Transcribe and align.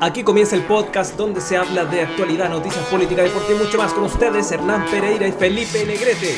Aquí 0.00 0.22
comienza 0.22 0.54
el 0.54 0.62
podcast 0.62 1.16
donde 1.16 1.40
se 1.40 1.56
habla 1.56 1.84
de 1.84 2.02
actualidad, 2.02 2.48
noticias, 2.48 2.84
política, 2.86 3.22
deporte 3.22 3.52
y 3.52 3.56
mucho 3.56 3.78
más 3.78 3.92
con 3.92 4.04
ustedes, 4.04 4.50
Hernán 4.52 4.86
Pereira 4.90 5.26
y 5.26 5.32
Felipe 5.32 5.84
Negrete. 5.84 6.36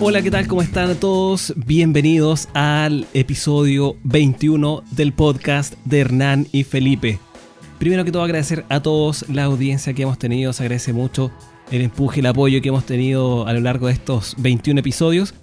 Hola, 0.00 0.20
¿qué 0.22 0.30
tal? 0.30 0.48
¿Cómo 0.48 0.62
están 0.62 0.96
todos? 0.96 1.52
Bienvenidos 1.56 2.48
al 2.54 3.06
episodio 3.14 3.96
21 4.02 4.82
del 4.90 5.12
podcast 5.12 5.74
de 5.84 6.00
Hernán 6.00 6.48
y 6.50 6.64
Felipe. 6.64 7.20
Primero 7.78 8.04
que 8.04 8.12
todo 8.12 8.22
agradecer 8.22 8.64
a 8.68 8.80
todos 8.80 9.28
la 9.28 9.44
audiencia 9.44 9.92
que 9.92 10.02
hemos 10.02 10.18
tenido, 10.18 10.52
se 10.52 10.62
agradece 10.62 10.92
mucho 10.92 11.30
el 11.72 11.80
empuje, 11.80 12.20
el 12.20 12.26
apoyo 12.26 12.60
que 12.60 12.68
hemos 12.68 12.84
tenido 12.84 13.46
a 13.46 13.52
lo 13.54 13.60
largo 13.60 13.86
de 13.86 13.94
estos 13.94 14.36
21 14.38 14.78
episodios. 14.78 15.34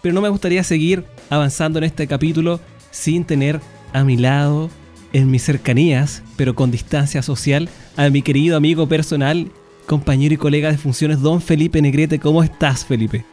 Pero 0.00 0.14
no 0.14 0.20
me 0.20 0.28
gustaría 0.28 0.62
seguir 0.62 1.04
avanzando 1.28 1.78
en 1.78 1.84
este 1.84 2.06
capítulo 2.06 2.60
sin 2.90 3.24
tener 3.24 3.60
a 3.92 4.04
mi 4.04 4.16
lado, 4.16 4.70
en 5.12 5.30
mis 5.30 5.42
cercanías, 5.42 6.22
pero 6.36 6.54
con 6.54 6.70
distancia 6.70 7.20
social, 7.20 7.68
a 7.96 8.08
mi 8.10 8.22
querido 8.22 8.56
amigo 8.56 8.86
personal, 8.88 9.50
compañero 9.86 10.34
y 10.34 10.38
colega 10.38 10.70
de 10.70 10.78
funciones, 10.78 11.20
don 11.20 11.40
Felipe 11.40 11.82
Negrete. 11.82 12.20
¿Cómo 12.20 12.42
estás, 12.42 12.84
Felipe? 12.84 13.24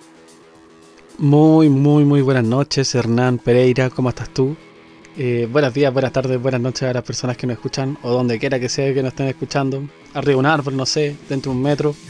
Muy, 1.20 1.70
muy, 1.70 2.04
muy 2.04 2.22
buenas 2.22 2.46
noches, 2.46 2.96
Hernán 2.96 3.38
Pereira. 3.38 3.90
¿Cómo 3.90 4.10
estás 4.10 4.34
tú? 4.34 4.56
Eh, 5.18 5.48
buenos 5.52 5.74
días, 5.74 5.92
buenas 5.92 6.14
tardes, 6.14 6.42
buenas 6.42 6.62
noches 6.62 6.84
a 6.84 6.94
las 6.94 7.04
personas 7.04 7.36
que 7.36 7.48
nos 7.48 7.56
escuchan 7.56 7.98
o 8.04 8.12
donde 8.12 8.40
quiera 8.40 8.60
que 8.60 8.70
sea 8.70 8.94
que 8.94 9.02
nos 9.02 9.12
estén 9.12 9.28
escuchando. 9.28 9.84
Arriba 10.14 10.34
de 10.34 10.36
un 10.36 10.46
árbol, 10.46 10.78
no 10.78 10.86
sé, 10.86 11.16
dentro 11.28 11.52
de 11.52 11.58
un 11.58 11.64
metro. 11.64 11.96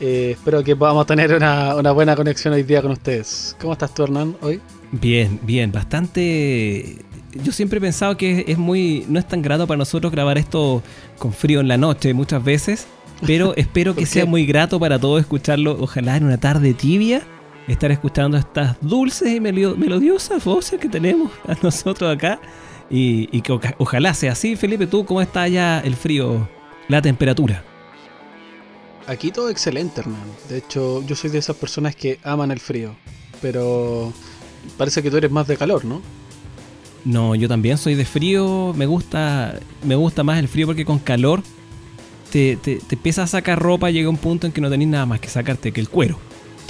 Eh, 0.00 0.32
espero 0.32 0.62
que 0.62 0.76
podamos 0.76 1.06
tener 1.06 1.34
una, 1.34 1.92
buena 1.92 2.14
conexión 2.16 2.54
hoy 2.54 2.62
día 2.62 2.82
con 2.82 2.90
ustedes. 2.90 3.56
¿Cómo 3.60 3.72
estás 3.72 3.94
tú, 3.94 4.04
Hernán, 4.04 4.36
hoy? 4.40 4.60
Bien, 4.92 5.38
bien, 5.42 5.72
bastante. 5.72 6.96
Yo 7.42 7.52
siempre 7.52 7.78
he 7.78 7.80
pensado 7.80 8.16
que 8.16 8.44
es 8.46 8.56
muy. 8.58 9.04
No 9.08 9.18
es 9.18 9.26
tan 9.26 9.42
grato 9.42 9.66
para 9.66 9.78
nosotros 9.78 10.12
grabar 10.12 10.38
esto 10.38 10.82
con 11.18 11.32
frío 11.32 11.60
en 11.60 11.68
la 11.68 11.76
noche 11.76 12.14
muchas 12.14 12.42
veces, 12.44 12.86
pero 13.26 13.54
espero 13.56 13.94
que 13.94 14.06
sea 14.06 14.26
muy 14.26 14.46
grato 14.46 14.78
para 14.80 14.98
todos 14.98 15.20
escucharlo, 15.20 15.76
ojalá 15.80 16.16
en 16.16 16.24
una 16.24 16.38
tarde 16.38 16.74
tibia 16.74 17.22
estar 17.72 17.90
escuchando 17.90 18.36
estas 18.36 18.76
dulces 18.80 19.32
y 19.32 19.40
melodiosas 19.40 20.44
voces 20.44 20.80
que 20.80 20.88
tenemos 20.88 21.30
a 21.46 21.54
nosotros 21.62 22.14
acá. 22.14 22.40
Y, 22.92 23.40
que 23.42 23.56
ojalá 23.78 24.14
sea 24.14 24.32
así, 24.32 24.56
Felipe, 24.56 24.86
¿tú 24.86 25.04
cómo 25.04 25.20
está 25.20 25.42
allá 25.42 25.78
el 25.80 25.94
frío, 25.94 26.48
la 26.88 27.00
temperatura? 27.00 27.62
Aquí 29.06 29.30
todo 29.30 29.48
excelente, 29.48 30.00
Hernán. 30.00 30.20
De 30.48 30.58
hecho, 30.58 31.04
yo 31.06 31.14
soy 31.14 31.30
de 31.30 31.38
esas 31.38 31.56
personas 31.56 31.94
que 31.94 32.18
aman 32.24 32.50
el 32.50 32.58
frío. 32.58 32.96
Pero 33.40 34.12
parece 34.76 35.02
que 35.02 35.10
tú 35.10 35.16
eres 35.16 35.30
más 35.30 35.46
de 35.46 35.56
calor, 35.56 35.84
¿no? 35.84 36.02
No, 37.04 37.34
yo 37.36 37.48
también 37.48 37.78
soy 37.78 37.94
de 37.94 38.04
frío. 38.04 38.74
Me 38.76 38.86
gusta, 38.86 39.60
me 39.84 39.94
gusta 39.94 40.24
más 40.24 40.38
el 40.40 40.48
frío 40.48 40.66
porque 40.66 40.84
con 40.84 40.98
calor 40.98 41.42
te, 42.32 42.56
te, 42.56 42.76
te 42.76 42.94
empiezas 42.96 43.24
a 43.24 43.38
sacar 43.38 43.58
ropa. 43.60 43.90
Llega 43.90 44.08
un 44.08 44.16
punto 44.16 44.48
en 44.48 44.52
que 44.52 44.60
no 44.60 44.68
tenés 44.68 44.88
nada 44.88 45.06
más 45.06 45.20
que 45.20 45.28
sacarte 45.28 45.72
que 45.72 45.80
el 45.80 45.88
cuero. 45.88 46.18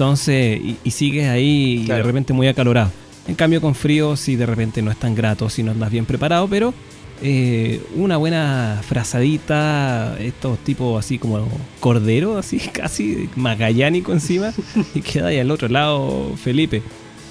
Entonces, 0.00 0.58
y, 0.82 0.90
sigues 0.92 1.28
ahí 1.28 1.84
de 1.84 2.02
repente 2.02 2.32
muy 2.32 2.48
acalorado. 2.48 2.90
En 3.28 3.34
cambio, 3.34 3.60
con 3.60 3.74
frío, 3.74 4.16
sí, 4.16 4.34
de 4.34 4.46
repente 4.46 4.80
no 4.80 4.90
es 4.90 4.96
tan 4.96 5.14
grato 5.14 5.50
si 5.50 5.62
no 5.62 5.72
andas 5.72 5.90
bien 5.90 6.06
preparado, 6.06 6.48
pero 6.48 6.72
eh, 7.20 7.82
una 7.96 8.16
buena 8.16 8.80
frazadita, 8.82 10.16
estos 10.18 10.58
tipos 10.60 10.98
así 10.98 11.18
como 11.18 11.46
cordero, 11.80 12.38
así 12.38 12.58
casi 12.72 13.28
magallánico 13.36 14.14
encima, 14.14 14.54
y 14.94 15.02
queda 15.02 15.26
ahí 15.26 15.38
al 15.38 15.50
otro 15.50 15.68
lado 15.68 16.34
Felipe. 16.42 16.82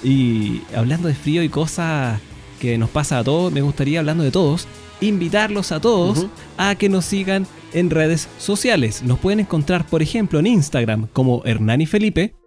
Y 0.04 0.60
hablando 0.72 1.08
de 1.08 1.14
frío 1.14 1.42
y 1.42 1.48
cosas 1.48 2.20
que 2.60 2.78
nos 2.78 2.90
pasa 2.90 3.18
a 3.18 3.24
todos, 3.24 3.52
me 3.52 3.62
gustaría, 3.62 3.98
hablando 3.98 4.22
de 4.22 4.30
todos, 4.30 4.68
invitarlos 5.00 5.72
a 5.72 5.80
todos 5.80 6.28
a 6.56 6.76
que 6.76 6.88
nos 6.88 7.04
sigan 7.04 7.48
en 7.72 7.90
redes 7.90 8.28
sociales. 8.38 9.02
Nos 9.02 9.18
pueden 9.18 9.40
encontrar, 9.40 9.84
por 9.86 10.02
ejemplo, 10.02 10.38
en 10.38 10.46
Instagram 10.46 11.08
como 11.12 11.42
Hernán 11.44 11.80
y 11.80 11.86
Felipe 11.86 12.39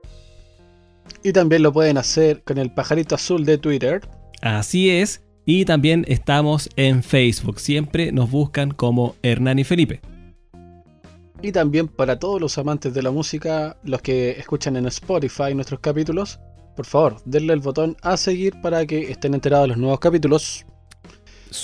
y 1.24 1.32
también 1.34 1.64
lo 1.64 1.72
pueden 1.72 1.98
hacer 1.98 2.44
con 2.44 2.58
el 2.58 2.72
pajarito 2.72 3.16
azul 3.16 3.46
de 3.46 3.58
Twitter. 3.58 4.02
Así 4.42 4.90
es. 4.90 5.24
Y 5.46 5.66
también 5.66 6.06
estamos 6.08 6.70
en 6.76 7.04
Facebook. 7.04 7.60
Siempre 7.60 8.12
nos 8.12 8.30
buscan 8.32 8.72
como 8.72 9.16
Hernán 9.24 9.60
y 9.60 9.64
Felipe. 9.64 10.02
Y 11.42 11.52
también 11.52 11.90
para 11.90 12.20
todos 12.20 12.40
los 12.40 12.58
amantes 12.58 12.94
de 12.94 13.02
la 13.02 13.12
música, 13.12 13.78
los 13.84 14.02
que 14.02 14.32
escuchan 14.32 14.78
en 14.78 14.86
Spotify 14.86 15.54
nuestros 15.54 15.82
capítulos, 15.82 16.40
por 16.76 16.86
favor, 16.86 17.18
denle 17.26 17.54
el 17.54 17.60
botón 17.60 17.98
a 18.02 18.16
seguir 18.16 18.54
para 18.62 18.86
que 18.86 19.12
estén 19.12 19.34
enterados 19.34 19.66
de 19.66 19.68
los 19.70 19.78
nuevos 19.78 20.00
capítulos. 20.00 20.66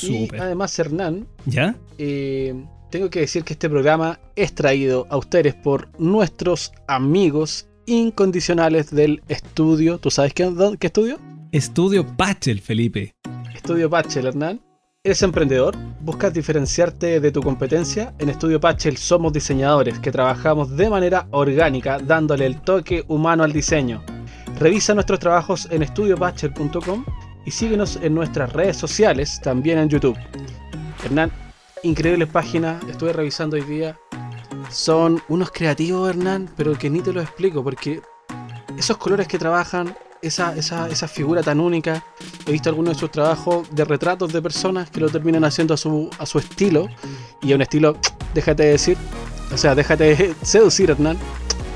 Y 0.03 0.27
además, 0.35 0.77
Hernán, 0.77 1.27
¿ya? 1.45 1.75
Eh, 1.97 2.53
tengo 2.91 3.09
que 3.09 3.21
decir 3.21 3.43
que 3.43 3.53
este 3.53 3.69
programa 3.69 4.19
es 4.35 4.53
traído 4.53 5.07
a 5.09 5.17
ustedes 5.17 5.55
por 5.55 5.89
nuestros 5.97 6.73
amigos 6.87 7.68
incondicionales 7.89 8.91
del 8.91 9.21
estudio. 9.27 9.97
¿Tú 9.97 10.11
sabes 10.11 10.33
qué, 10.33 10.49
qué 10.79 10.87
estudio? 10.87 11.19
Estudio 11.51 12.05
Pachel, 12.05 12.61
Felipe. 12.61 13.15
Estudio 13.53 13.89
Pachel, 13.89 14.27
Hernán. 14.27 14.61
¿Eres 15.03 15.23
emprendedor? 15.23 15.75
¿Buscas 16.01 16.33
diferenciarte 16.33 17.19
de 17.19 17.31
tu 17.31 17.41
competencia? 17.41 18.13
En 18.19 18.29
Estudio 18.29 18.59
Pachel 18.59 18.97
somos 18.97 19.33
diseñadores 19.33 19.97
que 19.97 20.11
trabajamos 20.11 20.75
de 20.75 20.89
manera 20.89 21.27
orgánica 21.31 21.99
dándole 21.99 22.45
el 22.45 22.61
toque 22.61 23.03
humano 23.07 23.43
al 23.43 23.53
diseño. 23.53 24.03
Revisa 24.59 24.93
nuestros 24.93 25.19
trabajos 25.19 25.67
en 25.71 25.83
estudiopatchel.com 25.83 27.05
y 27.45 27.51
síguenos 27.51 27.97
en 28.01 28.13
nuestras 28.13 28.51
redes 28.53 28.77
sociales, 28.77 29.39
también 29.41 29.79
en 29.79 29.89
YouTube. 29.89 30.17
Hernán, 31.03 31.31
increíble 31.81 32.27
página, 32.27 32.79
estuve 32.89 33.13
revisando 33.13 33.55
hoy 33.55 33.63
día 33.63 33.97
son 34.69 35.21
unos 35.27 35.51
creativos, 35.51 36.09
Hernán, 36.09 36.49
pero 36.55 36.77
que 36.77 36.89
ni 36.89 37.01
te 37.01 37.13
lo 37.13 37.21
explico, 37.21 37.63
porque 37.63 38.01
esos 38.77 38.97
colores 38.97 39.27
que 39.27 39.37
trabajan, 39.37 39.95
esa, 40.21 40.55
esa, 40.55 40.87
esa 40.89 41.07
figura 41.07 41.41
tan 41.41 41.59
única, 41.59 42.03
he 42.45 42.51
visto 42.51 42.69
algunos 42.69 42.95
de 42.95 42.99
sus 42.99 43.11
trabajos 43.11 43.67
de 43.73 43.85
retratos 43.85 44.31
de 44.33 44.41
personas 44.41 44.89
que 44.89 44.99
lo 44.99 45.09
terminan 45.09 45.43
haciendo 45.43 45.73
a 45.73 45.77
su, 45.77 46.09
a 46.19 46.25
su 46.25 46.39
estilo, 46.39 46.87
y 47.41 47.51
a 47.51 47.55
un 47.55 47.61
estilo, 47.61 47.97
déjate 48.33 48.63
de 48.63 48.69
decir, 48.71 48.97
o 49.53 49.57
sea, 49.57 49.75
déjate 49.75 50.35
seducir, 50.41 50.91
Hernán, 50.91 51.17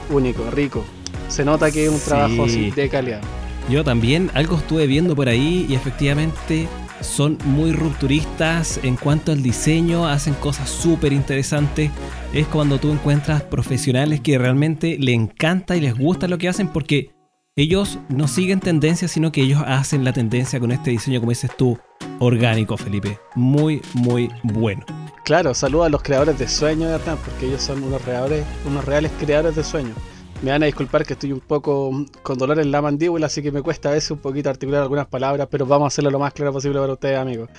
único, 0.10 0.50
rico. 0.52 0.84
Se 1.28 1.44
nota 1.44 1.72
que 1.72 1.86
es 1.86 1.92
un 1.92 2.00
trabajo 2.00 2.46
de 2.46 2.90
calidad. 2.90 3.22
Yo 3.70 3.84
también 3.84 4.30
algo 4.34 4.58
estuve 4.58 4.88
viendo 4.88 5.16
por 5.16 5.30
ahí 5.30 5.66
y 5.70 5.74
efectivamente 5.74 6.68
son 7.04 7.38
muy 7.46 7.72
rupturistas 7.72 8.80
en 8.84 8.96
cuanto 8.96 9.32
al 9.32 9.44
diseño, 9.44 10.08
hacen 10.08 10.34
cosas 10.36 10.70
súper 10.70 11.14
interesantes. 11.14 11.92
Es 12.34 12.48
cuando 12.48 12.80
tú 12.80 12.92
encuentras 12.92 13.44
profesionales 13.44 14.22
que 14.22 14.38
realmente 14.38 14.98
le 15.00 15.14
encanta 15.14 15.76
y 15.76 15.82
les 15.82 15.98
gusta 15.98 16.28
lo 16.28 16.38
que 16.38 16.50
hacen 16.50 16.68
porque 16.68 17.12
ellos 17.56 18.00
no 18.10 18.28
siguen 18.28 18.60
tendencias, 18.60 19.12
sino 19.12 19.32
que 19.32 19.42
ellos 19.42 19.62
hacen 19.66 20.04
la 20.04 20.12
tendencia 20.12 20.60
con 20.60 20.72
este 20.72 20.90
diseño, 20.90 21.20
como 21.20 21.30
dices 21.30 21.52
tú, 21.56 21.78
orgánico, 22.20 22.78
Felipe. 22.78 23.20
Muy, 23.36 23.82
muy 23.94 24.32
bueno. 24.42 24.84
Claro, 25.24 25.54
saluda 25.54 25.86
a 25.86 25.90
los 25.90 26.02
creadores 26.02 26.40
de 26.40 26.48
sueños, 26.48 26.90
¿verdad? 26.90 27.18
Porque 27.24 27.46
ellos 27.46 27.62
son 27.62 27.84
unos 27.84 28.04
reales, 28.06 28.44
unos 28.66 28.84
reales 28.84 29.12
creadores 29.20 29.56
de 29.56 29.64
sueños. 29.64 29.96
Me 30.42 30.52
van 30.52 30.64
a 30.64 30.66
disculpar 30.66 31.06
que 31.06 31.14
estoy 31.14 31.32
un 31.32 31.40
poco 31.40 32.06
con 32.22 32.38
dolor 32.38 32.60
en 32.60 32.72
la 32.72 32.82
mandíbula, 32.82 33.28
así 33.28 33.42
que 33.42 33.52
me 33.52 33.62
cuesta 33.62 33.90
a 33.90 33.94
veces 33.94 34.12
un 34.12 34.18
poquito 34.18 34.50
articular 34.50 34.82
algunas 34.82 35.08
palabras, 35.08 35.48
pero 35.50 35.66
vamos 35.66 35.86
a 35.86 35.88
hacerlo 35.88 36.12
lo 36.12 36.20
más 36.20 36.34
claro 36.34 36.52
posible 36.52 36.80
para 36.80 36.94
ustedes, 36.94 37.18
amigos. 37.18 37.50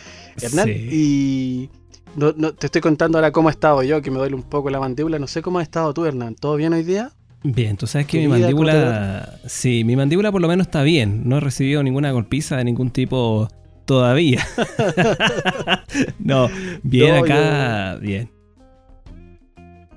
Hernán, 0.40 0.68
y 0.68 1.70
no, 2.16 2.32
te 2.52 2.66
estoy 2.66 2.80
contando 2.80 3.18
ahora 3.18 3.32
cómo 3.32 3.48
he 3.48 3.52
estado 3.52 3.82
yo, 3.82 4.02
que 4.02 4.10
me 4.10 4.18
duele 4.18 4.34
un 4.34 4.42
poco 4.42 4.70
la 4.70 4.80
mandíbula. 4.80 5.18
No 5.18 5.26
sé 5.26 5.42
cómo 5.42 5.58
has 5.58 5.64
estado 5.64 5.94
tú, 5.94 6.04
Hernán. 6.04 6.34
¿Todo 6.34 6.56
bien 6.56 6.72
hoy 6.72 6.82
día? 6.82 7.10
Bien, 7.42 7.76
tú 7.76 7.86
sabes 7.86 8.06
que 8.06 8.18
mi 8.18 8.28
mandíbula. 8.28 9.38
Sí, 9.46 9.84
mi 9.84 9.96
mandíbula 9.96 10.32
por 10.32 10.40
lo 10.40 10.48
menos 10.48 10.66
está 10.66 10.82
bien. 10.82 11.28
No 11.28 11.38
he 11.38 11.40
recibido 11.40 11.82
ninguna 11.82 12.10
golpiza 12.12 12.56
de 12.56 12.64
ningún 12.64 12.90
tipo 12.90 13.48
todavía. 13.84 14.46
no, 16.18 16.48
bien 16.82 17.14
acá, 17.16 17.96
bien. 18.00 18.33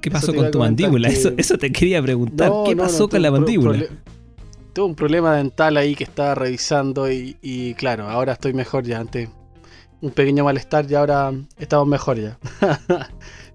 ¿Qué 0.02 0.12
pasó 0.12 0.34
con 0.34 0.52
tu 0.52 0.60
mandíbula? 0.60 1.08
Eso, 1.10 1.32
eso 1.38 1.58
te 1.58 1.72
quería 1.72 2.02
preguntar. 2.02 2.52
¿Qué 2.66 2.76
pasó 2.76 3.08
con 3.10 3.22
la 3.22 3.32
mandíbula? 3.32 3.86
tuve 4.78 4.86
un 4.86 4.96
problema 4.96 5.36
dental 5.36 5.76
ahí 5.76 5.96
que 5.96 6.04
estaba 6.04 6.36
revisando 6.36 7.12
y, 7.12 7.74
claro, 7.80 8.08
ahora 8.08 8.34
estoy 8.34 8.54
mejor 8.54 8.84
ya. 8.84 9.00
Antes 9.00 9.28
un 10.02 10.12
pequeño 10.12 10.44
malestar 10.44 10.86
y 10.88 10.94
ahora 10.94 11.34
estamos 11.58 11.88
mejor 11.88 12.20
ya. 12.20 12.38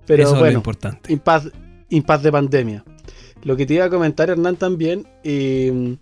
Pero 0.07 0.31
bueno, 0.31 0.47
es 0.47 0.55
importante. 0.55 1.13
Impaz, 1.13 2.23
de 2.23 2.33
pandemia. 2.33 2.85
Lo 3.45 3.57
que 3.57 3.67
te 3.67 3.75
iba 3.75 3.85
a 3.85 3.89
comentar, 3.89 4.31
Hernán, 4.31 4.57
también, 4.57 5.07
em, 5.23 5.97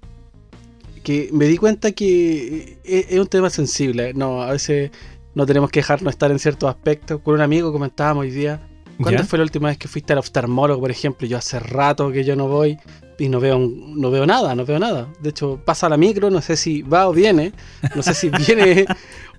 que 1.02 1.28
me 1.34 1.44
di 1.44 1.58
cuenta 1.58 1.92
que 1.92 2.78
es, 2.82 3.10
es, 3.10 3.18
un 3.18 3.26
tema 3.26 3.50
sensible. 3.50 4.14
No, 4.14 4.40
a 4.40 4.52
veces 4.52 4.90
no 5.34 5.44
tenemos 5.44 5.68
que 5.70 5.80
dejarnos 5.80 6.14
estar 6.14 6.30
en 6.30 6.38
ciertos 6.38 6.70
aspectos. 6.70 7.20
Con 7.20 7.34
un 7.34 7.42
amigo 7.42 7.74
comentábamos 7.74 8.22
hoy 8.22 8.30
día 8.30 8.69
¿Cuándo 9.02 9.22
¿Ya? 9.22 9.26
fue 9.26 9.38
la 9.38 9.44
última 9.44 9.68
vez 9.68 9.78
que 9.78 9.88
fuiste 9.88 10.12
al 10.12 10.18
oftalmólogo, 10.18 10.80
por 10.80 10.90
ejemplo? 10.90 11.26
Yo 11.26 11.38
hace 11.38 11.58
rato 11.58 12.10
que 12.12 12.24
yo 12.24 12.36
no 12.36 12.48
voy 12.48 12.78
y 13.18 13.28
no 13.28 13.40
veo, 13.40 13.58
no 13.58 14.10
veo 14.10 14.26
nada, 14.26 14.54
no 14.54 14.64
veo 14.64 14.78
nada. 14.78 15.08
De 15.20 15.30
hecho, 15.30 15.60
pasa 15.64 15.88
la 15.88 15.96
micro, 15.96 16.30
no 16.30 16.40
sé 16.40 16.56
si 16.56 16.82
va 16.82 17.08
o 17.08 17.12
viene, 17.12 17.52
no 17.94 18.02
sé 18.02 18.14
si 18.14 18.30
viene, 18.46 18.86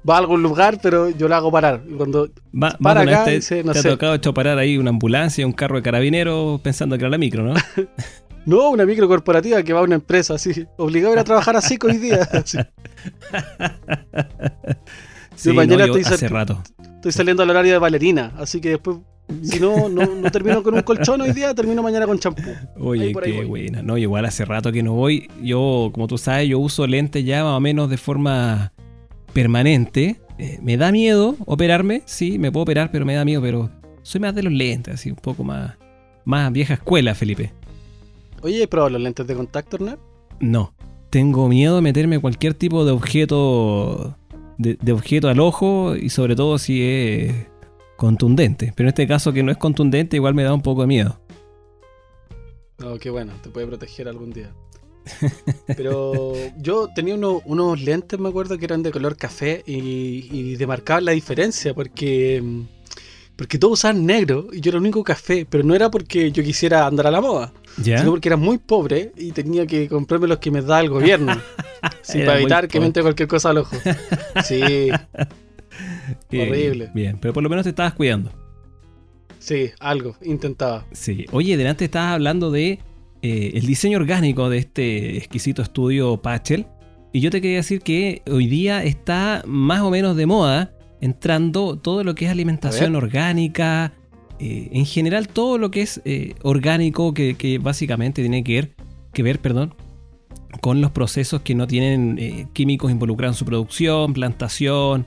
va 0.07 0.15
a 0.15 0.17
algún 0.19 0.41
lugar, 0.43 0.79
pero 0.81 1.09
yo 1.09 1.27
la 1.27 1.37
hago 1.37 1.51
parar. 1.51 1.83
Cuando 1.97 2.29
Va, 2.53 2.77
Para 2.81 3.01
acá, 3.01 3.25
dice, 3.25 3.63
no 3.63 3.73
te 3.73 3.81
sé. 3.81 3.87
ha 3.87 3.91
tocado 3.91 4.15
hecho 4.15 4.33
parar 4.33 4.57
ahí 4.57 4.77
una 4.77 4.89
ambulancia, 4.89 5.45
un 5.45 5.53
carro 5.53 5.77
de 5.77 5.81
carabineros 5.83 6.61
pensando 6.61 6.97
que 6.97 7.03
era 7.03 7.09
la 7.09 7.17
micro, 7.17 7.43
¿no? 7.43 7.53
No, 8.43 8.71
una 8.71 8.87
micro 8.87 9.07
corporativa 9.07 9.61
que 9.61 9.71
va 9.71 9.81
a 9.81 9.83
una 9.83 9.93
empresa, 9.93 10.33
así. 10.33 10.65
Obligado 10.77 11.11
a 11.11 11.13
ir 11.17 11.19
a 11.19 11.23
trabajar 11.23 11.55
así 11.55 11.77
hoy 11.83 11.97
día. 11.97 12.27
así. 12.33 12.57
Sí, 15.35 15.53
mañana 15.53 15.87
no, 15.87 15.93
yo 15.93 15.99
estoy 15.99 16.13
hace 16.15 16.27
rato. 16.27 16.61
Estoy 16.95 17.11
saliendo 17.11 17.41
al 17.43 17.49
horario 17.49 17.71
de 17.73 17.79
bailarina, 17.79 18.31
así 18.37 18.61
que 18.61 18.69
después, 18.69 18.97
si 19.44 19.60
no, 19.60 19.89
no, 19.89 20.06
no 20.06 20.31
termino 20.31 20.63
con 20.63 20.74
un 20.74 20.81
colchón 20.81 21.22
hoy 21.22 21.33
día, 21.33 21.54
termino 21.54 21.81
mañana 21.81 22.06
con 22.06 22.19
champú. 22.19 22.44
Oye, 22.80 23.06
Ahí 23.06 23.13
por 23.13 23.24
ahí 23.24 23.33
qué 23.33 23.45
buena. 23.45 23.81
No, 23.81 23.98
igual 23.98 24.25
hace 24.25 24.45
rato 24.45 24.72
que 24.72 24.83
no 24.83 24.94
voy. 24.94 25.30
Yo, 25.42 25.89
como 25.94 26.07
tú 26.07 26.18
sabes, 26.18 26.50
yo 26.50 26.60
uso 26.60 26.88
lentes 26.88 27.25
ya 27.25 27.44
más 27.44 27.57
o 27.57 27.60
menos 27.60 27.89
de 27.89 27.98
forma 27.98 28.74
permanente. 29.33 30.18
Eh, 30.38 30.60
me 30.62 30.78
da 30.78 30.92
miedo 30.92 31.36
operarme, 31.45 32.01
sí, 32.06 32.39
me 32.39 32.51
puedo 32.51 32.63
operar, 32.63 32.92
pero 32.92 33.06
me 33.06 33.13
da 33.13 33.24
miedo, 33.25 33.42
pero 33.42 33.69
soy 34.01 34.22
más 34.22 34.33
de 34.33 34.44
los 34.44 34.54
lentes, 34.54 34.95
así 34.95 35.12
un 35.12 35.18
poco 35.18 35.44
más, 35.44 35.78
más 36.25 36.51
vieja 36.51 36.74
escuela, 36.74 37.13
Felipe. 37.13 37.54
Oye, 38.42 38.63
¿he 38.63 38.68
probado 38.68 38.92
los 38.92 39.01
lentes 39.01 39.28
de 39.28 39.36
contacto, 39.36 39.75
Hernán? 39.75 40.00
No, 40.39 40.74
tengo 41.12 41.48
miedo 41.48 41.75
de 41.75 41.81
meterme 41.81 42.19
cualquier 42.19 42.56
tipo 42.56 42.86
de 42.86 42.92
objeto 42.92 44.18
de, 44.57 44.78
de 44.81 44.92
objeto 44.92 45.30
al 45.30 45.39
ojo 45.39 45.95
y 45.95 46.10
sobre 46.10 46.36
todo 46.36 46.57
si 46.57 46.81
es 46.81 47.50
contundente. 48.01 48.74
Pero 48.75 48.88
en 48.88 48.89
este 48.89 49.07
caso 49.07 49.31
que 49.31 49.44
no 49.44 49.51
es 49.51 49.57
contundente 49.57 50.15
igual 50.15 50.33
me 50.33 50.44
da 50.44 50.53
un 50.56 50.62
poco 50.63 50.81
de 50.81 50.88
miedo. 50.88 51.19
No, 52.80 52.98
qué 52.98 53.12
bueno, 53.12 53.31
te 53.44 53.50
puede 53.51 53.68
proteger 53.68 54.07
algún 54.07 54.33
día. 54.33 54.51
Pero 55.77 56.33
yo 56.57 56.89
tenía 56.95 57.13
uno- 57.13 57.42
unos 57.45 57.80
lentes, 57.81 58.19
me 58.19 58.30
acuerdo, 58.30 58.57
que 58.57 58.65
eran 58.65 58.81
de 58.81 58.92
color 58.92 59.15
café 59.18 59.63
y, 59.68 60.27
y 60.31 60.56
demarcaban 60.56 61.06
la 61.06 61.12
diferencia 61.12 61.74
porque, 61.75 62.42
mm, 62.44 62.62
porque 63.36 63.59
todos 63.59 63.74
usaban 63.74 64.04
negro 64.06 64.47
y 64.51 64.62
yo 64.62 64.69
era 64.69 64.77
el 64.77 64.81
único 64.83 65.04
café, 65.04 65.45
pero 65.47 65.63
no 65.63 65.75
era 65.75 65.92
porque 65.92 66.31
yo 66.31 66.44
quisiera 66.44 66.88
andar 66.88 67.06
a 67.07 67.12
la 67.12 67.21
moda, 67.21 67.54
¿Ya? 67.83 68.00
sino 68.00 68.09
porque 68.12 68.30
era 68.30 68.38
muy 68.38 68.57
pobre 68.57 69.12
y 69.15 69.31
tenía 69.31 69.68
que 69.68 69.88
comprarme 69.88 70.27
los 70.27 70.39
que 70.39 70.50
me 70.50 70.62
da 70.63 70.80
el 70.80 70.89
gobierno. 70.89 71.39
Era 72.13 72.25
para 72.25 72.39
evitar 72.39 72.68
que 72.68 72.80
me 72.80 72.86
entre 72.88 73.01
cualquier 73.01 73.27
cosa 73.27 73.50
al 73.51 73.57
ojo. 73.59 73.75
Sí, 74.44 74.89
Eh, 76.31 76.47
horrible. 76.47 76.91
Bien, 76.93 77.17
pero 77.19 77.33
por 77.33 77.43
lo 77.43 77.49
menos 77.49 77.63
te 77.63 77.69
estabas 77.69 77.93
cuidando. 77.93 78.31
sí, 79.39 79.71
algo, 79.79 80.15
intentaba. 80.23 80.85
Sí. 80.91 81.25
Oye, 81.31 81.57
delante 81.57 81.85
estabas 81.85 82.13
hablando 82.13 82.51
de 82.51 82.79
eh, 83.21 83.51
el 83.55 83.65
diseño 83.65 83.97
orgánico 83.97 84.49
de 84.49 84.57
este 84.59 85.17
exquisito 85.17 85.61
estudio 85.61 86.21
Pachel. 86.21 86.65
Y 87.13 87.19
yo 87.19 87.29
te 87.29 87.41
quería 87.41 87.57
decir 87.57 87.81
que 87.81 88.21
hoy 88.31 88.47
día 88.47 88.83
está 88.83 89.43
más 89.45 89.81
o 89.81 89.89
menos 89.89 90.15
de 90.15 90.25
moda 90.25 90.73
entrando 91.01 91.77
todo 91.77 92.03
lo 92.03 92.15
que 92.15 92.25
es 92.25 92.31
alimentación 92.31 92.95
orgánica. 92.95 93.93
eh, 94.39 94.69
en 94.71 94.85
general, 94.85 95.27
todo 95.27 95.57
lo 95.57 95.69
que 95.71 95.81
es 95.81 96.01
eh, 96.05 96.35
orgánico, 96.41 97.13
que, 97.13 97.35
que 97.35 97.57
básicamente 97.59 98.21
tiene 98.21 98.43
que 98.43 98.53
ver, 98.53 98.75
que 99.13 99.23
ver 99.23 99.39
perdón, 99.39 99.75
con 100.61 100.81
los 100.81 100.91
procesos 100.91 101.41
que 101.41 101.53
no 101.55 101.67
tienen 101.67 102.17
eh, 102.19 102.47
químicos 102.53 102.91
involucrados 102.91 103.35
en 103.35 103.39
su 103.39 103.45
producción, 103.45 104.13
plantación, 104.13 105.05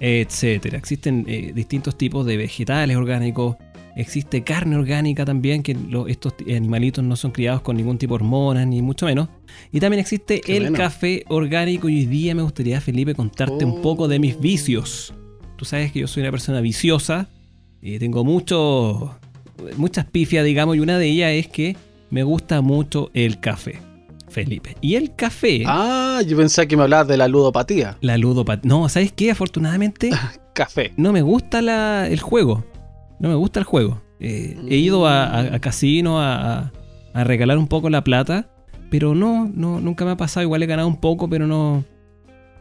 etcétera. 0.00 0.78
Existen 0.78 1.24
eh, 1.28 1.52
distintos 1.54 1.96
tipos 1.96 2.24
de 2.26 2.36
vegetales 2.36 2.96
orgánicos, 2.96 3.56
existe 3.96 4.42
carne 4.42 4.76
orgánica 4.76 5.24
también, 5.24 5.62
que 5.62 5.74
lo- 5.74 6.06
estos 6.08 6.34
animalitos 6.48 7.02
no 7.04 7.16
son 7.16 7.30
criados 7.30 7.62
con 7.62 7.76
ningún 7.76 7.96
tipo 7.98 8.16
de 8.18 8.24
hormonas, 8.24 8.66
ni 8.66 8.82
mucho 8.82 9.06
menos. 9.06 9.28
Y 9.72 9.80
también 9.80 10.00
existe 10.00 10.40
Qué 10.42 10.56
el 10.56 10.64
bueno. 10.64 10.76
café 10.78 11.24
orgánico. 11.28 11.88
Y 11.88 12.00
hoy 12.00 12.06
día 12.06 12.34
me 12.34 12.42
gustaría, 12.42 12.80
Felipe, 12.80 13.14
contarte 13.14 13.64
un 13.64 13.80
poco 13.80 14.06
de 14.08 14.18
mis 14.18 14.34
Oh. 14.36 14.40
vicios. 14.40 15.14
Tú 15.56 15.64
sabes 15.64 15.92
que 15.92 16.00
yo 16.00 16.06
soy 16.06 16.22
una 16.22 16.30
persona 16.30 16.60
viciosa, 16.60 17.28
y 17.80 17.98
tengo 17.98 18.24
mucho, 18.24 19.18
muchas 19.78 20.04
pifias, 20.04 20.44
digamos, 20.44 20.76
y 20.76 20.80
una 20.80 20.98
de 20.98 21.06
ellas 21.08 21.32
es 21.32 21.48
que 21.48 21.76
me 22.10 22.22
gusta 22.22 22.60
mucho 22.60 23.10
el 23.14 23.40
café, 23.40 23.78
Felipe. 24.28 24.76
Y 24.80 24.96
el 24.96 25.14
café, 25.14 25.62
Ah, 25.66 26.20
yo 26.26 26.36
pensé 26.36 26.66
que 26.66 26.76
me 26.76 26.82
hablabas 26.82 27.08
de 27.08 27.16
la 27.16 27.28
ludopatía. 27.28 27.96
la 28.00 28.18
ludopatía. 28.18 28.68
No, 28.68 28.88
¿sabes 28.88 29.12
qué? 29.12 29.30
Afortunadamente 29.30 30.10
Café. 30.54 30.92
no 30.96 31.12
me 31.12 31.22
gusta 31.22 31.62
la- 31.62 32.08
el 32.08 32.20
juego. 32.20 32.64
No 33.20 33.28
me 33.28 33.34
gusta 33.34 33.60
el 33.60 33.64
juego. 33.64 34.02
Eh, 34.20 34.56
he 34.68 34.76
ido 34.76 35.06
a, 35.06 35.24
a, 35.24 35.54
a 35.54 35.58
casino 35.60 36.20
a, 36.20 36.58
a- 36.58 36.72
a 37.14 37.24
regalar 37.24 37.56
un 37.58 37.66
poco 37.68 37.88
la 37.90 38.02
plata, 38.04 38.50
pero 38.90 39.14
no, 39.14 39.50
no, 39.54 39.80
nunca 39.80 40.04
me 40.04 40.10
ha 40.12 40.16
pasado. 40.16 40.42
Igual 40.44 40.62
he 40.62 40.66
ganado 40.66 40.88
un 40.88 41.00
poco, 41.00 41.28
pero 41.28 41.46
no. 41.46 41.84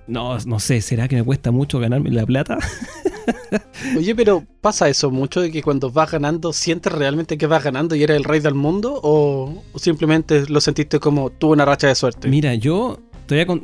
No, 0.08 0.38
no 0.46 0.60
sé, 0.60 0.82
¿será 0.82 1.08
que 1.08 1.16
me 1.16 1.24
cuesta 1.24 1.52
mucho 1.52 1.80
ganarme 1.80 2.12
la 2.12 2.26
plata? 2.26 2.58
Oye, 3.98 4.16
pero 4.16 4.46
¿pasa 4.62 4.90
eso 4.90 5.12
mucho 5.12 5.42
de 5.42 5.52
que 5.52 5.62
cuando 5.62 5.92
vas 5.92 6.12
ganando 6.12 6.54
sientes 6.54 6.92
realmente 6.92 7.38
que 7.38 7.48
vas 7.48 7.64
ganando 7.64 7.96
y 7.96 8.04
eres 8.04 8.18
el 8.18 8.24
rey 8.24 8.40
del 8.40 8.56
mundo? 8.56 9.00
¿O, 9.04 9.64
simplemente 9.76 10.46
lo 10.48 10.62
sentiste 10.62 11.00
como 11.00 11.30
tuve 11.30 11.54
una 11.54 11.66
racha 11.66 11.88
de 11.88 11.96
suerte? 11.96 12.28
Mira, 12.28 12.56
yo 12.56 13.00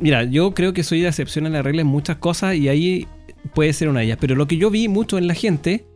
mira, 0.00 0.24
yo 0.24 0.54
creo 0.54 0.72
que 0.72 0.82
soy 0.82 1.02
de 1.02 1.08
excepción 1.08 1.46
en 1.46 1.52
la 1.52 1.62
regla 1.62 1.82
en 1.82 1.86
muchas 1.86 2.16
cosas 2.16 2.56
y 2.56 2.68
ahí 2.68 3.06
puede 3.54 3.72
ser 3.72 3.88
una 3.88 4.00
de 4.00 4.06
ellas. 4.06 4.18
Pero 4.20 4.34
lo 4.34 4.46
que 4.46 4.56
yo 4.56 4.70
vi 4.70 4.88
mucho 4.88 5.18
en 5.18 5.26
la 5.26 5.34
gente, 5.34 5.86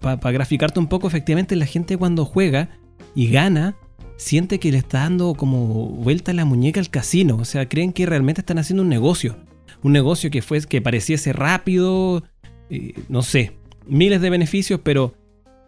para 0.00 0.16
graficarte 0.16 0.78
un 0.78 0.88
poco, 0.88 1.08
efectivamente 1.08 1.56
la 1.56 1.66
gente 1.66 1.96
cuando 1.96 2.24
juega 2.24 2.70
y 3.14 3.30
gana, 3.30 3.76
siente 4.16 4.58
que 4.58 4.72
le 4.72 4.78
está 4.78 5.00
dando 5.00 5.34
como 5.34 5.88
vuelta 5.88 6.30
en 6.30 6.38
la 6.38 6.44
muñeca 6.44 6.80
al 6.80 6.90
casino. 6.90 7.36
O 7.36 7.44
sea, 7.44 7.68
creen 7.68 7.92
que 7.92 8.06
realmente 8.06 8.40
están 8.40 8.58
haciendo 8.58 8.82
un 8.82 8.88
negocio. 8.88 9.36
Un 9.82 9.92
negocio 9.92 10.30
que 10.30 10.42
fue 10.42 10.60
que 10.62 10.80
pareciese 10.80 11.32
rápido, 11.32 12.22
eh, 12.70 12.94
no 13.08 13.22
sé, 13.22 13.52
miles 13.86 14.20
de 14.20 14.30
beneficios, 14.30 14.80
pero 14.82 15.14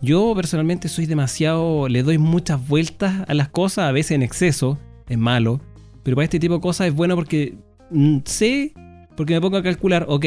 yo 0.00 0.34
personalmente 0.34 0.88
soy 0.88 1.06
demasiado, 1.06 1.88
le 1.88 2.02
doy 2.02 2.18
muchas 2.18 2.66
vueltas 2.68 3.24
a 3.28 3.34
las 3.34 3.48
cosas, 3.48 3.88
a 3.88 3.92
veces 3.92 4.12
en 4.12 4.22
exceso, 4.22 4.78
es 5.08 5.18
malo. 5.18 5.60
Pero 6.02 6.16
para 6.16 6.24
este 6.24 6.38
tipo 6.38 6.54
de 6.54 6.60
cosas 6.60 6.88
es 6.88 6.94
bueno 6.94 7.14
porque 7.16 7.54
mm, 7.90 8.18
sé, 8.24 8.74
porque 9.16 9.34
me 9.34 9.40
pongo 9.40 9.56
a 9.56 9.62
calcular, 9.62 10.04
ok, 10.08 10.26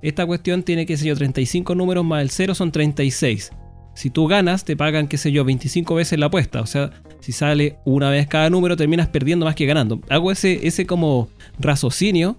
esta 0.00 0.26
cuestión 0.26 0.62
tiene, 0.62 0.86
qué 0.86 0.96
sé 0.96 1.06
yo, 1.06 1.14
35 1.14 1.74
números 1.74 2.04
más 2.04 2.22
el 2.22 2.30
0 2.30 2.54
son 2.54 2.72
36. 2.72 3.50
Si 3.94 4.10
tú 4.10 4.28
ganas, 4.28 4.64
te 4.64 4.76
pagan, 4.76 5.08
qué 5.08 5.18
sé 5.18 5.32
yo, 5.32 5.44
25 5.44 5.96
veces 5.96 6.18
la 6.18 6.26
apuesta. 6.26 6.60
O 6.60 6.66
sea, 6.66 6.90
si 7.20 7.32
sale 7.32 7.78
una 7.84 8.10
vez 8.10 8.28
cada 8.28 8.48
número, 8.48 8.76
terminas 8.76 9.08
perdiendo 9.08 9.44
más 9.44 9.56
que 9.56 9.66
ganando. 9.66 10.00
Hago 10.08 10.30
ese, 10.30 10.66
ese 10.66 10.86
como 10.86 11.28
raciocinio, 11.58 12.36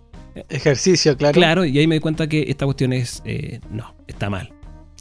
Ejercicio, 0.50 1.18
claro. 1.18 1.34
claro, 1.34 1.66
y 1.66 1.78
ahí 1.80 1.88
me 1.88 1.96
di 1.96 2.02
cuenta 2.02 2.28
que 2.28 2.46
esta 2.48 2.66
cuestión 2.66 2.94
es, 2.94 3.22
eh, 3.26 3.60
no, 3.72 3.94
está 4.08 4.30
mal. 4.30 4.52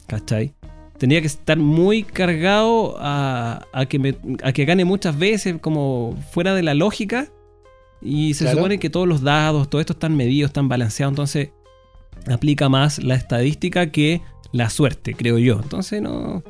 ¿Cachai? 0.07 0.53
Tendría 0.97 1.21
que 1.21 1.27
estar 1.27 1.57
muy 1.57 2.03
cargado 2.03 2.97
a, 2.99 3.65
a 3.71 3.85
que 3.85 3.99
me, 3.99 4.15
a 4.43 4.51
que 4.51 4.65
gane 4.65 4.83
muchas 4.85 5.17
veces, 5.17 5.55
como 5.61 6.17
fuera 6.31 6.53
de 6.55 6.63
la 6.63 6.73
lógica. 6.73 7.27
Y 8.01 8.33
se 8.33 8.45
Claro. 8.45 8.57
supone 8.57 8.79
que 8.79 8.89
todos 8.89 9.07
los 9.07 9.21
dados, 9.21 9.69
todo 9.69 9.79
esto 9.81 9.93
están 9.93 10.15
medidos, 10.17 10.49
están 10.49 10.67
balanceados. 10.67 11.11
Entonces, 11.13 11.49
aplica 12.27 12.69
más 12.69 13.01
la 13.03 13.15
estadística 13.15 13.91
que 13.91 14.21
la 14.51 14.69
suerte, 14.69 15.13
creo 15.13 15.37
yo. 15.37 15.59
Entonces, 15.61 16.01
no, 16.01 16.43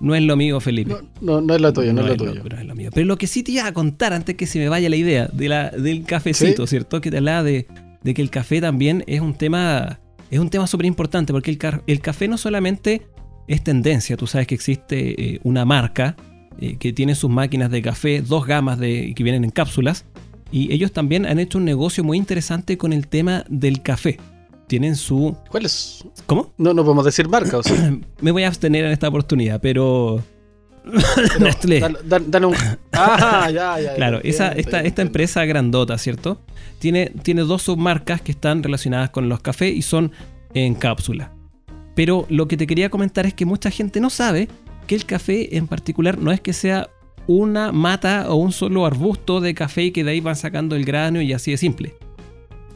no 0.00 0.14
es 0.14 0.22
lo 0.22 0.36
mío, 0.36 0.60
Felipe. 0.60 0.90
No, 0.92 1.00
no, 1.20 1.40
no 1.40 1.54
es 1.54 1.60
lo 1.60 1.72
tuyo, 1.72 1.92
no, 1.92 2.02
es 2.02 2.08
lo 2.08 2.16
tuyo. 2.16 2.42
no 2.42 2.58
es 2.58 2.64
lo 2.66 2.74
mío. 2.74 2.90
Pero 2.92 3.06
lo 3.06 3.16
que 3.16 3.26
sí 3.26 3.42
te 3.42 3.52
iba 3.52 3.66
a 3.66 3.72
contar 3.72 4.12
antes 4.12 4.34
que 4.34 4.46
se 4.46 4.58
me 4.58 4.68
vaya 4.68 4.88
la 4.90 4.96
idea 4.96 5.28
de 5.32 5.48
la, 5.48 5.70
del 5.70 6.04
cafecito, 6.04 6.66
¿cierto? 6.66 7.00
Que 7.00 7.10
te 7.10 7.18
hablaba 7.18 7.42
de, 7.42 7.66
de 8.04 8.14
que 8.14 8.22
el 8.22 8.30
café 8.30 8.60
también 8.60 9.02
es 9.06 9.20
un 9.20 9.34
tema. 9.34 9.98
Es 10.30 10.38
un 10.38 10.50
tema 10.50 10.66
súper 10.66 10.86
importante 10.86 11.32
porque 11.32 11.50
el, 11.86 12.00
café 12.00 12.28
no 12.28 12.38
solamente 12.38 13.02
es 13.48 13.62
tendencia. 13.62 14.16
Tú 14.16 14.26
sabes 14.26 14.46
que 14.46 14.54
existe 14.54 15.34
eh, 15.34 15.40
una 15.44 15.64
marca 15.64 16.16
eh, 16.58 16.76
que 16.76 16.92
tiene 16.92 17.14
sus 17.14 17.30
máquinas 17.30 17.70
de 17.70 17.82
café, 17.82 18.20
dos 18.20 18.46
gamas 18.46 18.78
de, 18.78 19.12
que 19.14 19.22
vienen 19.22 19.44
en 19.44 19.50
cápsulas. 19.50 20.06
Y 20.50 20.72
ellos 20.72 20.92
también 20.92 21.26
han 21.26 21.38
hecho 21.38 21.58
un 21.58 21.64
negocio 21.64 22.04
muy 22.04 22.18
interesante 22.18 22.78
con 22.78 22.92
el 22.92 23.08
tema 23.08 23.44
del 23.48 23.82
café. 23.82 24.18
Tienen 24.66 24.96
su. 24.96 25.36
¿Cuál 25.50 25.66
es? 25.66 26.04
¿Cómo? 26.26 26.52
No, 26.58 26.74
no 26.74 26.84
podemos 26.84 27.04
decir 27.04 27.28
marca, 27.28 27.58
o 27.58 27.62
sea. 27.62 27.96
Me 28.20 28.30
voy 28.30 28.44
a 28.44 28.48
abstener 28.48 28.84
en 28.84 28.92
esta 28.92 29.08
oportunidad, 29.08 29.60
pero. 29.60 30.22
Nestlé. 31.40 31.80
dale- 32.04 32.46
un- 32.46 32.54
Ah, 32.92 33.50
ya, 33.50 33.80
ya. 33.80 33.94
Claro, 33.94 34.20
esa, 34.22 34.52
esta, 34.52 34.80
esta 34.82 35.02
empresa 35.02 35.44
grandota, 35.44 35.96
¿cierto? 35.98 36.40
Tiene, 36.78 37.10
tiene 37.22 37.42
dos 37.42 37.62
submarcas 37.62 38.20
que 38.20 38.32
están 38.32 38.62
relacionadas 38.62 39.10
con 39.10 39.28
los 39.28 39.40
cafés 39.40 39.74
y 39.74 39.82
son 39.82 40.12
en 40.52 40.74
cápsula. 40.74 41.32
Pero 41.94 42.26
lo 42.28 42.48
que 42.48 42.56
te 42.56 42.66
quería 42.66 42.90
comentar 42.90 43.24
es 43.26 43.34
que 43.34 43.46
mucha 43.46 43.70
gente 43.70 44.00
no 44.00 44.10
sabe 44.10 44.48
que 44.86 44.94
el 44.94 45.06
café 45.06 45.56
en 45.56 45.66
particular 45.66 46.18
no 46.18 46.30
es 46.32 46.40
que 46.40 46.52
sea 46.52 46.88
una 47.26 47.72
mata 47.72 48.26
o 48.28 48.34
un 48.36 48.52
solo 48.52 48.84
arbusto 48.84 49.40
de 49.40 49.54
café 49.54 49.84
y 49.84 49.90
que 49.92 50.04
de 50.04 50.10
ahí 50.10 50.20
van 50.20 50.36
sacando 50.36 50.76
el 50.76 50.84
grano 50.84 51.20
y 51.22 51.32
así 51.32 51.50
de 51.52 51.56
simple. 51.56 51.94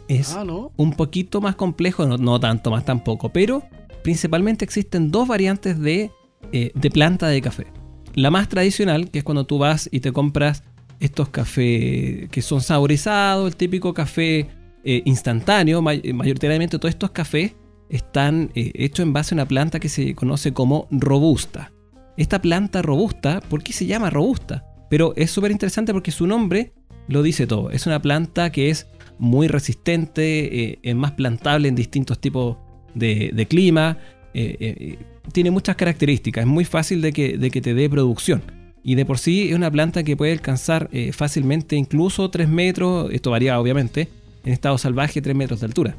Es 0.09 0.35
Ah, 0.35 0.43
¿no? 0.45 0.73
un 0.77 0.93
poquito 0.95 1.41
más 1.43 1.55
complejo, 1.55 2.07
no, 2.07 2.17
no 2.17 2.41
tanto 2.41 2.71
más 2.71 2.85
tampoco, 2.87 3.29
pero 3.29 3.63
principalmente 4.03 4.65
existen 4.65 5.11
dos 5.11 5.29
variantes 5.29 5.79
de 5.79 6.11
eh, 6.53 6.71
de 6.75 6.91
planta 6.91 7.29
de 7.29 7.43
café. 7.43 7.67
La 8.15 8.31
más 8.31 8.49
tradicional, 8.49 9.11
que 9.11 9.19
es 9.19 9.25
cuando 9.25 9.45
tú 9.45 9.59
vas 9.59 9.89
y 9.93 10.01
te 10.01 10.13
compras 10.13 10.65
estos 11.01 11.29
cafés 11.29 12.29
que 12.31 12.43
son 12.43 12.61
saborizados, 12.61 13.49
el 13.49 13.57
típico 13.57 13.95
café 13.95 14.49
eh, 14.85 15.03
instantáneo, 15.05 15.81
mayoritariamente 15.83 16.79
todos 16.79 16.91
estos 16.91 17.11
cafés 17.11 17.55
están 17.89 18.51
hechos 18.55 19.05
en 19.05 19.13
base 19.13 19.35
a 19.35 19.37
una 19.37 19.47
planta 19.47 19.81
que 19.81 19.89
se 19.89 20.15
conoce 20.15 20.53
como 20.53 20.89
robusta. 20.91 21.73
Esta 22.17 22.43
planta 22.43 22.83
robusta, 22.83 23.41
¿por 23.49 23.63
qué 23.63 23.73
se 23.73 23.87
llama 23.87 24.11
robusta? 24.11 24.65
Pero 24.91 25.13
es 25.17 25.31
súper 25.31 25.53
interesante 25.53 25.93
porque 25.93 26.11
su 26.11 26.27
nombre 26.27 26.73
lo 27.07 27.23
dice 27.23 27.47
todo. 27.47 27.71
Es 27.71 27.87
una 27.87 28.01
planta 28.01 28.51
que 28.51 28.71
es 28.71 28.89
muy 29.19 29.49
resistente, 29.49 30.63
eh, 30.63 30.79
es 30.83 30.95
más 30.95 31.13
plantable 31.13 31.69
en 31.69 31.75
distintos 31.75 32.21
tipos 32.21 32.57
de, 32.95 33.47
clima, 33.49 33.99
eh, 34.35 34.57
eh, 34.61 34.99
tiene 35.33 35.51
muchas 35.51 35.77
características, 35.77 36.43
es 36.43 36.49
muy 36.49 36.65
fácil 36.65 37.01
de 37.01 37.13
que, 37.13 37.39
de 37.39 37.51
que, 37.51 37.61
te 37.61 37.75
dé 37.75 37.89
producción. 37.89 38.43
Y 38.83 38.95
de 38.95 39.05
por 39.05 39.19
sí 39.19 39.49
es 39.49 39.55
una 39.55 39.71
planta 39.71 40.03
que 40.03 40.17
puede 40.17 40.33
alcanzar 40.33 40.89
fácilmente 41.13 41.77
incluso 41.77 42.31
3 42.31 42.49
metros, 42.49 43.11
esto 43.13 43.31
varía 43.31 43.61
obviamente, 43.61 44.09
en 44.45 44.53
estado 44.53 44.79
salvaje 44.79 45.21
3 45.21 45.37
metros 45.37 45.61
de 45.61 45.67
altura. 45.67 45.97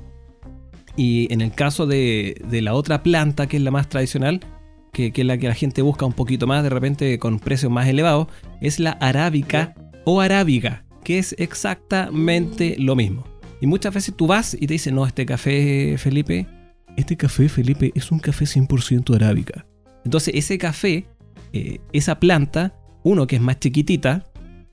Y 0.95 1.31
en 1.31 1.41
el 1.41 1.51
caso 1.51 1.85
de, 1.85 2.41
de 2.49 2.61
la 2.61 2.73
otra 2.73 3.03
planta, 3.03 3.47
que 3.47 3.57
es 3.57 3.63
la 3.63 3.71
más 3.71 3.89
tradicional, 3.89 4.39
que, 4.91 5.11
que, 5.11 5.21
es 5.21 5.27
la 5.27 5.37
que 5.37 5.47
la 5.47 5.53
gente 5.53 5.81
busca 5.81 6.05
un 6.05 6.13
poquito 6.13 6.47
más 6.47 6.63
de 6.63 6.69
repente 6.69 7.19
con 7.19 7.39
precios 7.39 7.71
más 7.71 7.87
elevados, 7.87 8.27
es 8.59 8.79
la 8.79 8.91
arábica 8.91 9.75
o 10.05 10.21
arábiga, 10.21 10.83
que 11.03 11.19
es 11.19 11.35
exactamente 11.37 12.75
lo 12.79 12.95
mismo. 12.95 13.25
Y 13.61 13.67
muchas 13.67 13.93
veces 13.93 14.15
tú 14.15 14.27
vas 14.27 14.53
y 14.53 14.67
te 14.67 14.73
dicen, 14.73 14.95
no, 14.95 15.05
este 15.05 15.25
café, 15.25 15.95
Felipe, 15.97 16.47
este 16.99 17.17
café, 17.17 17.49
Felipe, 17.49 17.91
es 17.95 18.11
un 18.11 18.19
café 18.19 18.45
100% 18.45 19.15
arábica. 19.15 19.65
Entonces 20.05 20.33
ese 20.35 20.57
café, 20.57 21.05
eh, 21.53 21.79
esa 21.93 22.19
planta, 22.19 22.73
uno 23.03 23.27
que 23.27 23.37
es 23.37 23.41
más 23.41 23.59
chiquitita, 23.59 24.25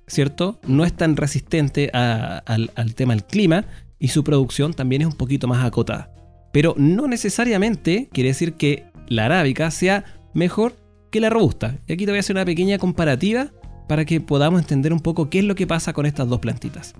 ¿cierto? 0.06 0.61
No 0.66 0.85
es 0.85 0.92
tan 0.92 1.16
resistente 1.16 1.90
al, 1.92 2.71
al 2.75 2.95
tema 2.95 3.14
del 3.14 3.25
clima 3.25 3.64
y 3.99 4.09
su 4.09 4.25
producción 4.25 4.75
también 4.75 5.02
es 5.02 5.09
un 5.09 5.16
poquito 5.16 5.49
más 5.49 5.64
acotada. 5.64 6.12
Pero 6.52 6.75
no 6.76 7.06
necesariamente 7.09 8.09
quiere 8.12 8.28
decir 8.30 8.54
que 8.54 8.85
la 9.09 9.26
arábica 9.26 9.71
sea 9.71 10.04
mejor 10.35 10.75
que 11.11 11.21
la 11.21 11.30
robusta. 11.30 11.78
Y 11.87 11.92
aquí 11.92 12.04
te 12.04 12.12
voy 12.12 12.18
a 12.18 12.21
hacer 12.21 12.37
una 12.37 12.45
pequeña 12.45 12.78
comparativa 12.78 13.52
para 13.88 14.04
que 14.04 14.21
podamos 14.21 14.61
entender 14.61 14.92
un 14.92 15.00
poco 15.00 15.30
qué 15.30 15.40
es 15.40 15.45
lo 15.45 15.54
que 15.54 15.66
pasa 15.66 15.92
con 15.92 16.06
estas 16.06 16.28
dos 16.28 16.40
plantitas. 16.40 16.95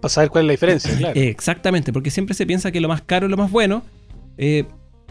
Para 0.00 0.08
saber 0.08 0.30
cuál 0.30 0.44
es 0.44 0.46
la 0.46 0.52
diferencia, 0.52 0.96
claro. 0.98 1.20
Exactamente, 1.20 1.92
porque 1.92 2.10
siempre 2.10 2.34
se 2.34 2.46
piensa 2.46 2.70
que 2.72 2.80
lo 2.80 2.88
más 2.88 3.02
caro 3.02 3.26
es 3.26 3.30
lo 3.30 3.36
más 3.36 3.50
bueno. 3.50 3.82
Eh, 4.42 4.64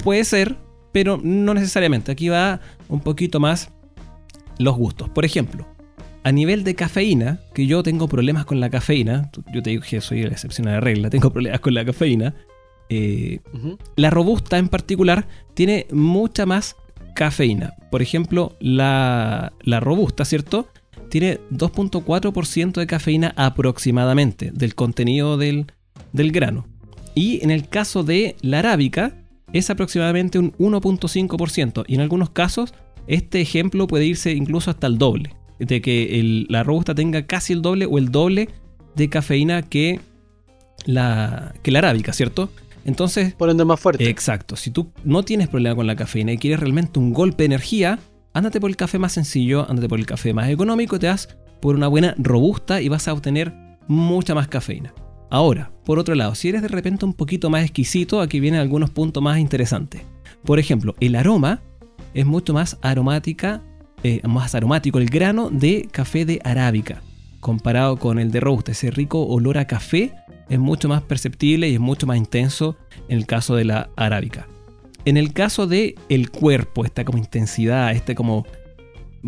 puede 0.04 0.24
ser, 0.26 0.58
pero 0.92 1.20
no 1.22 1.54
necesariamente. 1.54 2.12
Aquí 2.12 2.30
va 2.30 2.60
un 2.88 3.00
poquito 3.00 3.40
más 3.40 3.72
los 4.58 4.76
gustos. 4.76 5.10
Por 5.10 5.24
ejemplo, 5.24 5.68
a 6.24 6.32
nivel 6.32 6.64
de 6.64 6.76
cafeína, 6.76 7.40
que 7.54 7.66
yo 7.66 7.84
tengo 7.84 8.08
problemas 8.08 8.46
con 8.46 8.60
la 8.60 8.70
cafeína, 8.70 9.32
yo 9.54 9.62
te 9.64 9.70
digo 9.70 9.84
que 9.88 10.02
soy 10.02 10.24
la 10.24 10.30
excepción 10.30 10.68
a 10.68 10.74
la 10.74 10.80
regla, 10.80 11.10
tengo 11.12 11.32
problemas 11.32 11.60
con 11.60 11.74
la 11.74 11.86
cafeína. 11.86 12.36
Eh, 12.90 13.40
la 13.96 14.10
robusta 14.10 14.58
en 14.58 14.68
particular 14.68 15.28
tiene 15.54 15.86
mucha 15.92 16.46
más 16.46 16.76
cafeína. 17.16 17.76
Por 17.92 18.02
ejemplo, 18.02 18.58
la, 18.60 19.54
la 19.62 19.80
robusta, 19.80 20.26
¿cierto? 20.26 20.68
tiene 21.10 21.40
2.4% 21.52 22.74
de 22.74 22.88
cafeína 22.88 23.34
aproximadamente 23.36 24.52
del 24.54 24.76
contenido 24.76 25.38
del, 25.38 25.66
grano. 26.14 26.68
Y 27.16 27.44
en 27.44 27.52
el 27.52 27.68
caso 27.68 28.04
de 28.04 28.36
la 28.42 28.60
arábica 28.60 29.19
es 29.54 29.70
aproximadamente 29.70 30.40
un 30.40 30.54
1.5%. 30.54 31.86
Y 31.88 31.96
en 31.96 32.02
algunos 32.02 32.30
casos 32.30 32.74
este 33.08 33.42
ejemplo 33.42 33.88
puede 33.88 34.06
irse 34.06 34.32
incluso 34.34 34.70
hasta 34.70 34.88
el 34.88 34.98
doble. 34.98 35.36
De 35.58 35.82
que 35.82 36.46
la 36.48 36.64
robusta 36.64 36.96
tenga 36.96 37.26
casi 37.26 37.54
el 37.54 37.62
doble 37.62 37.86
o 37.86 37.98
el 37.98 38.12
doble 38.12 38.50
de 38.96 39.10
cafeína 39.10 39.64
que 39.64 40.00
la, 40.86 41.54
que 41.64 41.72
la 41.72 41.80
arábica, 41.80 42.14
¿cierto? 42.14 42.50
Entonces... 42.86 43.34
Por 43.34 43.50
ende 43.50 43.66
más 43.66 43.80
fuerte. 43.80 44.08
Exacto. 44.08 44.56
Si 44.56 44.72
tú 44.72 44.92
no 45.04 45.24
tienes 45.24 45.50
problema 45.50 45.76
con 45.76 45.88
la 45.88 45.96
cafeína 45.96 46.32
y 46.32 46.38
quieres 46.38 46.60
realmente 46.60 47.00
un 47.00 47.14
golpe 47.14 47.44
de 47.44 47.48
energía, 47.48 48.00
ándate 48.34 48.62
por 48.62 48.70
el 48.70 48.78
café 48.78 49.00
más 49.00 49.14
sencillo, 49.14 49.70
ándate 49.70 49.90
por 49.90 50.00
el 50.00 50.06
café 50.06 50.34
más 50.34 50.50
económico, 50.50 51.00
te 51.00 51.08
das 51.08 51.36
por 51.62 51.76
una 51.76 51.88
buena 51.88 52.16
robusta 52.18 52.82
y 52.82 52.88
vas 52.88 53.08
a 53.08 53.14
obtener 53.14 53.54
mucha 53.88 54.36
más 54.36 54.48
cafeína. 54.48 54.94
Ahora, 55.30 55.72
por 55.86 56.00
otro 56.00 56.16
lado, 56.16 56.36
si 56.36 56.50
eres 56.50 56.62
de 56.62 56.68
repente 56.68 57.06
un 57.06 57.14
poquito 57.14 57.50
más 57.50 57.64
exquisito, 57.64 58.22
aquí 58.22 58.40
vienen 58.40 58.60
algunos 58.60 58.90
puntos 58.90 59.22
más 59.22 59.38
interesantes. 59.40 60.02
Por 60.44 60.60
ejemplo, 60.60 60.96
el 61.00 61.16
aroma 61.16 61.62
es 62.14 62.26
mucho 62.26 62.54
más 62.54 62.78
aromática, 62.82 63.62
eh, 64.04 64.22
más 64.28 64.56
aromático 64.56 64.98
el 64.98 65.10
grano 65.10 65.50
de 65.50 65.88
café 65.92 66.26
de 66.26 66.40
arábica 66.44 67.02
comparado 67.40 67.98
con 67.98 68.20
el 68.20 68.32
de 68.32 68.40
robusta. 68.40 68.72
Ese 68.72 68.92
rico 68.92 69.26
olor 69.26 69.58
a 69.58 69.68
café 69.68 70.14
es 70.50 70.60
mucho 70.60 70.90
más 70.90 71.02
perceptible 71.02 71.70
y 71.70 71.76
es 71.76 71.80
mucho 71.80 72.08
más 72.08 72.18
intenso 72.18 72.78
en 73.08 73.18
el 73.18 73.26
caso 73.26 73.56
de 73.56 73.66
la 73.66 73.90
arábica. 73.96 74.48
En 75.06 75.18
el 75.18 75.34
caso 75.34 75.68
de 75.68 75.96
el 76.10 76.30
cuerpo, 76.30 76.86
esta 76.86 77.06
como 77.06 77.18
intensidad, 77.18 77.92
este 77.92 78.16
como 78.16 78.46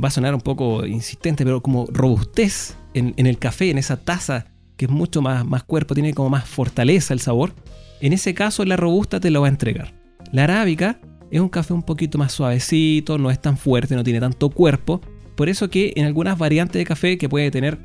va 0.01 0.09
a 0.09 0.11
sonar 0.11 0.33
un 0.35 0.41
poco 0.41 0.85
insistente, 0.85 1.43
pero 1.45 1.61
como 1.61 1.87
robustez 1.91 2.75
en, 2.93 3.13
el 3.17 3.37
café, 3.37 3.69
en 3.69 3.77
esa 3.77 3.97
taza 3.97 4.47
que 4.81 4.85
es 4.85 4.91
mucho 4.91 5.21
más, 5.21 5.45
más 5.45 5.63
cuerpo, 5.63 5.93
tiene 5.93 6.11
como 6.15 6.31
más 6.31 6.43
fortaleza 6.45 7.13
el 7.13 7.19
sabor. 7.19 7.53
En 7.99 8.13
ese 8.13 8.33
caso 8.33 8.65
la 8.65 8.77
robusta 8.77 9.19
te 9.19 9.29
lo 9.29 9.41
va 9.41 9.47
a 9.47 9.51
entregar. 9.51 9.93
La 10.31 10.45
arábica 10.45 10.99
es 11.29 11.39
un 11.39 11.49
café 11.49 11.75
un 11.75 11.83
poquito 11.83 12.17
más 12.17 12.31
suavecito, 12.31 13.19
no 13.19 13.29
es 13.29 13.39
tan 13.39 13.57
fuerte, 13.57 13.95
no 13.95 14.03
tiene 14.03 14.19
tanto 14.19 14.49
cuerpo. 14.49 14.99
Por 15.35 15.49
eso 15.49 15.69
que 15.69 15.93
en 15.97 16.05
algunas 16.05 16.35
variantes 16.35 16.79
de 16.79 16.85
café 16.85 17.19
que 17.19 17.29
puede 17.29 17.51
tener 17.51 17.77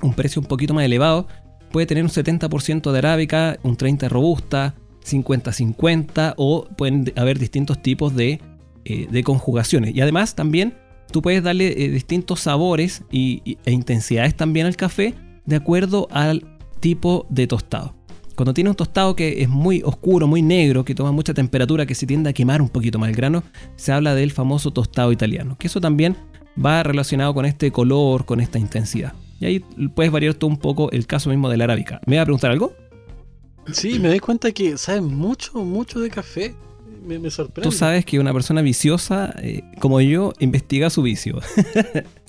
un 0.00 0.14
precio 0.14 0.40
un 0.40 0.46
poquito 0.46 0.74
más 0.74 0.84
elevado, 0.84 1.26
puede 1.72 1.86
tener 1.88 2.04
un 2.04 2.10
70% 2.10 2.92
de 2.92 2.98
arábica, 2.98 3.58
un 3.64 3.76
30% 3.76 3.98
de 3.98 4.08
robusta, 4.08 4.74
50-50 5.04 6.34
o 6.36 6.68
pueden 6.76 7.12
haber 7.16 7.40
distintos 7.40 7.82
tipos 7.82 8.14
de, 8.14 8.40
eh, 8.84 9.22
conjugaciones. 9.24 9.92
Y 9.92 10.00
además 10.00 10.36
también 10.36 10.74
tú 11.10 11.20
puedes 11.20 11.42
darle 11.42 11.84
eh, 11.84 11.88
distintos 11.88 12.38
sabores 12.38 13.02
y, 13.10 13.58
e 13.64 13.72
intensidades 13.72 14.36
también 14.36 14.66
al 14.66 14.76
café 14.76 15.16
de 15.46 15.56
acuerdo 15.56 16.08
al 16.10 16.58
tipo 16.80 17.26
de 17.30 17.46
tostado. 17.46 17.94
Cuando 18.34 18.54
tiene 18.54 18.70
un 18.70 18.76
tostado 18.76 19.14
que 19.14 19.42
es 19.42 19.48
muy 19.48 19.82
oscuro, 19.84 20.26
muy 20.26 20.42
negro, 20.42 20.84
que 20.84 20.94
toma 20.94 21.12
mucha 21.12 21.34
temperatura, 21.34 21.86
que 21.86 21.94
se 21.94 22.06
tiende 22.06 22.30
a 22.30 22.32
quemar 22.32 22.62
un 22.62 22.68
poquito 22.68 22.98
más 22.98 23.10
el 23.10 23.16
grano, 23.16 23.42
se 23.76 23.92
habla 23.92 24.14
del 24.14 24.32
famoso 24.32 24.72
tostado 24.72 25.12
italiano, 25.12 25.56
que 25.58 25.66
eso 25.66 25.80
también 25.80 26.16
va 26.62 26.82
relacionado 26.82 27.34
con 27.34 27.44
este 27.44 27.70
color, 27.70 28.24
con 28.24 28.40
esta 28.40 28.58
intensidad. 28.58 29.12
Y 29.40 29.46
ahí 29.46 29.58
puedes 29.94 30.12
variar 30.12 30.34
todo 30.34 30.48
un 30.48 30.56
poco 30.56 30.90
el 30.92 31.06
caso 31.06 31.30
mismo 31.30 31.48
de 31.50 31.56
la 31.56 31.64
arábica. 31.64 32.00
¿Me 32.06 32.16
va 32.16 32.22
a 32.22 32.24
preguntar 32.24 32.50
algo? 32.50 32.72
Sí, 33.72 33.98
me 33.98 34.08
doy 34.08 34.20
cuenta 34.20 34.50
que 34.52 34.76
sabes 34.78 35.02
mucho, 35.02 35.64
mucho 35.64 36.00
de 36.00 36.10
café. 36.10 36.54
Me, 37.04 37.30
sorprende. 37.30 37.68
Tú 37.68 37.72
sabes 37.76 38.04
que 38.04 38.20
una 38.20 38.32
persona 38.32 38.62
viciosa 38.62 39.34
eh, 39.42 39.62
como 39.80 40.00
yo 40.00 40.32
investiga 40.38 40.90
su 40.90 41.02
vicio. 41.02 41.40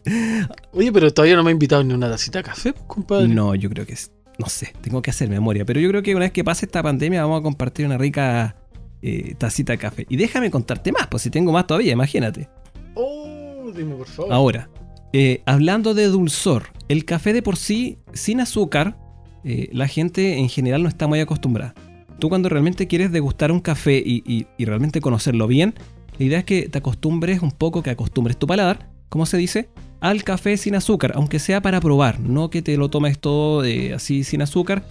Oye, 0.73 0.91
pero 0.91 1.11
todavía 1.11 1.35
no 1.35 1.43
me 1.43 1.49
ha 1.49 1.53
invitado 1.53 1.83
ni 1.83 1.93
una 1.93 2.09
tacita 2.09 2.39
de 2.39 2.43
café, 2.43 2.73
pues, 2.73 2.85
compadre. 2.87 3.27
No, 3.27 3.55
yo 3.55 3.69
creo 3.69 3.85
que 3.85 3.93
es. 3.93 4.11
No 4.39 4.49
sé, 4.49 4.73
tengo 4.81 5.01
que 5.01 5.11
hacer 5.11 5.29
memoria. 5.29 5.63
Pero 5.63 5.79
yo 5.79 5.89
creo 5.89 6.01
que 6.01 6.15
una 6.15 6.25
vez 6.25 6.31
que 6.31 6.43
pase 6.43 6.65
esta 6.65 6.81
pandemia 6.81 7.21
vamos 7.21 7.39
a 7.39 7.43
compartir 7.43 7.85
una 7.85 7.97
rica 7.97 8.55
eh, 9.01 9.35
tacita 9.37 9.73
de 9.73 9.77
café. 9.77 10.05
Y 10.09 10.15
déjame 10.15 10.49
contarte 10.49 10.91
más, 10.91 11.07
pues 11.07 11.23
si 11.23 11.29
tengo 11.29 11.51
más 11.51 11.67
todavía, 11.67 11.93
imagínate. 11.93 12.49
Oh, 12.95 13.71
dime 13.75 13.95
por 13.95 14.07
favor. 14.07 14.33
Ahora, 14.33 14.69
eh, 15.13 15.43
hablando 15.45 15.93
de 15.93 16.07
dulzor, 16.07 16.63
el 16.87 17.05
café 17.05 17.33
de 17.33 17.43
por 17.43 17.55
sí, 17.55 17.99
sin 18.13 18.41
azúcar, 18.41 18.97
eh, 19.43 19.69
la 19.71 19.87
gente 19.87 20.37
en 20.37 20.49
general 20.49 20.81
no 20.81 20.89
está 20.89 21.05
muy 21.05 21.19
acostumbrada. 21.19 21.75
Tú 22.17 22.29
cuando 22.29 22.49
realmente 22.49 22.87
quieres 22.87 23.11
degustar 23.11 23.51
un 23.51 23.59
café 23.59 24.01
y, 24.03 24.47
realmente 24.57 25.01
conocerlo 25.01 25.45
bien, 25.47 25.75
la 26.17 26.25
idea 26.25 26.39
es 26.39 26.45
que 26.45 26.69
te 26.69 26.77
acostumbres 26.77 27.41
un 27.41 27.51
poco, 27.51 27.83
que 27.83 27.89
acostumbres 27.89 28.37
tu 28.37 28.47
paladar, 28.47 28.89
como 29.09 29.25
se 29.25 29.37
dice, 29.37 29.69
al 30.03 30.25
café 30.25 30.57
sin 30.57 30.75
azúcar, 30.75 31.13
aunque 31.15 31.39
sea 31.39 31.61
para 31.61 31.79
probar, 31.79 32.19
no 32.19 32.49
que 32.49 32.61
te 32.61 32.75
lo 32.75 32.89
tomes 32.89 33.19
todo 33.19 33.63
así 33.95 34.25
sin 34.25 34.41
azúcar. 34.41 34.83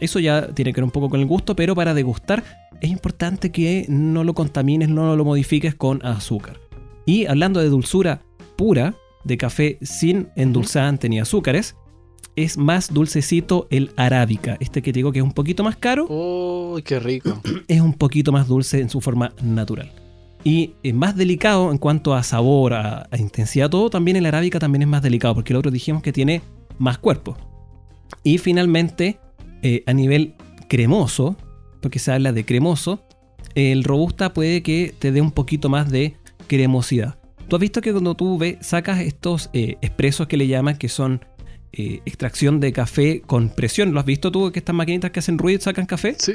Eso 0.00 0.18
ya 0.18 0.48
tiene 0.48 0.72
que 0.72 0.80
ver 0.80 0.84
un 0.84 0.90
poco 0.90 1.08
con 1.08 1.20
el 1.20 1.26
gusto, 1.26 1.54
pero 1.54 1.76
para 1.76 1.94
degustar 1.94 2.42
es 2.80 2.90
importante 2.90 3.52
que 3.52 3.86
no 3.88 4.24
lo 4.24 4.34
contamines, 4.34 4.88
no 4.88 5.14
lo 5.14 5.24
modifiques 5.24 5.76
con 5.76 6.04
azúcar. 6.04 6.58
Y 7.06 7.26
hablando 7.26 7.60
de 7.60 7.68
dulzura 7.68 8.22
pura, 8.56 8.96
de 9.22 9.38
café 9.38 9.78
sin 9.82 10.30
endulzante 10.34 11.08
ni 11.08 11.20
azúcares, 11.20 11.76
es 12.34 12.58
más 12.58 12.92
dulcecito 12.92 13.68
el 13.70 13.92
arábica. 13.96 14.56
Este 14.58 14.82
que 14.82 14.92
te 14.92 14.98
digo 14.98 15.12
que 15.12 15.20
es 15.20 15.24
un 15.24 15.32
poquito 15.32 15.62
más 15.62 15.76
caro. 15.76 16.06
¡Oh, 16.10 16.76
qué 16.84 16.98
rico! 16.98 17.40
Es 17.68 17.80
un 17.80 17.94
poquito 17.94 18.32
más 18.32 18.48
dulce 18.48 18.80
en 18.80 18.90
su 18.90 19.00
forma 19.00 19.32
natural. 19.40 19.92
Y 20.46 20.74
es 20.84 20.94
más 20.94 21.16
delicado 21.16 21.72
en 21.72 21.78
cuanto 21.78 22.14
a 22.14 22.22
sabor, 22.22 22.72
a, 22.72 23.08
intensidad, 23.18 23.68
todo. 23.68 23.90
También 23.90 24.16
el 24.16 24.26
arábica 24.26 24.60
también 24.60 24.82
es 24.82 24.86
más 24.86 25.02
delicado, 25.02 25.34
porque 25.34 25.52
el 25.52 25.56
otro 25.56 25.72
dijimos 25.72 26.04
que 26.04 26.12
tiene 26.12 26.40
más 26.78 26.98
cuerpo. 26.98 27.36
Y 28.22 28.38
finalmente, 28.38 29.18
eh, 29.62 29.82
a 29.86 29.92
nivel 29.92 30.34
cremoso, 30.68 31.36
porque 31.82 31.98
se 31.98 32.12
habla 32.12 32.30
de 32.30 32.44
cremoso, 32.44 33.02
el 33.56 33.82
robusta 33.82 34.32
puede 34.32 34.62
que 34.62 34.94
te 34.96 35.10
dé 35.10 35.20
un 35.20 35.32
poquito 35.32 35.68
más 35.68 35.90
de 35.90 36.14
cremosidad. 36.46 37.18
Tú 37.48 37.56
has 37.56 37.60
visto 37.60 37.80
que 37.80 37.90
cuando 37.90 38.14
tú 38.14 38.38
ves, 38.38 38.58
sacas 38.60 39.00
estos 39.00 39.50
eh, 39.52 39.78
expresos 39.82 40.28
que 40.28 40.36
le 40.36 40.46
llaman, 40.46 40.76
que 40.76 40.88
son 40.88 41.24
eh, 41.72 42.02
extracción 42.04 42.60
de 42.60 42.72
café 42.72 43.20
con 43.20 43.48
presión. 43.48 43.92
¿Lo 43.92 43.98
has 43.98 44.06
visto 44.06 44.30
tú 44.30 44.52
que 44.52 44.60
estas 44.60 44.76
maquinitas 44.76 45.10
que 45.10 45.18
hacen 45.18 45.38
ruido 45.38 45.60
sacan 45.60 45.86
café? 45.86 46.14
Sí. 46.16 46.34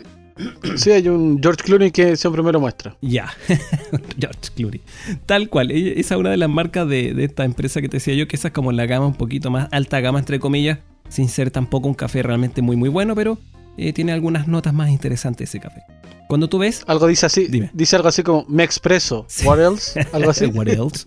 Sí, 0.75 0.91
hay 0.91 1.07
un 1.07 1.39
George 1.41 1.63
Clooney 1.63 1.91
que 1.91 2.15
siempre 2.15 2.41
me 2.41 2.51
lo 2.51 2.59
muestra. 2.59 2.95
Ya, 3.01 3.31
George 4.19 4.49
Clooney. 4.55 4.81
Tal 5.25 5.49
cual, 5.49 5.71
esa 5.71 6.15
es 6.15 6.19
una 6.19 6.31
de 6.31 6.37
las 6.37 6.49
marcas 6.49 6.87
de, 6.87 7.13
de, 7.13 7.25
esta 7.25 7.43
empresa 7.43 7.81
que 7.81 7.89
te 7.89 7.97
decía 7.97 8.13
yo, 8.13 8.27
que 8.27 8.35
esa 8.35 8.49
es 8.49 8.53
como 8.53 8.71
la 8.71 8.85
gama 8.85 9.05
un 9.05 9.15
poquito 9.15 9.51
más 9.51 9.67
alta 9.71 9.99
gama, 9.99 10.19
entre 10.19 10.39
comillas, 10.39 10.79
sin 11.09 11.29
ser 11.29 11.51
tampoco 11.51 11.87
un 11.87 11.93
café 11.93 12.23
realmente 12.23 12.61
muy 12.61 12.75
muy 12.75 12.89
bueno, 12.89 13.15
pero 13.15 13.37
eh, 13.77 13.93
tiene 13.93 14.11
algunas 14.11 14.47
notas 14.47 14.73
más 14.73 14.89
interesantes 14.89 15.49
ese 15.49 15.59
café. 15.59 15.81
Cuando 16.27 16.47
tú 16.47 16.59
ves... 16.59 16.83
Algo 16.87 17.07
dice 17.07 17.25
así, 17.25 17.47
Dime. 17.47 17.69
dice 17.73 17.95
algo 17.95 18.07
así 18.07 18.23
como 18.23 18.45
Me 18.47 18.63
Expreso, 18.63 19.25
what 19.43 19.59
else, 19.59 19.99
algo 20.13 20.31
así. 20.31 20.45
what 20.53 20.67
else. 20.67 21.05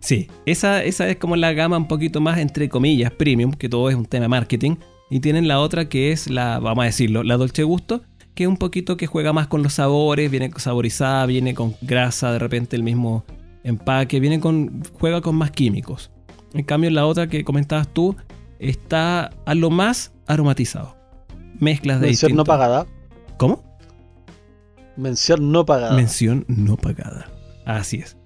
Sí, 0.00 0.28
esa, 0.44 0.84
esa 0.84 1.08
es 1.08 1.16
como 1.16 1.36
la 1.36 1.52
gama 1.52 1.76
un 1.76 1.88
poquito 1.88 2.20
más, 2.20 2.38
entre 2.38 2.68
comillas, 2.68 3.10
premium, 3.10 3.52
que 3.52 3.68
todo 3.68 3.90
es 3.90 3.96
un 3.96 4.06
tema 4.06 4.28
marketing. 4.28 4.76
Y 5.10 5.20
tienen 5.20 5.48
la 5.48 5.60
otra 5.60 5.88
que 5.88 6.12
es 6.12 6.28
la, 6.28 6.58
vamos 6.58 6.82
a 6.82 6.86
decirlo, 6.86 7.22
la 7.22 7.36
Dolce 7.36 7.62
Gusto, 7.62 8.02
que 8.36 8.44
es 8.44 8.48
un 8.48 8.58
poquito 8.58 8.98
que 8.98 9.06
juega 9.06 9.32
más 9.32 9.48
con 9.48 9.62
los 9.62 9.72
sabores, 9.72 10.30
viene 10.30 10.50
saborizada, 10.58 11.24
viene 11.24 11.54
con 11.54 11.74
grasa, 11.80 12.32
de 12.32 12.38
repente 12.38 12.76
el 12.76 12.82
mismo 12.82 13.24
empaque, 13.64 14.20
viene 14.20 14.40
con, 14.40 14.82
juega 15.00 15.22
con 15.22 15.36
más 15.36 15.50
químicos. 15.50 16.10
En 16.52 16.62
cambio, 16.62 16.90
la 16.90 17.06
otra 17.06 17.28
que 17.28 17.44
comentabas 17.44 17.88
tú 17.88 18.14
está 18.58 19.30
a 19.46 19.54
lo 19.54 19.70
más 19.70 20.12
aromatizado. 20.26 20.94
Mezclas 21.58 21.98
de 22.00 22.08
Mención 22.08 22.36
no 22.36 22.44
pagada. 22.44 22.86
¿Cómo? 23.38 23.64
Mención 24.98 25.50
no 25.50 25.64
pagada. 25.64 25.96
Mención 25.96 26.44
no 26.46 26.76
pagada. 26.76 27.32
Así 27.64 28.00
es. 28.00 28.18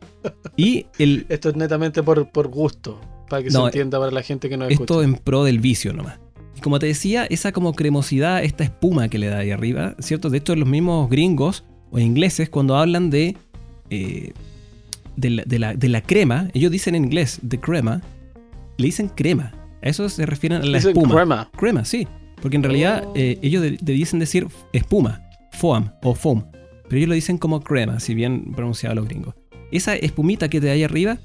Y 0.57 0.87
el... 0.99 1.25
Esto 1.29 1.51
es 1.51 1.57
netamente 1.57 2.03
por, 2.03 2.29
por 2.31 2.49
gusto, 2.49 3.01
para 3.29 3.45
que 3.45 3.53
se 3.53 3.59
entienda 3.59 4.01
para 4.01 4.11
la 4.11 4.23
gente 4.23 4.49
que 4.49 4.57
no 4.57 4.65
escucha. 4.67 4.83
Esto 4.83 5.03
en 5.05 5.15
pro 5.15 5.45
del 5.45 5.61
vicio 5.61 5.93
nomás 5.93 6.19
como 6.61 6.79
te 6.79 6.87
decía, 6.87 7.25
esa 7.27 7.53
como 7.53 7.73
cremosidad, 7.75 8.43
esta 8.43 8.65
espuma 8.65 9.09
que 9.09 9.19
le 9.19 9.29
da 9.29 9.39
ahí 9.39 9.51
arriba, 9.51 9.95
¿cierto? 9.99 10.31
De 10.31 10.39
hecho, 10.39 10.55
los 10.57 10.69
mismos 10.69 11.11
gringos 11.11 11.65
o 11.91 11.99
ingleses, 11.99 12.49
cuando 12.49 12.77
hablan 12.77 13.11
de, 13.11 13.37
eh, 13.91 14.33
de, 15.17 15.89
la, 15.89 16.01
crema, 16.03 16.51
ellos 16.55 16.71
dicen 16.71 16.95
en 16.95 17.05
inglés, 17.05 17.41
de 17.43 17.59
crema, 17.59 18.03
le 18.77 18.87
dicen 18.87 19.09
crema. 19.09 19.53
A 19.83 19.89
eso 19.89 20.09
se 20.09 20.27
refieren 20.27 20.63
a 20.63 20.65
la 20.65 20.79
espuma. 20.79 21.15
Crema. 21.15 21.51
Crema, 21.57 21.85
sí. 21.85 22.07
Porque 22.41 22.57
en 22.57 22.63
realidad 22.63 23.05
oh. 23.07 23.13
eh, 23.17 23.39
ellos 23.43 23.65
dicen 23.81 24.19
decir 24.19 24.47
espuma, 24.73 25.23
foam 25.53 25.91
o 26.03 26.15
foam. 26.15 26.45
Pero 26.89 26.97
ellos 26.97 27.09
lo 27.09 27.15
dicen 27.15 27.39
como 27.39 27.61
crema, 27.61 28.01
si 28.01 28.15
bien 28.15 28.53
pronunciado 28.53 28.95
los 28.97 29.07
gringos. 29.07 29.35
Esa 29.71 29.95
espumita 29.95 30.49
que 30.49 30.61
te 30.61 30.67
da 30.67 30.73
ahí 30.73 30.83
arriba 30.83 31.19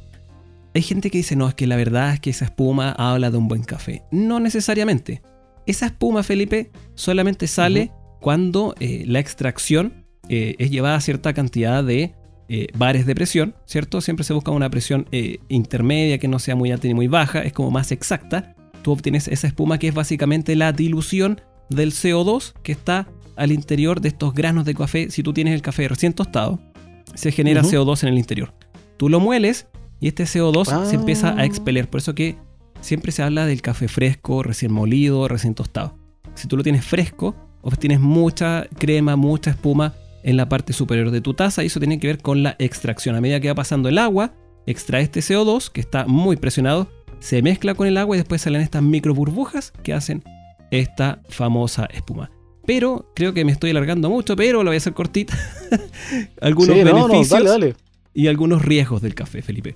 hay 0.75 0.81
gente 0.81 1.09
que 1.09 1.19
dice, 1.19 1.37
no, 1.37 1.47
es 1.47 1.55
que 1.55 1.67
la 1.67 1.77
verdad 1.77 2.13
es 2.13 2.19
que 2.19 2.29
esa 2.29 2.45
espuma 2.45 2.91
habla 2.91 3.31
de 3.31 3.37
un 3.37 3.47
buen 3.47 3.63
café. 3.63 4.03
No 4.11 4.41
necesariamente. 4.41 5.21
Esa 5.65 5.85
espuma, 5.85 6.21
Felipe, 6.21 6.69
solamente 6.95 7.47
sale 7.47 7.91
cuando 8.19 8.75
eh, 8.81 9.05
la 9.07 9.19
extracción 9.19 10.05
eh, 10.27 10.55
es 10.59 10.71
llevada 10.71 10.97
a 10.97 11.01
cierta 11.01 11.33
cantidad 11.33 11.81
de 11.81 12.13
eh, 12.49 12.67
bares 12.77 13.05
de 13.05 13.15
presión, 13.15 13.55
¿cierto? 13.65 14.01
Siempre 14.01 14.25
se 14.25 14.33
busca 14.33 14.51
una 14.51 14.69
presión 14.69 15.07
intermedia 15.47 16.17
que 16.17 16.27
no 16.27 16.39
sea 16.39 16.57
muy 16.57 16.71
alta 16.71 16.89
ni 16.89 16.93
muy 16.93 17.07
baja, 17.07 17.41
es 17.41 17.53
como 17.53 17.71
más 17.71 17.93
exacta. 17.93 18.53
Tú 18.81 18.91
obtienes 18.91 19.29
esa 19.29 19.47
espuma 19.47 19.79
que 19.79 19.87
es 19.87 19.93
básicamente 19.93 20.57
la 20.57 20.73
dilución 20.73 21.39
del 21.69 21.93
CO2 21.93 22.53
que 22.63 22.73
está 22.73 23.07
al 23.37 23.53
interior 23.53 24.01
de 24.01 24.09
estos 24.09 24.33
granos 24.33 24.65
de 24.65 24.75
café. 24.75 25.09
Si 25.09 25.23
tú 25.23 25.31
tienes 25.31 25.53
el 25.53 25.61
café 25.61 25.87
recién 25.87 26.11
tostado, 26.11 26.59
se 27.13 27.31
genera 27.31 27.63
CO2 27.63 28.03
en 28.03 28.09
el 28.09 28.17
interior. 28.17 28.53
Tú 28.97 29.07
lo 29.07 29.21
mueles 29.21 29.67
y 29.99 30.07
este 30.07 30.23
CO2 30.23 30.85
se 30.85 30.95
empieza 30.95 31.29
a 31.29 31.39
ah. 31.39 31.45
expeler. 31.45 31.89
Por 31.89 31.99
eso 31.99 32.15
que 32.15 32.37
siempre 32.81 33.11
se 33.11 33.23
habla 33.23 33.45
del 33.45 33.61
café 33.61 33.87
fresco, 33.87 34.43
recién 34.43 34.71
molido, 34.71 35.27
recién 35.27 35.53
tostado. 35.53 35.97
Si 36.35 36.47
tú 36.47 36.57
lo 36.57 36.63
tienes 36.63 36.85
fresco, 36.85 37.35
obtienes 37.61 37.99
mucha 37.99 38.67
crema, 38.77 39.15
mucha 39.15 39.51
espuma 39.51 39.93
en 40.23 40.37
la 40.37 40.49
parte 40.49 40.73
superior 40.73 41.11
de 41.11 41.21
tu 41.21 41.33
taza 41.33 41.63
y 41.63 41.67
eso 41.67 41.79
tiene 41.79 41.99
que 41.99 42.07
ver 42.07 42.21
con 42.21 42.43
la 42.43 42.55
extracción. 42.59 43.15
A 43.15 43.21
medida 43.21 43.39
que 43.39 43.47
va 43.47 43.55
pasando 43.55 43.89
el 43.89 43.97
agua, 43.97 44.33
extrae 44.65 45.03
este 45.03 45.21
CO2 45.21 45.71
que 45.71 45.81
está 45.81 46.05
muy 46.05 46.35
presionado, 46.35 46.89
se 47.19 47.41
mezcla 47.41 47.73
con 47.75 47.87
el 47.87 47.97
agua 47.97 48.15
y 48.15 48.19
después 48.19 48.41
salen 48.41 48.61
estas 48.61 48.83
micro 48.83 49.13
burbujas 49.13 49.71
que 49.83 49.93
hacen 49.93 50.23
esta 50.71 51.21
famosa 51.29 51.85
espuma. 51.85 52.31
Pero 52.65 53.11
creo 53.15 53.33
que 53.33 53.45
me 53.45 53.51
estoy 53.51 53.69
alargando 53.69 54.09
mucho, 54.09 54.35
pero 54.35 54.63
lo 54.63 54.71
voy 54.71 54.75
a 54.75 54.77
hacer 54.77 54.93
cortita. 54.93 55.37
Algunos 56.41 56.75
beneficios. 56.75 57.29
dale, 57.29 57.49
dale 57.49 57.75
y 58.15 58.27
algunos 58.27 58.63
riesgos 58.63 59.01
del 59.01 59.13
café, 59.13 59.41
Felipe. 59.41 59.75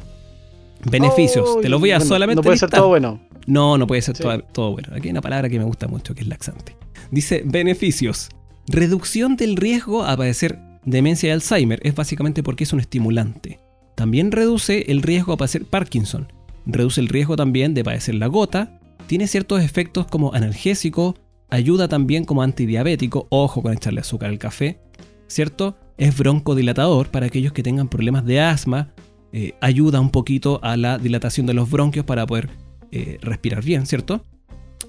Beneficios, 0.85 1.61
te 1.61 1.69
los 1.69 1.79
voy 1.79 1.91
a 1.91 1.99
solamente. 1.99 2.37
No 2.37 2.43
puede 2.43 2.57
ser 2.57 2.69
todo 2.69 2.87
bueno. 2.87 3.19
No, 3.45 3.77
no 3.77 3.87
puede 3.87 4.01
ser 4.01 4.17
todo, 4.17 4.71
bueno. 4.71 4.89
Aquí 4.93 5.07
hay 5.07 5.11
una 5.11 5.21
palabra 5.21 5.49
que 5.49 5.57
me 5.57 5.65
gusta 5.65 5.87
mucho, 5.87 6.13
que 6.15 6.21
es 6.21 6.27
laxante. 6.27 6.75
Dice 7.11 7.43
beneficios. 7.45 8.29
Reducción 8.67 9.35
del 9.35 9.55
riesgo 9.55 10.03
a 10.03 10.15
padecer 10.15 10.59
demencia 10.85 11.29
y 11.29 11.31
Alzheimer 11.31 11.79
es 11.83 11.95
básicamente 11.95 12.43
porque 12.43 12.63
es 12.63 12.73
un 12.73 12.79
estimulante. 12.79 13.59
También 13.95 14.31
reduce 14.31 14.91
el 14.91 15.01
riesgo 15.01 15.33
a 15.33 15.37
padecer 15.37 15.65
Parkinson. 15.65 16.31
Reduce 16.65 17.01
el 17.01 17.07
riesgo 17.07 17.35
también 17.35 17.73
de 17.73 17.83
padecer 17.83 18.15
la 18.15 18.27
gota. 18.27 18.79
Tiene 19.07 19.27
ciertos 19.27 19.61
efectos 19.61 20.05
como 20.05 20.33
analgésico. 20.33 21.15
Ayuda 21.49 21.87
también 21.87 22.25
como 22.25 22.43
antidiabético. 22.43 23.27
Ojo 23.29 23.61
con 23.61 23.73
echarle 23.73 24.01
azúcar 24.01 24.29
al 24.29 24.37
café. 24.37 24.79
¿Cierto? 25.27 25.75
es 25.99 26.17
broncodilatador 26.17 27.09
para 27.09 27.27
aquellos 27.27 27.51
que 27.51 27.61
tengan 27.61 27.89
problemas 27.89 28.25
de 28.25 28.39
asma, 28.39 28.89
eh, 29.31 29.53
ayuda 29.61 29.99
un 29.99 30.09
poquito 30.09 30.59
a 30.63 30.77
la 30.77 30.97
dilatación 30.97 31.45
de 31.45 31.53
los 31.53 31.69
bronquios 31.69 32.05
para 32.05 32.25
poder 32.25 32.49
eh, 32.91 33.17
respirar 33.21 33.63
bien, 33.63 33.85
¿cierto? 33.85 34.23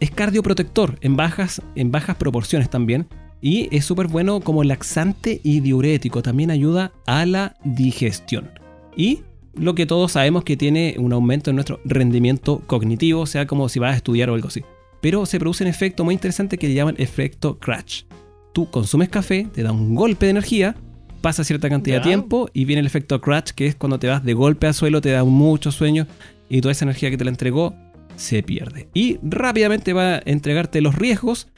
Es 0.00 0.10
cardioprotector 0.10 0.98
en 1.02 1.16
bajas, 1.16 1.60
en 1.74 1.90
bajas 1.90 2.16
proporciones 2.16 2.70
también 2.70 3.06
y 3.42 3.74
es 3.74 3.84
súper 3.84 4.06
bueno 4.06 4.40
como 4.40 4.64
laxante 4.64 5.40
y 5.42 5.60
diurético, 5.60 6.22
también 6.22 6.50
ayuda 6.50 6.92
a 7.06 7.26
la 7.26 7.56
digestión. 7.64 8.50
Y 8.96 9.20
lo 9.54 9.74
que 9.74 9.86
todos 9.86 10.12
sabemos 10.12 10.44
que 10.44 10.56
tiene 10.56 10.94
un 10.98 11.12
aumento 11.12 11.50
en 11.50 11.56
nuestro 11.56 11.80
rendimiento 11.84 12.62
cognitivo, 12.66 13.26
sea 13.26 13.46
como 13.46 13.68
si 13.68 13.78
vas 13.78 13.94
a 13.94 13.96
estudiar 13.96 14.30
o 14.30 14.34
algo 14.34 14.48
así. 14.48 14.62
Pero 15.00 15.26
se 15.26 15.38
produce 15.38 15.64
un 15.64 15.68
efecto 15.68 16.04
muy 16.04 16.14
interesante 16.14 16.58
que 16.58 16.68
le 16.68 16.74
llaman 16.74 16.94
efecto 16.98 17.58
crash. 17.58 18.04
Tú 18.52 18.70
consumes 18.70 19.08
café, 19.08 19.48
te 19.52 19.62
da 19.62 19.72
un 19.72 19.94
golpe 19.94 20.26
de 20.26 20.30
energía, 20.30 20.76
pasa 21.20 21.44
cierta 21.44 21.68
cantidad 21.68 21.98
de 21.98 22.02
tiempo 22.02 22.48
y 22.52 22.64
viene 22.64 22.80
el 22.80 22.86
efecto 22.86 23.20
crash, 23.20 23.50
que 23.54 23.66
es 23.66 23.74
cuando 23.74 23.98
te 23.98 24.08
vas 24.08 24.24
de 24.24 24.34
golpe 24.34 24.66
al 24.66 24.74
suelo, 24.74 25.00
te 25.00 25.10
da 25.10 25.24
mucho 25.24 25.70
sueño 25.72 26.06
y 26.48 26.60
toda 26.60 26.72
esa 26.72 26.84
energía 26.84 27.10
que 27.10 27.16
te 27.16 27.24
la 27.24 27.30
entregó 27.30 27.74
se 28.16 28.42
pierde. 28.42 28.88
Y 28.92 29.18
rápidamente 29.22 29.92
va 29.92 30.16
a 30.16 30.22
entregarte 30.24 30.80
los 30.80 30.94
riesgos. 30.94 31.48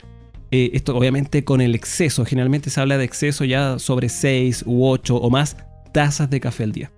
Eh, 0.50 0.70
esto 0.74 0.96
obviamente 0.96 1.44
con 1.44 1.60
el 1.60 1.74
exceso. 1.74 2.24
Generalmente 2.24 2.70
se 2.70 2.80
habla 2.80 2.98
de 2.98 3.04
exceso 3.04 3.44
ya 3.44 3.78
sobre 3.78 4.08
6 4.08 4.64
u 4.66 4.86
8 4.86 5.16
o 5.16 5.30
más 5.30 5.56
tazas 5.92 6.30
de 6.30 6.40
café 6.40 6.64
al 6.64 6.72
día. 6.72 6.92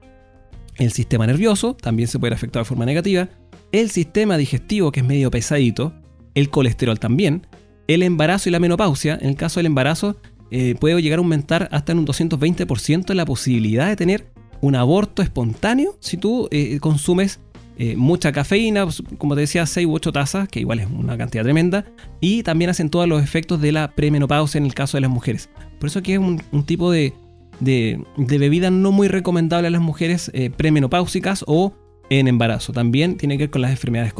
El 0.76 0.92
sistema 0.92 1.26
nervioso 1.26 1.74
también 1.74 2.08
se 2.08 2.18
puede 2.18 2.34
afectar 2.34 2.62
de 2.62 2.68
forma 2.68 2.84
negativa. 2.84 3.28
El 3.72 3.90
sistema 3.90 4.36
digestivo, 4.36 4.92
que 4.92 5.00
es 5.00 5.06
medio 5.06 5.30
pesadito. 5.30 5.94
El 6.34 6.50
colesterol 6.50 6.98
también. 6.98 7.46
El 7.86 8.02
embarazo 8.02 8.48
y 8.48 8.52
la 8.52 8.60
menopausia. 8.60 9.18
En 9.20 9.28
el 9.28 9.36
caso 9.36 9.60
del 9.60 9.66
embarazo, 9.66 10.16
eh, 10.50 10.74
puede 10.78 11.00
llegar 11.02 11.18
a 11.18 11.22
aumentar 11.22 11.68
hasta 11.72 11.92
en 11.92 11.98
un 11.98 12.06
220% 12.06 13.14
la 13.14 13.24
posibilidad 13.24 13.88
de 13.88 13.96
tener 13.96 14.26
un 14.60 14.76
aborto 14.76 15.22
espontáneo 15.22 15.96
si 16.00 16.16
tú 16.16 16.48
eh, 16.50 16.78
consumes 16.80 17.40
eh, 17.76 17.96
mucha 17.96 18.30
cafeína, 18.30 18.84
pues, 18.84 19.02
como 19.18 19.34
te 19.34 19.42
decía, 19.42 19.66
6 19.66 19.86
u 19.86 19.94
8 19.94 20.12
tazas, 20.12 20.48
que 20.48 20.60
igual 20.60 20.78
es 20.78 20.86
una 20.86 21.18
cantidad 21.18 21.42
tremenda, 21.42 21.84
y 22.20 22.44
también 22.44 22.70
hacen 22.70 22.88
todos 22.88 23.08
los 23.08 23.22
efectos 23.22 23.60
de 23.60 23.72
la 23.72 23.90
premenopausia 23.90 24.58
en 24.58 24.64
el 24.64 24.74
caso 24.74 24.96
de 24.96 25.00
las 25.00 25.10
mujeres. 25.10 25.50
Por 25.80 25.88
eso 25.88 25.98
aquí 25.98 26.12
es 26.12 26.20
un, 26.20 26.38
tipo 26.64 26.92
de, 26.92 27.12
bebida 27.60 28.70
no 28.70 28.92
muy 28.92 29.08
recomendable 29.08 29.66
a 29.66 29.70
las 29.72 29.80
mujeres 29.80 30.30
premenopáusicas 30.56 31.44
o 31.48 31.74
en 32.10 32.28
embarazo. 32.28 32.72
También 32.72 33.16
tiene 33.16 33.36
que 33.36 33.44
ver 33.44 33.50
con 33.50 33.62
las 33.62 33.72
enfermedades 33.72 34.14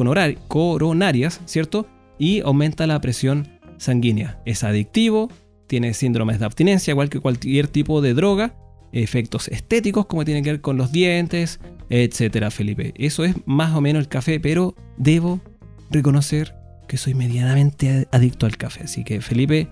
coronarias, 0.47 1.39
¿cierto? 1.45 1.87
Y 2.19 2.41
aumenta 2.41 2.87
la 2.87 2.99
presión 2.99 3.47
sanguínea. 3.77 4.41
Es 4.45 4.63
adictivo, 4.63 5.29
tiene 5.67 5.93
síndromes 5.93 6.39
de 6.39 6.45
abstinencia, 6.45 6.91
igual 6.91 7.09
que 7.09 7.19
cualquier 7.19 7.67
tipo 7.67 8.01
de 8.01 8.13
droga, 8.13 8.55
efectos 8.91 9.47
estéticos 9.47 10.05
como 10.05 10.25
tiene 10.25 10.41
que 10.41 10.51
ver 10.51 10.61
con 10.61 10.77
los 10.77 10.91
dientes, 10.91 11.59
etcétera, 11.89 12.51
Felipe. 12.51 12.93
Eso 12.97 13.23
es 13.23 13.35
más 13.45 13.75
o 13.75 13.81
menos 13.81 14.01
el 14.01 14.07
café, 14.07 14.39
pero 14.39 14.75
debo 14.97 15.41
reconocer 15.89 16.55
que 16.87 16.97
soy 16.97 17.13
medianamente 17.13 18.07
adicto 18.11 18.45
al 18.45 18.57
café. 18.57 18.83
Así 18.83 19.03
que, 19.03 19.21
Felipe, 19.21 19.67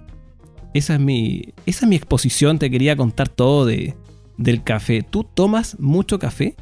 esa 0.73 0.95
es 0.95 0.99
mi, 0.99 1.53
esa 1.65 1.85
es 1.85 1.89
mi 1.89 1.95
exposición. 1.95 2.59
Te 2.59 2.69
quería 2.69 2.95
contar 2.95 3.29
todo 3.29 3.65
de, 3.65 3.95
del 4.37 4.63
café. 4.63 5.03
¿Tú 5.03 5.23
tomas 5.23 5.79
mucho 5.79 6.19
café? 6.19 6.55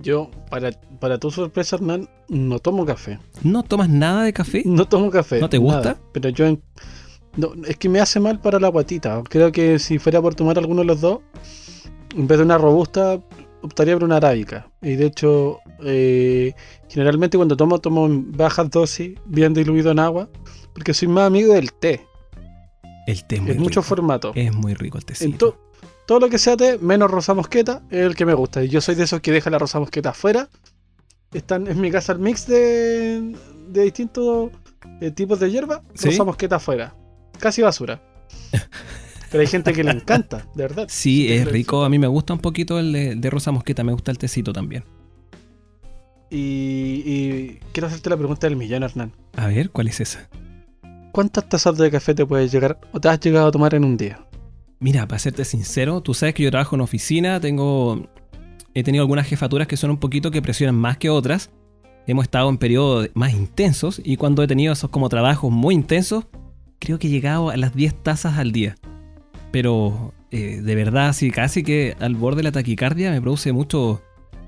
Yo, 0.00 0.30
para, 0.48 0.70
para 1.00 1.18
tu 1.18 1.30
sorpresa, 1.30 1.76
Hernán, 1.76 2.08
no 2.28 2.58
tomo 2.60 2.86
café. 2.86 3.18
¿No 3.42 3.62
tomas 3.62 3.88
nada 3.88 4.22
de 4.22 4.32
café? 4.32 4.62
No 4.64 4.86
tomo 4.86 5.10
café. 5.10 5.40
¿No 5.40 5.48
te 5.48 5.58
gusta? 5.58 5.98
pero 6.12 6.28
yo 6.30 6.46
no, 7.36 7.52
es 7.66 7.76
que 7.76 7.88
me 7.88 8.00
hace 8.00 8.20
mal 8.20 8.40
para 8.40 8.58
la 8.58 8.68
guatita. 8.68 9.22
Creo 9.28 9.52
que 9.52 9.78
si 9.78 9.98
fuera 9.98 10.20
por 10.20 10.34
tomar 10.34 10.58
alguno 10.58 10.80
de 10.80 10.86
los 10.86 11.00
dos, 11.00 11.20
en 12.16 12.26
vez 12.26 12.38
de 12.38 12.44
una 12.44 12.58
robusta, 12.58 13.20
optaría 13.62 13.94
por 13.94 14.04
una 14.04 14.16
arábica. 14.16 14.70
Y 14.82 14.96
de 14.96 15.06
hecho, 15.06 15.58
eh, 15.84 16.52
generalmente 16.88 17.36
cuando 17.36 17.56
tomo, 17.56 17.78
tomo 17.80 18.06
en 18.06 18.32
bajas 18.32 18.70
dosis, 18.70 19.18
bien 19.26 19.54
diluido 19.54 19.90
en 19.90 19.98
agua, 19.98 20.28
porque 20.74 20.94
soy 20.94 21.08
más 21.08 21.26
amigo 21.26 21.52
del 21.54 21.72
té. 21.72 22.06
El 23.06 23.24
té 23.26 23.36
es 23.36 23.42
muy 23.42 23.50
En 23.52 23.58
muchos 23.58 23.84
rico. 23.84 23.96
formatos. 23.96 24.32
Es 24.36 24.54
muy 24.54 24.74
rico 24.74 24.98
el 24.98 25.02
En 25.02 25.06
tecito. 25.06 25.50
to- 25.52 25.58
todo 26.06 26.20
lo 26.20 26.28
que 26.30 26.38
sea 26.38 26.56
té, 26.56 26.78
menos 26.78 27.10
rosa 27.10 27.34
mosqueta, 27.34 27.82
es 27.90 28.00
el 28.00 28.14
que 28.14 28.24
me 28.24 28.32
gusta. 28.34 28.62
Y 28.64 28.68
yo 28.68 28.80
soy 28.80 28.94
de 28.94 29.04
esos 29.04 29.20
que 29.20 29.30
deja 29.32 29.50
la 29.50 29.58
rosa 29.58 29.78
mosqueta 29.78 30.10
afuera. 30.10 30.48
Están 31.32 31.66
en 31.66 31.78
mi 31.80 31.90
casa 31.90 32.12
el 32.12 32.18
mix 32.20 32.46
de, 32.46 33.34
de 33.68 33.82
distintos 33.82 34.50
eh, 35.02 35.10
tipos 35.10 35.38
de 35.40 35.50
hierba, 35.50 35.82
¿Sí? 35.94 36.08
rosa 36.08 36.24
mosqueta 36.24 36.56
afuera. 36.56 36.94
Casi 37.38 37.62
basura. 37.62 38.02
Pero 39.30 39.40
hay 39.40 39.46
gente 39.46 39.72
que 39.72 39.84
le 39.84 39.90
encanta, 39.90 40.46
de 40.54 40.62
verdad. 40.62 40.86
Sí, 40.90 41.32
es 41.32 41.46
rico. 41.46 41.84
A 41.84 41.88
mí 41.88 41.98
me 41.98 42.06
gusta 42.06 42.32
un 42.32 42.40
poquito 42.40 42.78
el 42.78 42.92
de, 42.92 43.14
de 43.14 43.30
rosa 43.30 43.52
mosqueta. 43.52 43.84
Me 43.84 43.92
gusta 43.92 44.10
el 44.10 44.18
tecito 44.18 44.52
también. 44.52 44.84
Y, 46.30 47.02
y 47.04 47.60
quiero 47.72 47.86
hacerte 47.86 48.10
la 48.10 48.16
pregunta 48.16 48.46
del 48.46 48.56
millón, 48.56 48.82
Hernán. 48.82 49.12
A 49.36 49.46
ver, 49.46 49.70
¿cuál 49.70 49.88
es 49.88 50.00
esa? 50.00 50.28
¿Cuántas 51.12 51.48
tazas 51.48 51.76
de 51.78 51.90
café 51.90 52.14
te 52.14 52.26
puedes 52.26 52.52
llegar 52.52 52.78
o 52.92 53.00
te 53.00 53.08
has 53.08 53.20
llegado 53.20 53.48
a 53.48 53.50
tomar 53.50 53.74
en 53.74 53.84
un 53.84 53.96
día? 53.96 54.20
Mira, 54.80 55.06
para 55.08 55.18
serte 55.18 55.44
sincero, 55.44 56.00
tú 56.02 56.14
sabes 56.14 56.34
que 56.34 56.42
yo 56.42 56.50
trabajo 56.50 56.76
en 56.76 56.82
oficina, 56.82 57.40
tengo 57.40 58.08
he 58.74 58.84
tenido 58.84 59.02
algunas 59.02 59.26
jefaturas 59.26 59.66
que 59.66 59.76
son 59.76 59.90
un 59.90 59.96
poquito 59.98 60.30
que 60.30 60.42
presionan 60.42 60.76
más 60.76 60.98
que 60.98 61.10
otras. 61.10 61.50
Hemos 62.06 62.24
estado 62.24 62.48
en 62.48 62.58
periodos 62.58 63.10
más 63.14 63.32
intensos 63.32 64.00
y 64.02 64.16
cuando 64.16 64.42
he 64.42 64.46
tenido 64.46 64.72
esos 64.72 64.90
como 64.90 65.08
trabajos 65.08 65.50
muy 65.50 65.74
intensos, 65.74 66.26
creo 66.78 66.98
que 66.98 67.08
he 67.08 67.10
llegado 67.10 67.50
a 67.50 67.56
las 67.56 67.74
10 67.74 68.02
tazas 68.02 68.38
al 68.38 68.52
día. 68.52 68.76
Pero 69.50 70.12
eh, 70.30 70.60
de 70.62 70.74
verdad, 70.74 71.12
sí, 71.12 71.30
casi 71.30 71.62
que 71.62 71.96
al 72.00 72.14
borde 72.14 72.38
de 72.38 72.42
la 72.44 72.52
taquicardia 72.52 73.10
me 73.10 73.20
produce 73.20 73.52
mucho, 73.52 74.02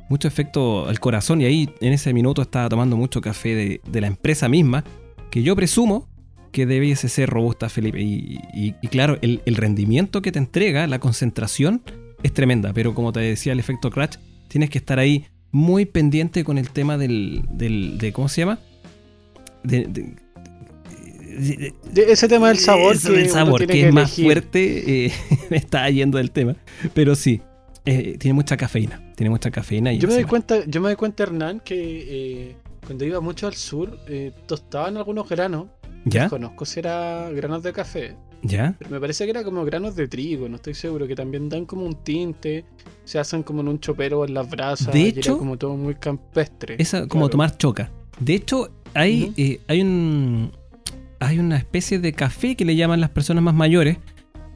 mucho 0.08 0.28
efecto 0.28 0.88
al 0.88 1.00
corazón 1.00 1.40
y 1.40 1.44
ahí 1.46 1.70
en 1.80 1.92
ese 1.92 2.12
minuto 2.12 2.42
estaba 2.42 2.68
tomando 2.68 2.96
mucho 2.96 3.20
café 3.20 3.80
de, 3.82 4.00
la 4.00 4.06
empresa 4.06 4.48
misma, 4.48 4.84
que 5.30 5.42
yo 5.42 5.56
presumo 5.56 6.08
que 6.52 6.66
debiese 6.66 7.08
ser 7.08 7.30
robusta, 7.30 7.68
Felipe. 7.68 8.00
Y, 8.00 8.72
claro, 8.90 9.18
el, 9.22 9.40
rendimiento 9.54 10.20
que 10.20 10.32
te 10.32 10.38
entrega, 10.40 10.86
la 10.88 10.98
concentración, 10.98 11.82
es 12.22 12.34
tremenda. 12.34 12.72
Pero 12.72 12.92
como 12.94 13.12
te 13.12 13.20
decía 13.20 13.52
el 13.52 13.60
efecto 13.60 13.90
Crash, 13.90 14.16
tienes 14.48 14.68
que 14.68 14.78
estar 14.78 14.98
ahí 14.98 15.26
muy 15.52 15.86
pendiente 15.86 16.42
con 16.42 16.58
el 16.58 16.70
tema 16.70 16.98
del. 16.98 17.42
del 17.50 17.98
de, 17.98 18.12
¿Cómo 18.12 18.28
se 18.28 18.40
llama? 18.42 18.58
De- 19.62 20.16
ese 21.96 22.28
tema 22.28 22.48
del 22.48 22.58
sabor 22.58 22.94
eso 22.96 23.10
que, 23.10 23.18
del 23.18 23.30
sabor, 23.30 23.66
que, 23.66 23.88
es 23.88 23.94
más 23.94 24.12
fuerte, 24.12 25.06
eh, 25.06 25.12
me 25.50 25.56
está 25.56 25.88
yendo 25.90 26.18
del 26.18 26.30
tema. 26.30 26.56
Pero 26.94 27.14
sí, 27.14 27.40
eh, 27.84 28.16
tiene 28.18 28.34
mucha 28.34 28.56
cafeína. 28.56 29.12
Tiene 29.16 29.30
mucha 29.30 29.50
cafeína. 29.50 29.92
Y 29.92 29.98
Yo 29.98 30.08
me 30.08 30.14
doy 30.14 30.24
cuenta, 30.24 30.64
yo 30.66 30.80
me 30.80 30.88
doy 30.88 30.96
cuenta, 30.96 31.22
Hernán, 31.22 31.60
que 31.60 31.74
eh, 31.76 32.56
cuando 32.84 33.04
iba 33.04 33.20
mucho 33.20 33.46
al 33.46 33.54
sur, 33.54 33.98
tostaban 34.46 34.96
algunos 34.96 35.28
granos. 35.28 35.66
¿Ya? 36.04 36.28
Conozco 36.28 36.64
si 36.64 36.80
era 36.80 37.28
granos 37.30 37.62
de 37.62 37.74
café, 37.74 38.16
¿Ya? 38.42 38.74
pero 38.78 38.90
me 38.90 39.00
parece 39.00 39.24
que 39.24 39.30
era 39.32 39.44
como 39.44 39.66
granos 39.66 39.96
de 39.96 40.08
trigo, 40.08 40.48
no 40.48 40.56
estoy 40.56 40.72
seguro, 40.72 41.06
que 41.06 41.14
también 41.14 41.50
dan 41.50 41.66
como 41.66 41.84
un 41.84 41.94
tinte, 41.94 42.64
se 43.04 43.18
hacen 43.18 43.42
como 43.42 43.60
en 43.60 43.68
un 43.68 43.80
chopero 43.80 44.24
en 44.24 44.32
las 44.32 44.48
brasas, 44.48 44.94
De 44.94 45.08
hecho, 45.08 45.32
era 45.32 45.38
como 45.38 45.58
todo 45.58 45.76
muy 45.76 45.96
campestre. 45.96 46.76
Esa, 46.78 47.00
como 47.06 47.24
Claro. 47.24 47.30
tomar 47.30 47.58
choca. 47.58 47.90
De 48.18 48.34
hecho, 48.34 48.70
hay, 48.94 49.32
eh, 49.36 49.60
hay 49.66 49.82
un. 49.82 50.52
Hay 51.20 51.38
una 51.38 51.56
especie 51.56 51.98
de 51.98 52.12
café 52.12 52.56
que 52.56 52.64
le 52.64 52.76
llaman 52.76 53.00
las 53.00 53.10
personas 53.10 53.42
más 53.44 53.54
mayores. 53.54 53.98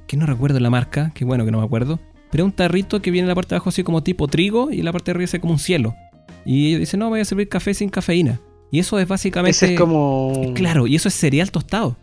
Que 0.07 0.17
no 0.17 0.27
recuerdo 0.27 0.61
la 0.61 0.71
marca, 0.71 1.13
que 1.15 1.25
bueno 1.25 1.45
que 1.45 1.51
no 1.51 1.59
me 1.61 1.65
acuerdo. 1.65 1.99
Pero 2.31 2.45
es 2.45 2.47
un 2.51 2.53
tarrito 2.57 3.01
que 3.01 3.11
viene 3.11 3.25
en 3.25 3.29
la 3.29 3.35
parte 3.35 3.51
de 3.51 3.57
abajo 3.57 3.69
así 3.71 3.83
como 3.85 4.03
tipo 4.03 4.27
trigo 4.29 4.71
y 4.71 4.83
la 4.83 4.93
parte 4.93 5.07
de 5.07 5.17
arriba 5.17 5.31
es 5.33 5.41
como 5.41 5.53
un 5.53 5.59
cielo. 5.59 5.95
Y 6.45 6.69
ellos 6.69 6.81
dicen, 6.81 7.01
no, 7.01 7.09
voy 7.09 7.21
a 7.21 7.25
servir 7.25 7.49
café 7.49 7.73
sin 7.75 7.89
cafeína. 7.89 8.41
Y 8.71 8.81
eso 8.81 8.99
es 8.99 9.07
básicamente. 9.09 9.51
Ese 9.57 9.75
es 9.75 9.81
como... 9.81 10.53
Claro, 10.55 10.87
y 10.87 10.97
eso 10.97 11.09
es 11.09 11.15
cereal 11.15 11.51
tostado. 11.51 11.97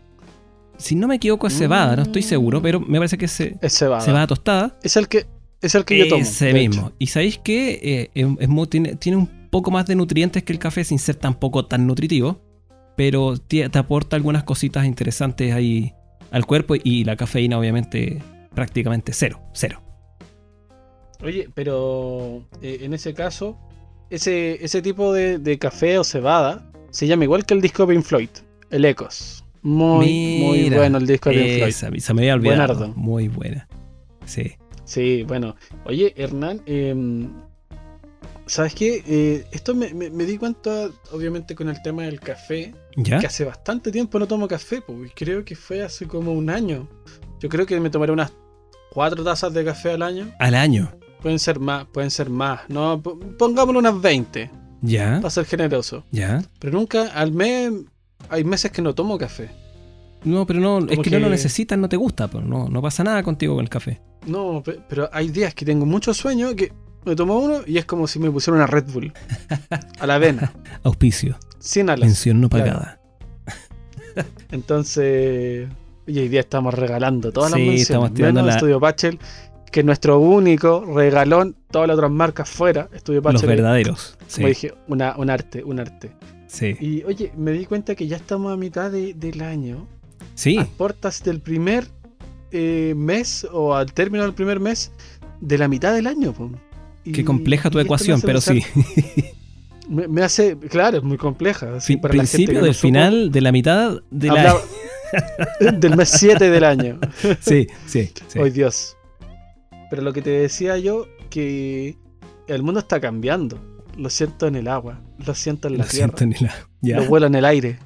Si 0.78 0.94
no 0.96 1.06
me 1.06 1.16
equivoco 1.16 1.46
es 1.46 1.56
cebada, 1.56 1.94
no 1.96 2.02
estoy 2.02 2.22
seguro, 2.22 2.60
pero 2.62 2.80
me 2.80 2.98
parece 2.98 3.18
que 3.18 3.26
es 3.26 3.32
ce- 3.36 3.56
Es 3.60 3.74
cebada. 3.78 4.00
cebada 4.00 4.26
tostada. 4.26 4.78
Es 4.82 4.96
el 4.96 5.06
que, 5.06 5.26
es 5.60 5.74
el 5.74 5.84
que 5.84 5.98
yo 5.98 6.08
tomo. 6.08 6.22
Ese 6.22 6.52
mismo. 6.54 6.86
hecho. 6.88 6.92
Y 6.98 7.06
sabéis 7.08 7.38
que 7.38 8.10
es, 8.14 8.26
es 8.40 8.48
muy- 8.48 8.66
tiene, 8.66 8.96
tiene 8.96 9.18
un 9.18 9.28
poco 9.50 9.70
más 9.70 9.86
de 9.86 9.94
nutrientes 9.94 10.42
que 10.42 10.52
el 10.52 10.58
café 10.58 10.82
sin 10.82 10.98
ser 10.98 11.16
tampoco 11.16 11.66
tan 11.66 11.86
nutritivo. 11.86 12.40
Pero 12.96 13.36
te, 13.38 13.68
te 13.68 13.78
aporta 13.78 14.16
algunas 14.16 14.44
cositas 14.44 14.84
interesantes 14.84 15.52
ahí 15.52 15.92
al 16.30 16.46
cuerpo 16.46 16.74
y 16.82 17.04
la 17.04 17.16
cafeína 17.16 17.58
obviamente 17.58 18.18
prácticamente 18.54 19.12
cero. 19.12 19.40
Cero. 19.52 19.80
Oye, 21.22 21.48
pero 21.54 22.44
eh, 22.60 22.80
en 22.82 22.94
ese 22.94 23.14
caso, 23.14 23.56
ese, 24.10 24.62
ese 24.64 24.82
tipo 24.82 25.12
de, 25.12 25.38
de 25.38 25.58
café 25.58 25.98
o 25.98 26.04
cebada 26.04 26.70
se 26.90 27.06
llama 27.06 27.24
igual 27.24 27.46
que 27.46 27.54
el 27.54 27.60
disco 27.60 27.86
de 27.86 27.94
Pink 27.94 28.04
Floyd, 28.04 28.28
el 28.70 28.84
Ecos. 28.84 29.44
Muy, 29.62 30.40
muy 30.40 30.70
bueno 30.70 30.98
el 30.98 31.06
disco 31.06 31.30
de 31.30 31.36
Pink 31.36 31.48
Floyd. 31.48 31.68
Esa, 31.68 31.90
se 31.96 32.14
me 32.14 32.22
había 32.22 32.34
olvidado. 32.34 32.74
Buenardo. 32.74 32.94
Muy 32.96 33.28
buena. 33.28 33.68
Sí. 34.26 34.52
Sí, 34.84 35.22
bueno. 35.22 35.54
Oye, 35.84 36.12
Hernán, 36.16 36.60
em, 36.66 37.30
¿sabes 38.46 38.74
qué? 38.74 39.02
Eh, 39.06 39.46
esto 39.52 39.74
me, 39.74 39.92
me- 39.94 40.10
me 40.10 40.24
di 40.24 40.38
cuenta, 40.38 40.88
obviamente, 41.12 41.54
con 41.54 41.68
el 41.68 41.80
tema 41.82 42.02
del 42.02 42.20
café, 42.20 42.74
¿Ya? 42.96 43.18
que 43.18 43.26
hace 43.26 43.44
bastante 43.44 43.90
tiempo 43.90 44.18
no 44.18 44.26
tomo 44.26 44.46
café, 44.48 44.80
pues, 44.82 45.12
creo 45.14 45.44
que 45.44 45.54
fue 45.56 45.82
hace 45.82 46.06
como 46.06 46.32
un 46.32 46.50
año. 46.50 46.88
Yo 47.40 47.48
creo 47.48 47.66
que 47.66 47.78
me 47.80 47.90
tomaré 47.90 48.12
unas 48.12 48.32
cuatro 48.92 49.24
tazas 49.24 49.52
de 49.52 49.64
café 49.64 49.92
al 49.92 50.02
año. 50.02 50.30
Al 50.38 50.54
año. 50.54 50.90
Pueden 51.20 51.38
ser 51.38 51.58
más, 51.60 51.86
pueden 51.86 52.10
ser 52.10 52.30
más. 52.30 52.62
No, 52.68 53.00
pongámosle 53.02 53.78
unas 53.78 54.00
20, 54.00 54.50
¿Ya? 54.82 55.16
para 55.20 55.30
ser 55.30 55.44
generoso. 55.46 56.04
¿Ya? 56.10 56.42
Pero 56.58 56.78
nunca, 56.78 57.08
al 57.12 57.32
mes, 57.32 57.72
hay 58.28 58.44
meses 58.44 58.70
que 58.72 58.82
no 58.82 58.94
tomo 58.94 59.16
café. 59.18 59.50
No, 60.24 60.46
pero 60.46 60.60
no, 60.60 60.78
es 60.88 60.98
que, 61.00 61.10
no 61.10 61.18
lo 61.18 61.28
necesitas, 61.28 61.76
no 61.78 61.88
te 61.88 61.96
gusta, 61.96 62.28
pero 62.28 62.44
no, 62.44 62.68
no 62.68 62.80
pasa 62.80 63.02
nada 63.02 63.22
contigo 63.24 63.54
con 63.56 63.64
el 63.64 63.68
café. 63.68 64.00
No, 64.26 64.62
pe- 64.64 64.78
pero 64.88 65.08
hay 65.12 65.30
días 65.30 65.52
que 65.52 65.64
tengo 65.64 65.84
mucho 65.84 66.14
sueño 66.14 66.54
que 66.54 66.72
me 67.04 67.16
tomo 67.16 67.38
uno 67.38 67.60
y 67.66 67.78
es 67.78 67.84
como 67.84 68.06
si 68.06 68.18
me 68.18 68.30
pusiera 68.30 68.56
una 68.56 68.66
Red 68.66 68.84
Bull 68.92 69.12
a 69.98 70.06
la 70.06 70.18
vena, 70.18 70.52
Auspicio. 70.84 71.38
sin 71.58 71.90
alas. 71.90 72.06
Mención 72.06 72.40
no 72.40 72.48
Claro. 72.48 72.64
pagada. 72.72 72.98
Entonces, 74.50 75.68
y 76.06 76.18
hoy 76.18 76.28
día 76.28 76.40
estamos 76.40 76.74
regalando 76.74 77.32
todas 77.32 77.50
las 77.52 77.58
Sí, 77.58 77.66
menciones. 77.66 77.82
estamos 77.90 78.14
tirando 78.14 78.40
menos 78.40 78.48
la- 78.48 78.54
Estudio 78.56 78.80
Pachel, 78.80 79.18
que 79.70 79.80
es 79.80 79.86
nuestro 79.86 80.18
único 80.18 80.84
regalón, 80.84 81.56
todas 81.70 81.88
las 81.88 81.96
otras 81.96 82.10
marcas 82.10 82.48
fuera. 82.48 82.88
Estudio 82.92 83.22
Pachel, 83.22 83.40
Los 83.40 83.48
verdaderos. 83.48 84.18
Como 84.34 84.48
dije, 84.48 84.74
una, 84.88 85.14
un 85.16 85.30
arte, 85.30 85.64
un 85.64 85.80
arte. 85.80 86.12
Sí. 86.46 86.76
Y 86.80 87.02
oye, 87.04 87.32
me 87.36 87.52
di 87.52 87.64
cuenta 87.64 87.94
que 87.94 88.06
ya 88.06 88.16
estamos 88.16 88.52
a 88.52 88.56
mitad 88.56 88.90
de- 88.90 89.14
del 89.14 89.40
año. 89.40 89.86
Sí. 90.34 90.58
A 90.58 90.64
portas 90.64 91.22
del 91.22 91.40
primer 91.40 91.86
eh, 92.50 92.92
mes 92.94 93.46
o 93.50 93.74
al 93.74 93.94
término 93.94 94.24
del 94.24 94.34
primer 94.34 94.60
mes 94.60 94.92
de 95.40 95.56
la 95.56 95.68
mitad 95.68 95.94
del 95.94 96.06
año. 96.06 96.34
po. 96.34 96.50
Y- 97.04 97.12
Qué 97.12 97.24
compleja 97.24 97.68
tu 97.70 97.78
hace 97.78 98.14
pero 98.22 98.38
pensar- 98.40 98.56
sí. 98.56 99.24
Me, 99.88 100.06
me 100.08 100.22
hace, 100.22 100.56
claro, 100.56 100.98
es 100.98 101.02
muy 101.02 101.18
compleja. 101.18 101.76
así, 101.76 101.94
Fin- 101.94 102.00
para 102.00 102.14
la 102.14 102.22
gente 102.22 102.36
principio 102.36 102.62
del 102.64 102.72
supo, 102.74 102.82
final 102.88 103.30
de 103.32 103.40
la 103.40 103.52
mitad 103.52 104.00
de 104.10 104.28
la. 104.28 104.34
hablaba- 104.52 104.62
del 105.80 105.96
mes 105.96 106.08
7 106.08 106.48
del 106.50 106.64
año. 106.64 107.00
Sí, 107.40 107.66
sí, 107.86 108.10
sí. 108.28 108.38
Hoy 108.38 108.50
Dios. 108.50 108.96
Pero 109.90 110.02
lo 110.02 110.12
que 110.12 110.22
te 110.22 110.30
decía 110.30 110.78
yo, 110.78 111.06
que 111.28 111.98
el 112.46 112.62
mundo 112.62 112.80
está 112.80 113.00
cambiando. 113.00 113.58
Lo 113.96 114.08
siento 114.08 114.46
en 114.46 114.54
el 114.56 114.68
agua, 114.68 115.00
lo 115.26 115.34
siento 115.34 115.68
en 115.68 115.76
la 115.76 115.84
Lo 115.84 115.90
tierra, 115.90 116.16
siento, 116.16 116.40
Nela. 116.44 116.54
¿Ya? 116.80 116.96
lo 116.98 117.06
vuelo 117.06 117.26
en 117.26 117.34
el 117.34 117.44
aire. 117.44 117.78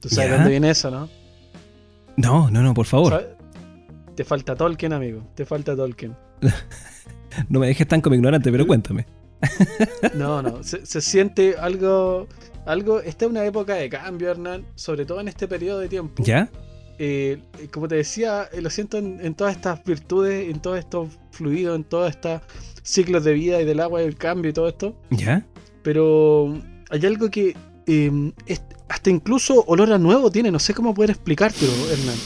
¿Tú 0.00 0.08
sabes 0.08 0.30
dónde 0.30 0.50
viene 0.50 0.70
eso, 0.70 0.88
no? 0.90 1.08
No, 2.16 2.48
no, 2.50 2.62
no, 2.62 2.74
por 2.74 2.86
favor. 2.86 3.10
¿Sabes? 3.12 3.26
Te 4.14 4.22
falta 4.24 4.54
Tolkien, 4.54 4.92
amigo. 4.92 5.26
Te 5.34 5.44
falta 5.44 5.74
Tolkien. 5.74 6.14
No 7.48 7.60
me 7.60 7.66
dejes 7.66 7.86
tan 7.88 8.00
como 8.00 8.14
ignorante, 8.14 8.50
pero 8.50 8.66
cuéntame. 8.66 9.06
No, 10.14 10.42
no. 10.42 10.62
Se, 10.62 10.84
se 10.86 11.00
siente 11.00 11.56
algo. 11.58 12.26
Algo. 12.64 13.00
Esta 13.00 13.24
es 13.26 13.30
una 13.30 13.44
época 13.44 13.74
de 13.74 13.88
cambio, 13.88 14.30
Hernán. 14.30 14.64
Sobre 14.74 15.04
todo 15.04 15.20
en 15.20 15.28
este 15.28 15.46
periodo 15.48 15.78
de 15.80 15.88
tiempo. 15.88 16.22
¿Ya? 16.24 16.50
Eh, 16.98 17.38
como 17.72 17.88
te 17.88 17.96
decía, 17.96 18.48
eh, 18.52 18.60
lo 18.62 18.70
siento 18.70 18.96
en, 18.98 19.18
en 19.22 19.34
todas 19.34 19.54
estas 19.54 19.84
virtudes, 19.84 20.48
en 20.50 20.60
todos 20.60 20.78
estos 20.78 21.08
fluidos, 21.30 21.76
en 21.76 21.84
todos 21.84 22.08
estos 22.10 22.40
ciclos 22.82 23.22
de 23.24 23.34
vida 23.34 23.60
y 23.60 23.64
del 23.66 23.80
agua 23.80 24.02
y 24.02 24.06
el 24.06 24.16
cambio 24.16 24.50
y 24.50 24.54
todo 24.54 24.68
esto. 24.68 24.96
¿Ya? 25.10 25.44
Pero 25.82 26.58
hay 26.90 27.04
algo 27.06 27.30
que 27.30 27.54
eh, 27.86 28.32
es- 28.46 28.62
hasta 28.88 29.10
incluso 29.10 29.62
olor 29.66 29.92
a 29.92 29.98
nuevo 29.98 30.30
tiene. 30.30 30.50
No 30.50 30.58
sé 30.58 30.72
cómo 30.72 30.94
poder 30.94 31.10
explicártelo, 31.10 31.72
Hernán. 31.90 32.16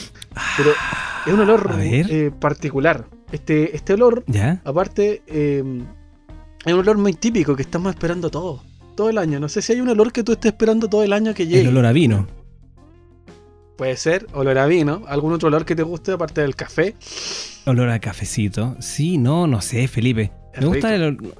Pero 0.56 0.70
es 1.26 1.32
un 1.32 1.40
olor 1.40 1.70
eh, 1.80 2.30
particular. 2.38 3.06
Este, 3.32 3.76
este 3.76 3.94
olor, 3.94 4.24
¿Ya? 4.26 4.60
aparte, 4.64 5.22
eh, 5.26 5.62
es 6.64 6.72
un 6.72 6.78
olor 6.80 6.98
muy 6.98 7.12
típico 7.14 7.54
que 7.56 7.62
estamos 7.62 7.94
esperando 7.94 8.30
todo. 8.30 8.62
Todo 8.96 9.08
el 9.10 9.18
año. 9.18 9.38
No 9.40 9.48
sé 9.48 9.62
si 9.62 9.72
hay 9.72 9.80
un 9.80 9.88
olor 9.88 10.12
que 10.12 10.22
tú 10.24 10.32
estés 10.32 10.52
esperando 10.52 10.88
todo 10.88 11.02
el 11.04 11.12
año 11.12 11.32
que 11.32 11.46
llegue. 11.46 11.62
El 11.62 11.68
olor 11.68 11.86
a 11.86 11.92
vino. 11.92 12.26
Puede 13.76 13.96
ser 13.96 14.26
olor 14.34 14.58
a 14.58 14.66
vino. 14.66 15.02
¿Algún 15.08 15.32
otro 15.32 15.48
olor 15.48 15.64
que 15.64 15.74
te 15.74 15.82
guste 15.82 16.12
aparte 16.12 16.42
del 16.42 16.54
café? 16.54 16.96
Olor 17.66 17.88
a 17.88 17.98
cafecito. 17.98 18.76
Sí, 18.80 19.16
no, 19.16 19.46
no 19.46 19.60
sé, 19.62 19.88
Felipe. 19.88 20.32
Es 20.52 20.60
Me 20.60 20.66
gusta 20.66 20.94
el 20.94 21.02
olor- 21.16 21.34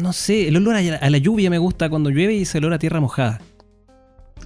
no 0.00 0.12
sé, 0.12 0.48
el 0.48 0.56
olor 0.56 0.74
a 0.76 0.80
la, 0.80 0.96
a 0.96 1.10
la 1.10 1.18
lluvia 1.18 1.50
me 1.50 1.58
gusta 1.58 1.88
cuando 1.90 2.10
llueve 2.10 2.34
y 2.34 2.42
ese 2.42 2.58
olor 2.58 2.72
a 2.72 2.78
tierra 2.78 2.98
mojada. 3.00 3.40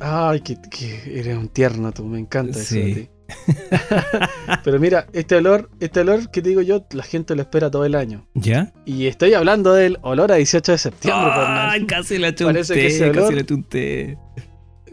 Ay, 0.01 0.41
que, 0.41 0.57
que 0.71 1.21
eres 1.21 1.37
un 1.39 1.49
tierno 1.49 1.93
tú, 1.93 2.05
me 2.05 2.19
encanta 2.19 2.59
eso 2.59 2.75
Sí. 2.75 2.81
de 2.83 2.95
ti. 3.03 3.09
Pero 4.65 4.79
mira, 4.81 5.07
este 5.13 5.37
olor, 5.37 5.71
este 5.81 6.01
olor 6.01 6.31
que 6.31 6.43
te 6.43 6.49
digo 6.51 6.63
yo, 6.63 6.85
la 6.93 7.03
gente 7.03 7.35
lo 7.37 7.43
espera 7.43 7.71
todo 7.71 7.85
el 7.85 7.95
año. 7.95 8.27
¿Ya? 8.35 8.73
Y 8.85 9.07
estoy 9.07 9.35
hablando 9.35 9.75
del 9.75 9.99
olor 10.03 10.33
a 10.33 10.37
18 10.37 10.73
de 10.73 10.79
septiembre. 10.79 11.31
Ay, 11.35 11.87
casi 11.87 12.19
la 12.19 12.35
Parece 12.41 12.75
que 12.75 12.87
ese 12.87 12.99
chunté, 13.05 13.11
olor- 13.11 13.23
casi 13.25 13.35
la 13.35 13.47
chunté. 13.47 14.19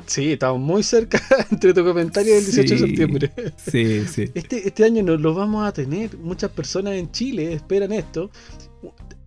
Sí, 0.05 0.33
estamos 0.33 0.59
muy 0.61 0.83
cerca 0.83 1.19
entre 1.51 1.73
tu 1.73 1.83
comentario 1.83 2.35
y 2.35 2.37
el 2.37 2.45
18 2.45 2.73
de 2.75 2.79
septiembre. 2.79 3.31
Sí, 3.57 4.05
sí. 4.07 4.29
Este, 4.35 4.67
este 4.67 4.83
año 4.85 5.01
no 5.03 5.17
lo 5.17 5.33
vamos 5.33 5.67
a 5.67 5.71
tener. 5.71 6.15
Muchas 6.17 6.51
personas 6.51 6.93
en 6.93 7.11
Chile 7.11 7.53
esperan 7.53 7.91
esto. 7.91 8.29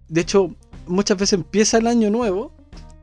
De 0.09 0.21
hecho, 0.21 0.55
muchas 0.87 1.19
veces 1.19 1.33
empieza 1.35 1.79
el 1.79 1.87
año 1.89 2.11
nuevo 2.11 2.55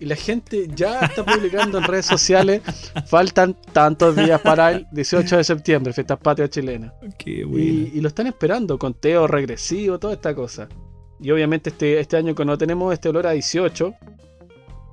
y 0.05 0.07
la 0.07 0.15
gente 0.15 0.67
ya 0.75 0.99
está 0.99 1.25
publicando 1.25 1.79
en 1.79 1.83
redes 1.83 2.05
sociales. 2.05 2.61
Faltan 3.07 3.57
tantos 3.73 4.15
días 4.15 4.39
para 4.39 4.71
el 4.71 4.87
18 4.91 5.37
de 5.37 5.43
septiembre, 5.43 5.93
fiestas 5.93 6.19
patrias 6.19 6.51
chilenas. 6.51 6.93
Qué 7.17 7.31
y 7.41 7.99
lo 7.99 8.07
están 8.07 8.27
esperando, 8.27 8.77
conteo 8.77 9.25
regresivo, 9.25 9.97
toda 9.97 10.13
esta 10.13 10.35
cosa. 10.35 10.69
Y 11.19 11.31
obviamente 11.31 11.71
este, 11.71 11.99
este 11.99 12.17
año 12.17 12.35
cuando 12.35 12.55
tenemos 12.55 12.93
este 12.93 13.09
olor 13.09 13.25
a 13.25 13.31
18, 13.31 13.95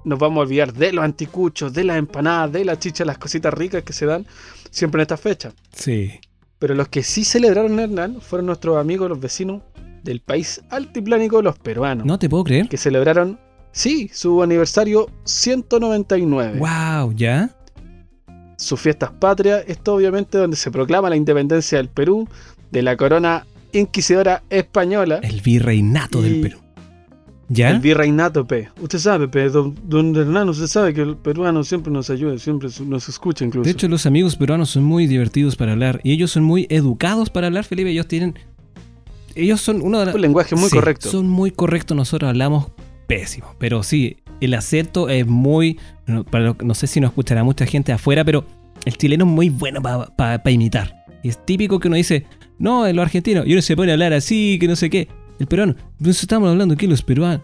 nos 0.05 0.19
vamos 0.19 0.39
a 0.39 0.41
olvidar 0.47 0.73
de 0.73 0.93
los 0.93 1.05
anticuchos, 1.05 1.75
de 1.75 1.85
las 1.85 1.99
empanadas, 1.99 2.53
de 2.53 2.65
la 2.65 2.79
chicha, 2.79 3.05
las 3.05 3.19
cositas 3.19 3.53
ricas 3.53 3.83
que 3.83 3.93
se 3.93 4.07
dan 4.07 4.25
siempre 4.71 5.01
en 5.01 5.03
esta 5.03 5.19
fecha. 5.19 5.53
Sí. 5.75 6.11
Pero 6.59 6.75
los 6.75 6.89
que 6.89 7.03
sí 7.03 7.25
celebraron 7.25 7.79
Hernán 7.79 8.23
fueron 8.23 8.47
nuestros 8.47 8.79
amigos, 8.79 9.11
los 9.11 9.21
vecinos 9.21 9.61
del 10.05 10.21
país 10.21 10.63
altiplánico, 10.71 11.43
los 11.43 11.59
peruanos, 11.59 12.07
No 12.07 12.19
te 12.19 12.31
puedo 12.31 12.45
creer. 12.45 12.69
que 12.69 12.79
celebraron, 12.79 13.39
sí, 13.73 14.11
su 14.13 14.43
aniversario 14.43 15.09
199. 15.25 16.59
Wow, 16.59 17.13
¿ya? 17.15 17.51
sus 18.57 18.81
fiestas 18.81 19.11
patrias. 19.11 19.65
Esto 19.67 19.95
obviamente 19.95 20.39
donde 20.39 20.57
se 20.57 20.71
proclama 20.71 21.11
la 21.11 21.17
independencia 21.17 21.79
del 21.79 21.89
Perú 21.89 22.29
de 22.71 22.83
la 22.83 22.97
corona 22.97 23.45
inquisidora 23.73 24.45
española. 24.51 25.19
El 25.23 25.41
virreinato 25.41 26.21
Y- 26.21 26.23
del 26.23 26.41
Perú. 26.43 26.59
¿Ya? 27.49 27.69
El 27.71 27.81
virreinato, 27.81 28.47
P. 28.47 28.71
Usted 28.81 28.99
sabe, 28.99 29.29
P. 29.29 29.51
Don, 29.51 29.75
don 29.85 30.17
Hernán, 30.17 30.49
usted 30.49 30.69
sabe 30.69 30.95
que 30.95 31.03
el 31.03 31.17
peruano 31.17 31.63
siempre 31.65 31.93
nos 31.93 32.09
ayuda, 32.09 32.39
siempre 32.39 32.71
nos 32.87 33.09
escucha 33.11 33.45
incluso. 33.45 33.65
De 33.65 33.73
hecho, 33.73 33.89
los 33.89 34.07
amigos 34.07 34.37
peruanos 34.37 34.71
son 34.71 34.85
muy 34.85 35.07
divertidos 35.07 35.57
para 35.57 35.73
hablar 35.73 36.01
y 36.03 36.13
ellos 36.13 36.31
son 36.31 36.45
muy 36.45 36.67
educados 36.71 37.29
para 37.29 37.49
hablar, 37.49 37.65
Felipe. 37.65 37.91
Ellos 37.91 38.07
tienen. 38.09 38.39
Ellos 39.35 39.61
son 39.61 39.83
uno 39.83 39.99
de 39.99 40.07
los. 40.07 40.15
un 40.15 40.21
lenguaje 40.23 40.55
muy 40.55 40.71
Sí, 40.71 40.77
correcto. 40.77 41.11
Son 41.11 41.29
muy 41.29 41.51
correctos. 41.51 41.95
Nosotros 41.95 42.29
hablamos 42.31 42.69
pésimo. 43.07 43.55
Pero 43.59 43.83
sí, 43.83 44.17
el 44.41 44.55
acento 44.55 45.09
es 45.09 45.27
muy. 45.27 45.79
No, 46.07 46.25
para 46.25 46.45
lo- 46.45 46.57
no 46.63 46.75
sé 46.75 46.87
si 46.87 47.01
nos 47.01 47.11
escuchará 47.11 47.45
mucha 47.45 47.67
gente 47.67 47.93
afuera, 47.93 48.25
pero 48.25 48.45
el 48.85 48.97
chileno 48.97 49.25
es 49.25 49.31
muy 49.31 49.49
bueno 49.51 49.81
para 49.83 50.51
imitar. 50.51 51.05
Y 51.23 51.29
es 51.29 51.45
típico 51.45 51.79
que 51.79 51.89
uno 51.89 51.97
dice, 51.97 52.27
no, 52.59 52.87
en 52.87 52.97
los 52.97 53.05
argentinos, 53.05 53.47
y 53.47 53.53
uno 53.53 53.63
se 53.63 53.77
pone 53.77 53.93
a 53.93 53.95
hablar 53.95 54.13
así, 54.13 54.59
que 54.61 54.67
no 54.69 54.75
sé 54.77 54.91
qué. 54.91 55.09
El 55.39 55.47
peruano, 55.47 55.75
pues 56.03 56.21
estamos 56.21 56.49
hablando 56.51 56.75
aquí 56.75 56.87
los 56.87 57.03
peruanos. 57.03 57.43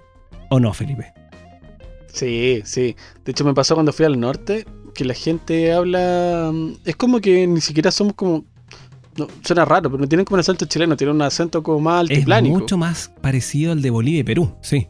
¿O 0.51 0.59
no, 0.61 0.73
Felipe? 0.73 1.13
Sí, 2.13 2.61
sí. 2.65 2.97
De 3.25 3.33
hecho, 3.33 3.45
me 3.45 3.55
pasó 3.55 3.75
cuando 3.75 3.93
fui 3.93 4.05
al 4.07 4.19
norte 4.19 4.65
que 4.95 5.05
la 5.05 5.15
gente 5.15 5.73
habla. 5.73 6.53
Es 6.85 6.97
como 6.97 7.21
que 7.21 7.47
ni 7.47 7.61
siquiera 7.61 7.91
somos 7.91 8.15
como. 8.15 8.45
No, 9.17 9.27
suena 9.45 9.65
raro, 9.65 9.91
pero 9.91 10.01
no 10.01 10.09
tienen 10.09 10.25
como 10.25 10.35
un 10.37 10.41
acento 10.41 10.65
chileno, 10.67 10.97
tienen 10.97 11.17
un 11.17 11.23
acento 11.23 11.63
como 11.63 11.81
más 11.81 12.05
Es 12.05 12.11
altiplánico. 12.11 12.59
mucho 12.61 12.79
más 12.79 13.13
parecido 13.21 13.73
al 13.73 13.83
de 13.83 13.91
Bolivia 13.91 14.21
y 14.21 14.25
Perú, 14.25 14.55
sí. 14.63 14.87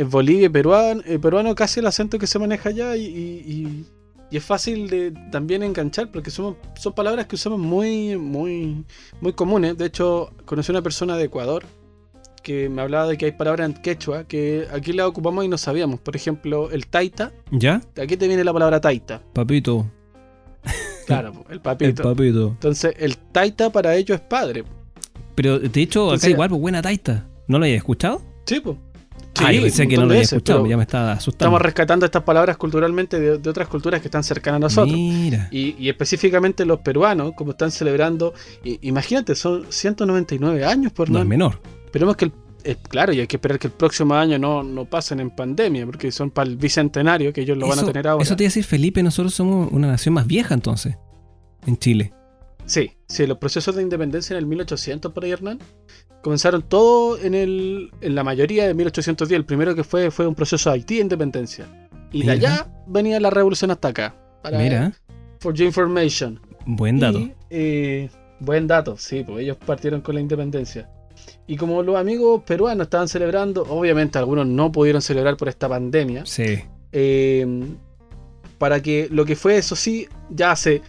Es 0.00 0.08
Bolivia, 0.08 0.48
peruano, 0.48 1.02
eh, 1.04 1.18
peruano 1.18 1.54
casi 1.54 1.80
el 1.80 1.86
acento 1.86 2.18
que 2.18 2.26
se 2.26 2.38
maneja 2.38 2.70
allá 2.70 2.96
y, 2.96 3.04
y- 3.04 3.86
es 4.32 4.44
fácil 4.44 4.88
de 4.88 5.10
también 5.30 5.62
enganchar 5.62 6.10
porque 6.10 6.30
somos, 6.30 6.56
son 6.78 6.92
palabras 6.94 7.26
que 7.26 7.34
usamos 7.34 7.58
muy, 7.58 8.16
muy, 8.16 8.84
muy 9.20 9.32
comunes. 9.32 9.76
De 9.76 9.86
hecho, 9.86 10.30
conocí 10.46 10.70
a 10.70 10.74
una 10.76 10.82
persona 10.82 11.16
de 11.16 11.24
Ecuador 11.24 11.64
que 12.42 12.68
me 12.70 12.80
hablaba 12.80 13.08
de 13.08 13.18
que 13.18 13.26
hay 13.26 13.32
palabras 13.32 13.68
en 13.68 13.74
quechua 13.74 14.24
que 14.24 14.66
aquí 14.72 14.92
las 14.94 15.06
ocupamos 15.08 15.44
y 15.44 15.48
no 15.48 15.58
sabíamos. 15.58 16.00
Por 16.00 16.14
ejemplo, 16.16 16.70
el 16.70 16.86
taita. 16.86 17.32
¿Ya? 17.50 17.82
¿De 17.94 18.02
aquí 18.02 18.16
te 18.16 18.26
viene 18.28 18.42
la 18.44 18.52
palabra 18.54 18.80
taita? 18.80 19.20
Papito. 19.34 19.86
Claro, 21.06 21.32
el 21.48 21.54
El 21.54 21.60
papito. 21.60 22.02
papito. 22.04 22.48
Entonces, 22.50 22.94
el 22.98 23.16
taita 23.18 23.70
para 23.70 23.96
ellos 23.96 24.14
es 24.14 24.20
padre. 24.22 24.64
Pero 25.34 25.58
de 25.58 25.82
hecho, 25.82 26.02
acá 26.04 26.14
Entonces- 26.14 26.30
igual, 26.30 26.48
pues 26.50 26.60
buena 26.62 26.80
taita. 26.80 27.26
¿No 27.48 27.58
lo 27.58 27.64
habías 27.64 27.78
escuchado? 27.78 28.22
Sí, 28.46 28.60
pues. 28.60 28.76
Ah, 29.44 29.50
pensé 29.50 29.88
que 29.88 29.96
no 29.96 30.04
lo 30.04 30.10
había 30.10 30.22
escuchado, 30.22 30.66
ya 30.66 30.76
me 30.76 30.82
estaba 30.82 31.12
asustando. 31.12 31.44
Estamos 31.44 31.62
rescatando 31.62 32.06
estas 32.06 32.22
palabras 32.22 32.56
culturalmente 32.56 33.18
de, 33.18 33.38
de 33.38 33.50
otras 33.50 33.68
culturas 33.68 34.00
que 34.00 34.08
están 34.08 34.24
cercanas 34.24 34.56
a 34.56 34.60
nosotros. 34.60 34.96
Mira. 34.96 35.48
Y, 35.50 35.76
y 35.78 35.88
específicamente 35.88 36.64
los 36.64 36.80
peruanos, 36.80 37.32
como 37.36 37.52
están 37.52 37.70
celebrando, 37.70 38.34
imagínate, 38.62 39.34
son 39.34 39.66
199 39.68 40.64
años 40.64 40.92
por 40.92 41.10
No 41.10 41.18
es 41.18 41.24
no. 41.24 41.28
menor. 41.28 41.60
Esperemos 41.86 42.16
que 42.16 42.26
el, 42.26 42.32
eh, 42.64 42.76
claro, 42.88 43.12
y 43.12 43.20
hay 43.20 43.26
que 43.26 43.36
esperar 43.36 43.58
que 43.58 43.68
el 43.68 43.72
próximo 43.72 44.14
año 44.14 44.38
no, 44.38 44.62
no 44.62 44.84
pasen 44.84 45.20
en 45.20 45.30
pandemia, 45.30 45.86
porque 45.86 46.12
son 46.12 46.30
para 46.30 46.48
el 46.48 46.56
bicentenario, 46.56 47.32
que 47.32 47.42
ellos 47.42 47.56
lo 47.56 47.68
van 47.68 47.78
a 47.78 47.84
tener 47.84 48.06
ahora. 48.06 48.22
Eso 48.22 48.36
te 48.36 48.44
iba 48.44 48.48
a 48.48 48.50
decir, 48.50 48.64
Felipe, 48.64 49.02
nosotros 49.02 49.34
somos 49.34 49.70
una 49.72 49.88
nación 49.88 50.14
más 50.14 50.26
vieja 50.26 50.54
entonces. 50.54 50.96
En 51.66 51.76
Chile. 51.78 52.12
Sí, 52.66 52.92
sí, 53.08 53.26
los 53.26 53.38
procesos 53.38 53.74
de 53.74 53.82
independencia 53.82 54.34
en 54.34 54.38
el 54.38 54.46
1800 54.46 55.12
por 55.12 55.24
ahí, 55.24 55.32
Hernán, 55.32 55.58
comenzaron 56.22 56.62
todo 56.62 57.18
en 57.18 57.34
el, 57.34 57.90
en 58.00 58.14
la 58.14 58.24
mayoría 58.24 58.66
de 58.66 58.74
1810. 58.74 59.36
El 59.38 59.44
primero 59.44 59.74
que 59.74 59.84
fue 59.84 60.10
fue 60.10 60.26
un 60.26 60.34
proceso 60.34 60.70
de 60.70 60.74
Haití 60.76 60.96
de 60.96 61.00
independencia. 61.02 61.66
Y 62.12 62.24
de 62.24 62.32
allá 62.32 62.66
venía 62.86 63.20
la 63.20 63.30
revolución 63.30 63.70
hasta 63.70 63.88
acá. 63.88 64.14
Para, 64.42 64.58
Mira, 64.58 64.92
For 65.38 65.54
your 65.54 65.66
information. 65.66 66.40
buen 66.66 66.98
dato. 66.98 67.18
Y, 67.20 67.34
eh, 67.50 68.10
buen 68.40 68.66
dato, 68.66 68.96
sí, 68.96 69.22
pues 69.24 69.42
ellos 69.44 69.56
partieron 69.56 70.00
con 70.00 70.14
la 70.14 70.20
independencia. 70.20 70.88
Y 71.46 71.56
como 71.56 71.82
los 71.82 71.96
amigos 71.96 72.42
peruanos 72.44 72.86
estaban 72.86 73.08
celebrando, 73.08 73.62
obviamente 73.68 74.18
algunos 74.18 74.46
no 74.46 74.70
pudieron 74.72 75.02
celebrar 75.02 75.36
por 75.36 75.48
esta 75.48 75.68
pandemia, 75.68 76.24
Sí. 76.26 76.60
eh, 76.92 77.46
para 78.58 78.80
que 78.82 79.08
lo 79.10 79.24
que 79.24 79.36
fue, 79.36 79.56
eso 79.56 79.74
sí, 79.76 80.06
ya 80.30 80.52
hace, 80.52 80.82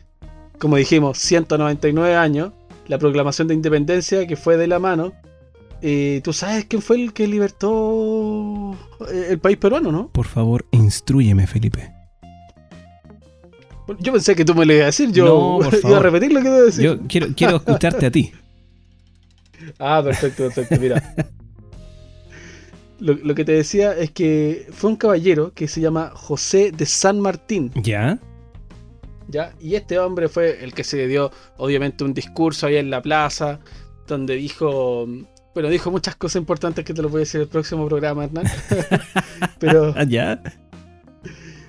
como 0.59 0.75
dijimos, 0.77 1.17
199 1.17 2.15
años, 2.15 2.51
la 2.87 2.97
proclamación 2.97 3.47
de 3.47 3.53
independencia 3.53 4.27
que 4.27 4.35
fue 4.35 4.57
de 4.57 4.67
la 4.67 4.79
mano. 4.79 5.13
Eh, 5.81 6.21
¿Tú 6.23 6.33
sabes 6.33 6.65
quién 6.65 6.81
fue 6.81 6.97
el 6.97 7.13
que 7.13 7.27
libertó 7.27 8.73
eh, 9.11 9.27
el 9.31 9.39
país 9.39 9.57
peruano, 9.57 9.91
no? 9.91 10.09
Por 10.09 10.27
favor, 10.27 10.65
instruyeme, 10.71 11.47
Felipe. 11.47 11.91
Yo 13.99 14.13
pensé 14.13 14.35
que 14.35 14.45
tú 14.45 14.55
me 14.55 14.65
lo 14.65 14.73
ibas 14.73 14.83
a 14.83 14.85
decir, 14.87 15.11
yo 15.11 15.25
No, 15.25 15.69
por 15.69 15.79
iba 15.83 15.97
a 15.97 16.01
repetir 16.01 16.31
lo 16.31 16.41
que 16.41 16.47
iba 16.47 16.57
a 16.57 16.61
decir. 16.61 16.83
Yo 16.83 16.99
quiero, 17.07 17.27
quiero 17.35 17.55
escucharte 17.65 18.05
a 18.05 18.11
ti. 18.11 18.31
Ah, 19.79 20.01
perfecto, 20.03 20.43
perfecto. 20.43 20.79
Mira. 20.79 21.15
Lo, 22.99 23.15
lo 23.15 23.33
que 23.33 23.43
te 23.43 23.53
decía 23.53 23.97
es 23.97 24.11
que 24.11 24.67
fue 24.71 24.91
un 24.91 24.95
caballero 24.95 25.53
que 25.55 25.67
se 25.67 25.81
llama 25.81 26.11
José 26.13 26.71
de 26.71 26.85
San 26.85 27.19
Martín, 27.19 27.71
¿Ya? 27.73 28.19
¿ya? 29.27 29.55
Y 29.59 29.73
este 29.73 29.97
hombre 29.97 30.29
fue 30.29 30.63
el 30.63 30.75
que 30.75 30.83
se 30.83 31.07
dio, 31.07 31.31
obviamente, 31.57 32.03
un 32.03 32.13
discurso 32.13 32.67
ahí 32.67 32.75
en 32.75 32.91
la 32.91 33.01
plaza, 33.01 33.59
donde 34.05 34.35
dijo, 34.35 35.07
bueno, 35.53 35.69
dijo 35.69 35.91
muchas 35.91 36.15
cosas 36.15 36.37
importantes 36.37 36.83
que 36.85 36.93
te 36.93 37.01
lo 37.01 37.09
voy 37.09 37.19
a 37.19 37.21
decir 37.21 37.39
en 37.39 37.43
el 37.43 37.47
próximo 37.49 37.87
programa, 37.87 38.23
Hernán. 38.25 38.45
pero, 39.59 39.93
Ah, 39.97 40.03
¿Ya? 40.03 40.41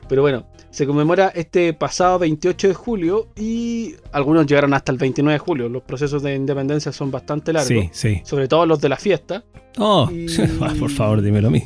pero 0.08 0.22
bueno, 0.22 0.46
se 0.70 0.86
conmemora 0.86 1.28
este 1.34 1.72
pasado 1.74 2.18
28 2.18 2.68
de 2.68 2.74
julio 2.74 3.28
y 3.36 3.94
algunos 4.12 4.46
llegaron 4.46 4.74
hasta 4.74 4.92
el 4.92 4.98
29 4.98 5.34
de 5.34 5.38
julio. 5.38 5.68
Los 5.68 5.82
procesos 5.82 6.22
de 6.22 6.34
independencia 6.34 6.92
son 6.92 7.10
bastante 7.10 7.52
largos, 7.52 7.68
Sí, 7.68 7.88
sí. 7.92 8.20
sobre 8.24 8.46
todo 8.48 8.66
los 8.66 8.80
de 8.80 8.88
la 8.88 8.96
fiesta. 8.96 9.44
Oh, 9.78 10.08
Y- 10.10 10.26
por 10.78 10.90
favor, 10.90 11.22
dímelo 11.22 11.48
a 11.48 11.50
mí. 11.50 11.62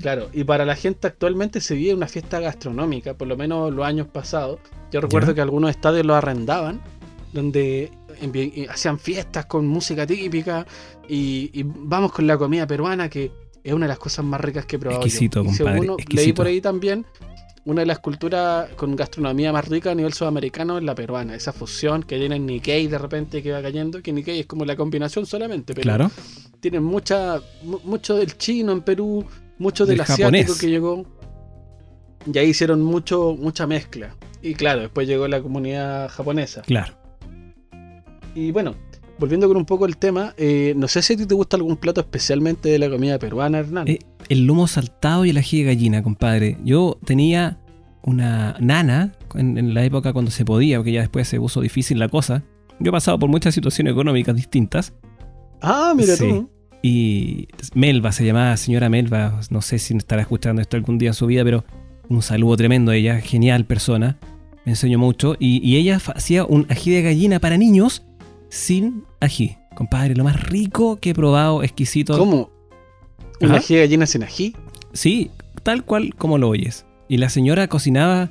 Claro, 0.00 0.28
y 0.32 0.44
para 0.44 0.64
la 0.64 0.74
gente 0.74 1.06
actualmente 1.06 1.60
se 1.60 1.74
vive 1.74 1.94
una 1.94 2.08
fiesta 2.08 2.40
gastronómica, 2.40 3.14
por 3.14 3.28
lo 3.28 3.36
menos 3.36 3.72
los 3.72 3.84
años 3.86 4.08
pasados. 4.08 4.58
Yo 4.90 5.00
recuerdo 5.00 5.28
Ya. 5.28 5.34
que 5.36 5.40
algunos 5.42 5.70
estadios 5.70 6.04
lo 6.06 6.14
arrendaban, 6.14 6.80
donde 7.32 7.90
y 8.22 8.66
hacían 8.66 8.98
fiestas 8.98 9.46
con 9.46 9.66
música 9.66 10.06
típica 10.06 10.66
y, 11.08 11.50
y 11.52 11.62
vamos 11.64 12.12
con 12.12 12.26
la 12.26 12.36
comida 12.36 12.66
peruana, 12.66 13.08
que 13.08 13.30
es 13.62 13.72
una 13.72 13.86
de 13.86 13.90
las 13.90 13.98
cosas 13.98 14.24
más 14.24 14.40
ricas 14.40 14.66
que 14.66 14.76
he 14.76 14.78
probado. 14.78 15.02
yo. 15.02 15.06
Exquisito, 15.06 15.40
Y 15.42 15.44
compadre, 15.46 15.80
según 15.80 15.96
leí 16.10 16.32
por 16.32 16.46
ahí 16.46 16.60
también, 16.60 17.06
una 17.66 17.80
de 17.80 17.86
las 17.86 17.98
culturas 18.00 18.68
con 18.70 18.96
gastronomía 18.96 19.52
más 19.52 19.68
rica 19.68 19.90
a 19.90 19.94
nivel 19.94 20.12
sudamericano 20.12 20.78
es 20.78 20.84
la 20.84 20.94
peruana. 20.94 21.34
Esa 21.34 21.52
fusión 21.52 22.02
que 22.02 22.18
tiene 22.18 22.38
Nikkei 22.38 22.86
de 22.88 22.98
repente 22.98 23.42
que 23.42 23.52
va 23.52 23.60
cayendo, 23.62 24.02
que 24.02 24.12
Nikkei 24.12 24.40
es 24.40 24.46
como 24.46 24.64
la 24.64 24.76
combinación 24.76 25.26
solamente, 25.26 25.74
pero 25.74 25.82
Claro. 25.82 26.10
tienen 26.60 26.82
mucha 26.82 27.40
mu- 27.62 27.80
mucho 27.84 28.16
del 28.16 28.36
chino 28.38 28.72
en 28.72 28.80
Perú, 28.80 29.24
mucho 29.58 29.84
del, 29.84 29.96
Del 29.98 30.00
asiático 30.02 30.24
japonés. 30.24 30.58
que 30.58 30.68
llegó. 30.70 31.04
Y 32.32 32.38
ahí 32.38 32.48
hicieron 32.48 32.82
mucho 32.82 33.34
mucha 33.38 33.66
mezcla. 33.66 34.14
Y 34.42 34.54
claro, 34.54 34.80
después 34.80 35.06
llegó 35.06 35.28
la 35.28 35.40
comunidad 35.42 36.08
japonesa. 36.08 36.62
Claro. 36.62 36.94
Y 38.34 38.52
bueno, 38.52 38.74
volviendo 39.18 39.48
con 39.48 39.56
un 39.56 39.64
poco 39.64 39.86
el 39.86 39.96
tema, 39.96 40.34
eh, 40.36 40.74
no 40.76 40.88
sé 40.88 41.02
si 41.02 41.14
a 41.14 41.16
ti 41.16 41.26
te 41.26 41.34
gusta 41.34 41.56
algún 41.56 41.76
plato 41.76 42.00
especialmente 42.00 42.68
de 42.68 42.78
la 42.78 42.88
comida 42.90 43.18
peruana, 43.18 43.58
Hernán. 43.58 43.88
Eh, 43.88 43.98
el 44.28 44.46
lomo 44.46 44.66
saltado 44.66 45.24
y 45.24 45.30
el 45.30 45.36
ají 45.38 45.58
de 45.62 45.64
gallina, 45.74 46.02
compadre. 46.02 46.56
Yo 46.64 46.98
tenía 47.04 47.58
una 48.02 48.56
nana 48.60 49.12
en, 49.34 49.58
en 49.58 49.74
la 49.74 49.84
época 49.84 50.12
cuando 50.12 50.30
se 50.30 50.44
podía, 50.44 50.78
porque 50.78 50.92
ya 50.92 51.00
después 51.00 51.28
se 51.28 51.38
puso 51.38 51.60
difícil 51.60 51.98
la 51.98 52.08
cosa. 52.08 52.42
Yo 52.78 52.88
he 52.90 52.92
pasado 52.92 53.18
por 53.18 53.28
muchas 53.28 53.54
situaciones 53.54 53.92
económicas 53.92 54.34
distintas. 54.34 54.94
ah, 55.60 55.92
mira 55.96 56.16
Sí. 56.16 56.28
tú. 56.28 56.50
Y 56.82 57.48
Melva 57.74 58.10
se 58.10 58.24
llamaba 58.24 58.56
señora 58.56 58.88
Melva. 58.88 59.38
No 59.50 59.60
sé 59.60 59.78
si 59.78 59.94
estará 59.94 60.22
escuchando 60.22 60.62
esto 60.62 60.78
algún 60.78 60.96
día 60.96 61.10
en 61.10 61.14
su 61.14 61.26
vida, 61.26 61.44
pero 61.44 61.62
un 62.08 62.22
saludo 62.22 62.56
tremendo 62.56 62.92
a 62.92 62.96
ella. 62.96 63.20
Genial 63.20 63.66
persona. 63.66 64.16
Me 64.64 64.72
enseñó 64.72 64.98
mucho. 64.98 65.34
Y, 65.38 65.60
y 65.62 65.76
ella 65.76 65.96
hacía 66.14 66.46
un 66.46 66.66
ají 66.70 66.90
de 66.90 67.02
gallina 67.02 67.38
para 67.38 67.58
niños 67.58 68.06
sin 68.50 69.04
ají. 69.20 69.56
Compadre, 69.74 70.14
lo 70.14 70.24
más 70.24 70.42
rico 70.42 70.98
que 71.00 71.10
he 71.10 71.14
probado, 71.14 71.62
exquisito. 71.62 72.18
¿Cómo? 72.18 72.50
¿Un 73.40 73.52
ají 73.52 73.74
de 73.76 73.80
gallina 73.80 74.04
sin 74.04 74.22
ají? 74.22 74.54
Sí, 74.92 75.30
tal 75.62 75.84
cual 75.84 76.14
como 76.16 76.36
lo 76.36 76.48
oyes. 76.48 76.84
Y 77.08 77.16
la 77.16 77.30
señora 77.30 77.68
cocinaba. 77.68 78.30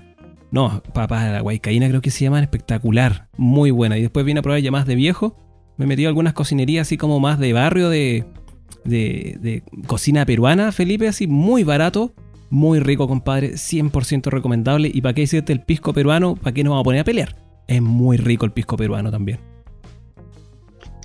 No, 0.51 0.83
papas 0.93 1.25
de 1.25 1.31
la 1.31 1.41
guaycaína 1.41 1.87
creo 1.89 2.01
que 2.01 2.11
se 2.11 2.25
llaman 2.25 2.43
espectacular. 2.43 3.27
Muy 3.37 3.71
buena. 3.71 3.97
Y 3.97 4.01
después 4.01 4.25
vine 4.25 4.39
a 4.39 4.43
probar 4.43 4.61
ya 4.61 4.71
más 4.71 4.85
de 4.85 4.95
viejo. 4.95 5.35
Me 5.77 5.85
metí 5.85 6.05
a 6.05 6.09
algunas 6.09 6.33
cocinerías 6.33 6.87
así 6.87 6.97
como 6.97 7.19
más 7.19 7.39
de 7.39 7.53
barrio, 7.53 7.89
de, 7.89 8.25
de, 8.83 9.37
de 9.39 9.63
cocina 9.87 10.25
peruana, 10.25 10.71
Felipe, 10.71 11.07
así 11.07 11.27
muy 11.27 11.63
barato. 11.63 12.13
Muy 12.49 12.79
rico, 12.79 13.07
compadre. 13.07 13.53
100% 13.53 14.29
recomendable. 14.29 14.91
Y 14.93 15.01
para 15.01 15.13
qué 15.13 15.21
decirte 15.21 15.53
el 15.53 15.61
pisco 15.61 15.93
peruano, 15.93 16.35
¿para 16.35 16.53
qué 16.53 16.63
nos 16.63 16.71
vamos 16.71 16.83
a 16.83 16.85
poner 16.85 17.01
a 17.01 17.05
pelear? 17.05 17.35
Es 17.67 17.81
muy 17.81 18.17
rico 18.17 18.45
el 18.45 18.51
pisco 18.51 18.75
peruano 18.75 19.11
también. 19.11 19.39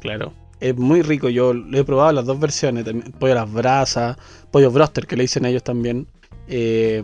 Claro. 0.04 0.32
Es 0.60 0.76
muy 0.76 1.02
rico, 1.02 1.28
yo 1.28 1.52
lo 1.52 1.76
he 1.78 1.82
probado 1.84 2.12
las 2.12 2.24
dos 2.26 2.38
versiones, 2.38 2.84
también, 2.84 3.10
pollo 3.12 3.32
a 3.32 3.36
las 3.36 3.52
brasas, 3.52 4.16
pollo 4.52 4.70
broster 4.70 5.06
que 5.06 5.16
le 5.16 5.22
dicen 5.24 5.44
ellos 5.46 5.64
también, 5.64 6.06
eh, 6.46 7.02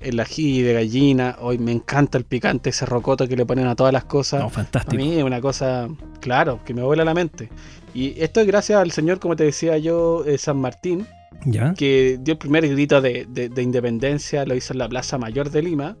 el 0.00 0.18
ají 0.20 0.62
de 0.62 0.72
gallina, 0.72 1.36
hoy 1.40 1.58
me 1.58 1.70
encanta 1.72 2.16
el 2.18 2.24
picante, 2.24 2.70
ese 2.70 2.86
rocoto 2.86 3.28
que 3.28 3.36
le 3.36 3.44
ponen 3.46 3.66
a 3.66 3.76
todas 3.76 3.92
las 3.92 4.04
cosas. 4.04 4.40
No, 4.40 4.46
a 4.46 4.50
fantástico. 4.50 4.96
mí 4.96 5.16
es 5.18 5.22
una 5.22 5.40
cosa, 5.40 5.88
claro, 6.20 6.60
que 6.64 6.74
me 6.74 6.82
vuela 6.82 7.04
la 7.04 7.12
mente. 7.14 7.50
Y 7.94 8.20
esto 8.20 8.40
es 8.40 8.46
gracias 8.46 8.80
al 8.80 8.90
señor, 8.90 9.20
como 9.20 9.36
te 9.36 9.44
decía 9.44 9.76
yo, 9.78 10.24
eh, 10.24 10.38
San 10.38 10.56
Martín, 10.58 11.06
¿Ya? 11.44 11.74
que 11.74 12.18
dio 12.20 12.32
el 12.32 12.38
primer 12.38 12.66
grito 12.68 13.00
de, 13.00 13.26
de- 13.28 13.48
de 13.48 13.62
independencia, 13.62 14.44
lo 14.46 14.54
hizo 14.54 14.72
en 14.72 14.78
la 14.78 14.88
Plaza 14.88 15.18
Mayor 15.18 15.50
de 15.50 15.62
Lima, 15.62 15.96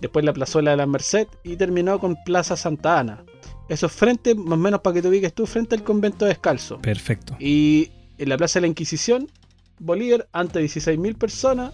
después 0.00 0.24
la 0.24 0.32
plazuela 0.32 0.72
de 0.72 0.76
la 0.76 0.86
Merced 0.86 1.26
y 1.44 1.56
terminó 1.56 1.98
con 1.98 2.16
Plaza 2.24 2.56
Santa 2.56 2.98
Ana. 3.00 3.24
Eso 3.70 3.86
es 3.86 3.92
frente, 3.92 4.34
más 4.34 4.54
o 4.54 4.56
menos 4.56 4.80
para 4.80 4.94
que 4.94 5.02
te 5.02 5.06
ubiques 5.06 5.32
tú, 5.32 5.46
frente 5.46 5.76
al 5.76 5.84
convento 5.84 6.24
descalzo. 6.24 6.82
Perfecto. 6.82 7.36
Y 7.38 7.88
en 8.18 8.28
la 8.28 8.36
Plaza 8.36 8.58
de 8.58 8.62
la 8.62 8.66
Inquisición, 8.66 9.28
Bolívar, 9.78 10.26
ante 10.32 10.60
16.000 10.60 11.16
personas, 11.16 11.72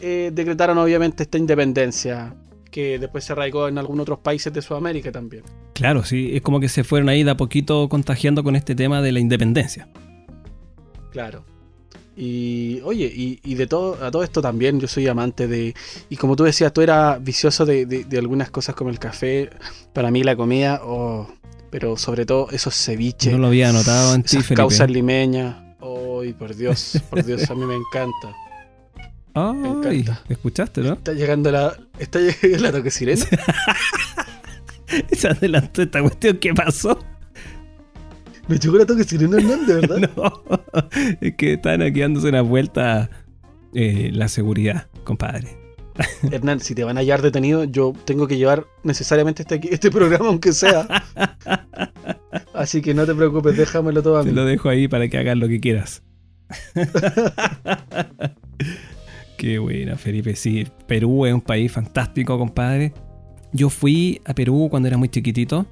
eh, 0.00 0.30
decretaron 0.32 0.78
obviamente 0.78 1.24
esta 1.24 1.36
independencia, 1.36 2.36
que 2.70 3.00
después 3.00 3.24
se 3.24 3.32
arraigó 3.32 3.66
en 3.66 3.78
algunos 3.78 4.02
otros 4.02 4.20
países 4.20 4.52
de 4.52 4.62
Sudamérica 4.62 5.10
también. 5.10 5.42
Claro, 5.72 6.04
sí, 6.04 6.30
es 6.34 6.42
como 6.42 6.60
que 6.60 6.68
se 6.68 6.84
fueron 6.84 7.08
ahí 7.08 7.24
de 7.24 7.32
a 7.32 7.36
poquito 7.36 7.88
contagiando 7.88 8.44
con 8.44 8.54
este 8.54 8.76
tema 8.76 9.02
de 9.02 9.10
la 9.10 9.18
independencia. 9.18 9.88
Claro. 11.10 11.44
Y 12.20 12.80
oye, 12.82 13.06
y, 13.06 13.38
y 13.44 13.54
de 13.54 13.68
todo, 13.68 14.04
a 14.04 14.10
todo 14.10 14.24
esto 14.24 14.42
también 14.42 14.80
yo 14.80 14.88
soy 14.88 15.06
amante 15.06 15.46
de. 15.46 15.74
Y 16.10 16.16
como 16.16 16.34
tú 16.34 16.42
decías, 16.42 16.72
tú 16.72 16.80
eras 16.82 17.22
vicioso 17.22 17.64
de, 17.64 17.86
de- 17.86 18.02
de 18.04 18.18
algunas 18.18 18.50
cosas 18.50 18.74
como 18.74 18.90
el 18.90 18.98
café. 18.98 19.50
Para 19.92 20.10
mí 20.10 20.24
la 20.24 20.34
comida, 20.34 20.80
oh, 20.82 21.30
pero 21.70 21.96
sobre 21.96 22.26
todo 22.26 22.48
esos 22.50 22.74
ceviches. 22.74 23.32
No 23.32 23.38
lo 23.38 23.46
había 23.46 23.70
notado 23.72 24.16
en 24.16 24.24
ti, 24.24 24.38
causas 24.54 24.90
limeñas. 24.90 25.56
Ay, 25.80 26.32
por 26.32 26.56
Dios, 26.56 27.00
por 27.08 27.24
Dios, 27.24 27.48
a 27.48 27.54
mí 27.54 27.64
me 27.64 27.76
encanta. 27.76 28.34
Ay, 29.34 29.56
encanta. 29.64 30.20
¿escuchaste, 30.28 30.80
no? 30.80 30.94
Está 30.94 31.12
llegando 31.12 31.52
la. 31.52 31.76
Está 32.00 32.18
llegando 32.18 32.58
la 32.64 32.72
toque 32.72 32.90
sirena. 32.90 33.24
Se 35.12 35.28
adelantó 35.28 35.82
esta 35.82 36.00
cuestión, 36.02 36.38
¿qué 36.38 36.52
pasó? 36.54 36.98
Me 38.48 38.58
llegó 38.58 38.78
la 38.78 38.86
toque 38.86 39.04
sirena, 39.04 39.36
Hernán, 39.36 39.66
de 39.66 39.74
verdad. 39.74 40.10
No, 40.16 40.42
es 41.20 41.34
que 41.36 41.54
están 41.54 41.82
aquí 41.82 42.00
dándose 42.00 42.28
una 42.28 42.42
vuelta 42.42 43.10
eh, 43.74 44.10
la 44.12 44.28
seguridad, 44.28 44.86
compadre. 45.04 45.56
Hernán, 46.30 46.60
si 46.60 46.74
te 46.74 46.84
van 46.84 46.96
a 46.96 47.00
hallar 47.00 47.22
detenido, 47.22 47.64
yo 47.64 47.92
tengo 48.04 48.26
que 48.28 48.36
llevar 48.36 48.66
necesariamente 48.84 49.42
este, 49.42 49.60
este 49.74 49.90
programa, 49.90 50.28
aunque 50.28 50.52
sea. 50.52 50.86
Así 52.54 52.80
que 52.82 52.94
no 52.94 53.04
te 53.06 53.14
preocupes, 53.14 53.56
déjamelo 53.56 54.02
todo 54.02 54.18
a 54.18 54.22
Te 54.22 54.28
mí. 54.30 54.34
lo 54.34 54.44
dejo 54.44 54.68
ahí 54.68 54.86
para 54.88 55.08
que 55.08 55.18
hagas 55.18 55.36
lo 55.36 55.48
que 55.48 55.60
quieras. 55.60 56.02
Qué 59.36 59.58
buena, 59.58 59.96
Felipe. 59.96 60.34
Sí, 60.34 60.66
Perú 60.86 61.26
es 61.26 61.32
un 61.34 61.40
país 61.40 61.70
fantástico, 61.70 62.38
compadre. 62.38 62.92
Yo 63.52 63.70
fui 63.70 64.20
a 64.24 64.34
Perú 64.34 64.68
cuando 64.70 64.88
era 64.88 64.96
muy 64.96 65.08
chiquitito. 65.08 65.66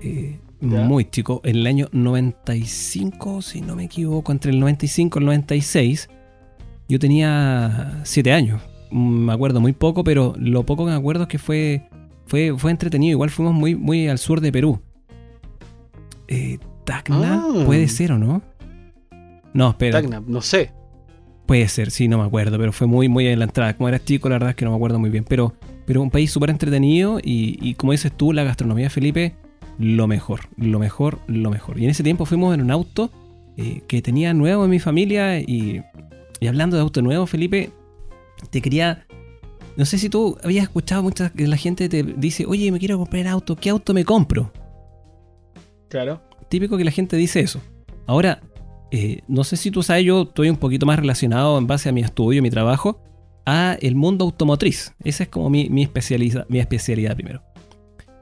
eh, 0.00 0.38
Ya. 0.60 0.80
muy 0.84 1.04
chico. 1.04 1.40
En 1.44 1.56
el 1.56 1.66
año 1.66 1.88
95, 1.92 3.42
si 3.42 3.60
no 3.60 3.76
me 3.76 3.84
equivoco, 3.84 4.32
entre 4.32 4.50
el 4.52 4.60
95 4.60 5.18
y 5.18 5.20
el 5.20 5.26
96. 5.26 6.08
Yo 6.88 6.98
tenía 6.98 8.00
7 8.04 8.32
años. 8.32 8.60
Me 8.90 9.32
acuerdo 9.32 9.60
muy 9.60 9.72
poco, 9.72 10.04
pero 10.04 10.34
lo 10.38 10.64
poco 10.64 10.84
que 10.84 10.90
me 10.92 10.96
acuerdo 10.96 11.22
es 11.24 11.28
que 11.28 11.38
fue, 11.38 11.88
fue, 12.26 12.54
fue 12.56 12.70
entretenido. 12.70 13.12
Igual 13.12 13.30
fuimos 13.30 13.54
muy, 13.54 13.74
muy 13.74 14.08
al 14.08 14.18
sur 14.18 14.40
de 14.40 14.52
Perú. 14.52 14.80
Eh, 16.28 16.58
Tacna, 16.84 17.42
Ah. 17.46 17.62
puede 17.66 17.88
ser 17.88 18.12
o 18.12 18.18
no? 18.18 18.42
No, 19.52 19.70
espera. 19.70 20.00
Tacna, 20.00 20.22
no 20.26 20.40
sé. 20.40 20.70
Puede 21.46 21.68
ser, 21.68 21.90
sí, 21.90 22.08
no 22.08 22.18
me 22.18 22.24
acuerdo, 22.24 22.58
pero 22.58 22.72
fue 22.72 22.86
muy, 22.86 23.08
muy 23.08 23.26
en 23.26 23.38
la 23.38 23.44
entrada. 23.46 23.76
Como 23.76 23.88
era 23.88 24.02
chico, 24.02 24.28
la 24.28 24.36
verdad 24.36 24.50
es 24.50 24.56
que 24.56 24.64
no 24.64 24.70
me 24.70 24.76
acuerdo 24.76 24.98
muy 24.98 25.10
bien. 25.10 25.24
Pero, 25.28 25.54
pero 25.86 26.00
un 26.02 26.10
país 26.10 26.30
súper 26.30 26.50
entretenido 26.50 27.18
y, 27.22 27.58
y 27.60 27.74
como 27.74 27.92
dices 27.92 28.12
tú, 28.12 28.32
la 28.32 28.44
gastronomía, 28.44 28.88
Felipe, 28.90 29.34
lo 29.78 30.06
mejor, 30.06 30.40
lo 30.56 30.78
mejor, 30.78 31.18
lo 31.26 31.50
mejor. 31.50 31.78
Y 31.78 31.84
en 31.84 31.90
ese 31.90 32.02
tiempo 32.02 32.24
fuimos 32.26 32.54
en 32.54 32.60
un 32.62 32.70
auto 32.70 33.10
eh, 33.56 33.82
que 33.86 34.02
tenía 34.02 34.32
nuevo 34.34 34.64
en 34.64 34.70
mi 34.70 34.78
familia 34.78 35.40
y, 35.40 35.82
y 36.40 36.46
hablando 36.46 36.76
de 36.76 36.82
auto 36.82 37.02
nuevo, 37.02 37.26
Felipe, 37.26 37.70
te 38.50 38.60
quería... 38.62 39.06
No 39.76 39.84
sé 39.84 39.98
si 39.98 40.08
tú 40.08 40.38
habías 40.44 40.62
escuchado 40.64 41.02
muchas 41.02 41.32
que 41.32 41.48
la 41.48 41.56
gente 41.56 41.88
te 41.88 42.02
dice, 42.04 42.46
oye, 42.46 42.70
me 42.70 42.78
quiero 42.78 42.96
comprar 42.96 43.26
auto, 43.26 43.56
¿qué 43.56 43.70
auto 43.70 43.92
me 43.92 44.04
compro? 44.04 44.52
Claro. 45.88 46.20
típico 46.48 46.76
que 46.76 46.84
la 46.84 46.90
gente 46.90 47.16
dice 47.16 47.40
eso. 47.40 47.60
Ahora, 48.06 48.40
eh, 48.92 49.22
no 49.26 49.42
sé 49.44 49.56
si 49.56 49.70
tú 49.70 49.82
sabes, 49.82 50.04
yo 50.04 50.22
estoy 50.22 50.50
un 50.50 50.56
poquito 50.56 50.86
más 50.86 50.98
relacionado 50.98 51.58
en 51.58 51.66
base 51.66 51.88
a 51.88 51.92
mi 51.92 52.02
estudio, 52.02 52.42
mi 52.42 52.50
trabajo, 52.50 53.00
a 53.46 53.76
el 53.80 53.94
mundo 53.96 54.24
automotriz. 54.24 54.94
Esa 55.02 55.24
es 55.24 55.28
como 55.28 55.50
mi, 55.50 55.68
mi, 55.68 55.84
especializa- 55.84 56.46
mi 56.48 56.58
especialidad 56.60 57.14
primero. 57.16 57.42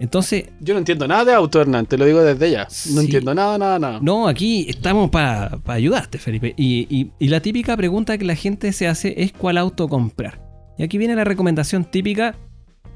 Entonces, 0.03 0.47
Yo 0.61 0.75
no 0.75 0.79
entiendo 0.79 1.07
nada 1.07 1.25
de 1.25 1.33
auto, 1.33 1.61
Hernán, 1.61 1.87
te 1.87 1.97
lo 1.97 2.05
digo 2.05 2.23
desde 2.25 2.51
ya. 2.51 2.65
No 2.65 2.71
Sí. 2.71 2.99
entiendo 2.99 3.35
nada, 3.35 3.57
nada, 3.57 3.79
nada. 3.79 3.99
no, 4.03 4.27
aquí 4.27 4.67
estamos 4.69 5.11
para 5.11 5.61
ayudarte, 5.67 6.19
Felipe. 6.19 6.55
Y, 6.57 6.89
y- 6.91 7.11
y 7.21 7.29
la 7.29 7.39
típica 7.41 7.77
pregunta 7.77 8.19
que 8.19 8.25
la 8.25 8.35
gente 8.35 8.73
se 8.73 8.89
hace 8.89 9.15
es 9.23 9.33
cuál 9.33 9.59
auto 9.59 9.87
comprar. 9.89 10.43
Y 10.77 10.83
aquí 10.83 10.99
viene 10.99 11.15
la 11.15 11.23
recomendación 11.23 11.85
típica, 11.85 12.35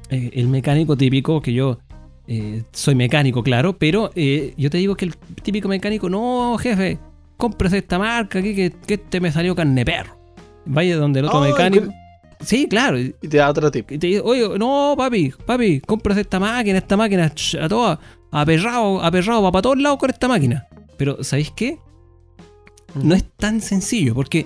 eh, 0.09 0.31
el 0.33 0.49
mecánico 0.49 0.97
típico, 0.97 1.41
que 1.41 1.53
yo 1.53 1.79
eh, 2.27 2.63
soy 2.73 2.93
mecánico, 2.95 3.41
claro, 3.41 3.77
pero 3.77 4.11
eh, 4.13 4.53
yo 4.57 4.69
te 4.69 4.77
digo 4.77 4.95
que 4.95 5.05
el 5.05 5.15
típico 5.43 5.69
mecánico, 5.69 6.09
no, 6.09 6.57
jefe, 6.59 6.99
cómprese 7.37 7.77
esta 7.77 7.97
marca 7.97 8.39
aquí 8.39 8.53
que, 8.53 8.71
que 8.85 8.95
este 8.95 9.21
me 9.21 9.31
salió 9.31 9.55
carne 9.55 9.85
perro. 9.85 10.17
Vaya 10.65 10.97
donde 10.97 11.21
el 11.21 11.27
otro 11.27 11.39
mecánico. 11.39 11.85
Sí, 12.41 12.67
claro. 12.67 12.99
Y 12.99 13.11
te 13.13 13.37
da 13.37 13.49
otro 13.49 13.71
tip. 13.71 13.91
y 13.91 13.97
te 13.97 14.07
dice, 14.07 14.21
oye, 14.23 14.47
no, 14.59 14.93
papi, 14.97 15.33
papi, 15.45 15.79
cómprase 15.81 16.21
esta 16.21 16.39
máquina, 16.39 16.77
esta 16.77 16.95
máquina, 16.97 17.29
ch, 17.33 17.55
a 17.55 17.67
todas, 17.67 17.99
aperrado, 18.31 19.01
aperrado, 19.03 19.41
va 19.41 19.51
para 19.51 19.61
todos 19.63 19.77
lados 19.79 19.97
con 19.97 20.09
esta 20.09 20.27
máquina. 20.27 20.67
Pero, 20.97 21.23
¿sabéis 21.23 21.51
qué? 21.55 21.79
No 22.95 23.15
es 23.15 23.25
tan 23.37 23.61
sencillo, 23.61 24.13
porque 24.15 24.45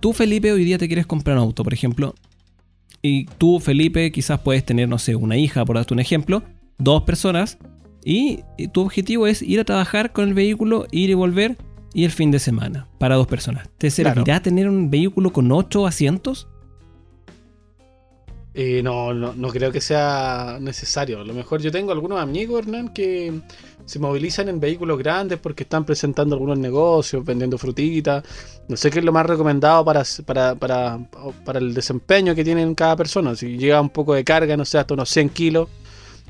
tú, 0.00 0.12
Felipe, 0.12 0.52
hoy 0.52 0.64
día 0.64 0.78
te 0.78 0.86
quieres 0.86 1.06
comprar 1.06 1.36
un 1.36 1.42
auto, 1.44 1.62
por 1.64 1.74
ejemplo, 1.74 2.14
y 3.02 3.26
tú, 3.38 3.60
Felipe, 3.60 4.10
quizás 4.12 4.40
puedes 4.40 4.64
tener, 4.64 4.88
no 4.88 4.98
sé, 4.98 5.14
una 5.14 5.36
hija, 5.36 5.64
por 5.64 5.76
darte 5.76 5.94
un 5.94 6.00
ejemplo, 6.00 6.42
dos 6.78 7.02
personas, 7.02 7.58
y 8.04 8.40
tu 8.72 8.80
objetivo 8.82 9.26
es 9.26 9.42
ir 9.42 9.60
a 9.60 9.64
trabajar 9.64 10.12
con 10.12 10.28
el 10.28 10.34
vehículo, 10.34 10.86
ir 10.92 11.10
y 11.10 11.14
volver, 11.14 11.56
y 11.92 12.04
el 12.04 12.10
fin 12.10 12.30
de 12.30 12.38
semana, 12.38 12.88
para 12.98 13.14
dos 13.16 13.26
personas. 13.26 13.68
¿Te 13.78 13.90
Claro. 13.90 14.14
servirá 14.16 14.40
tener 14.42 14.68
un 14.68 14.90
vehículo 14.90 15.32
con 15.32 15.50
ocho 15.52 15.86
asientos? 15.86 16.48
Eh, 18.58 18.82
no, 18.82 19.12
no, 19.12 19.34
no 19.34 19.48
creo 19.48 19.70
que 19.70 19.82
sea 19.82 20.56
necesario. 20.58 21.20
A 21.20 21.24
lo 21.24 21.34
mejor 21.34 21.60
yo 21.60 21.70
tengo 21.70 21.92
algunos 21.92 22.18
amigos, 22.18 22.60
Hernán, 22.60 22.88
que 22.88 23.42
se 23.84 23.98
movilizan 23.98 24.48
en 24.48 24.58
vehículos 24.58 24.98
grandes 24.98 25.38
porque 25.38 25.64
están 25.64 25.84
presentando 25.84 26.34
algunos 26.36 26.58
negocios, 26.58 27.22
vendiendo 27.22 27.58
frutitas. 27.58 28.24
No 28.66 28.78
sé 28.78 28.90
qué 28.90 29.00
es 29.00 29.04
lo 29.04 29.12
más 29.12 29.26
recomendado 29.26 29.84
para, 29.84 30.02
para, 30.24 30.54
para, 30.54 30.98
para 31.44 31.58
el 31.58 31.74
desempeño 31.74 32.34
que 32.34 32.44
tienen 32.44 32.74
cada 32.74 32.96
persona. 32.96 33.36
Si 33.36 33.58
llega 33.58 33.78
un 33.78 33.90
poco 33.90 34.14
de 34.14 34.24
carga, 34.24 34.56
no 34.56 34.64
sé, 34.64 34.78
hasta 34.78 34.94
unos 34.94 35.10
100 35.10 35.28
kilos, 35.28 35.68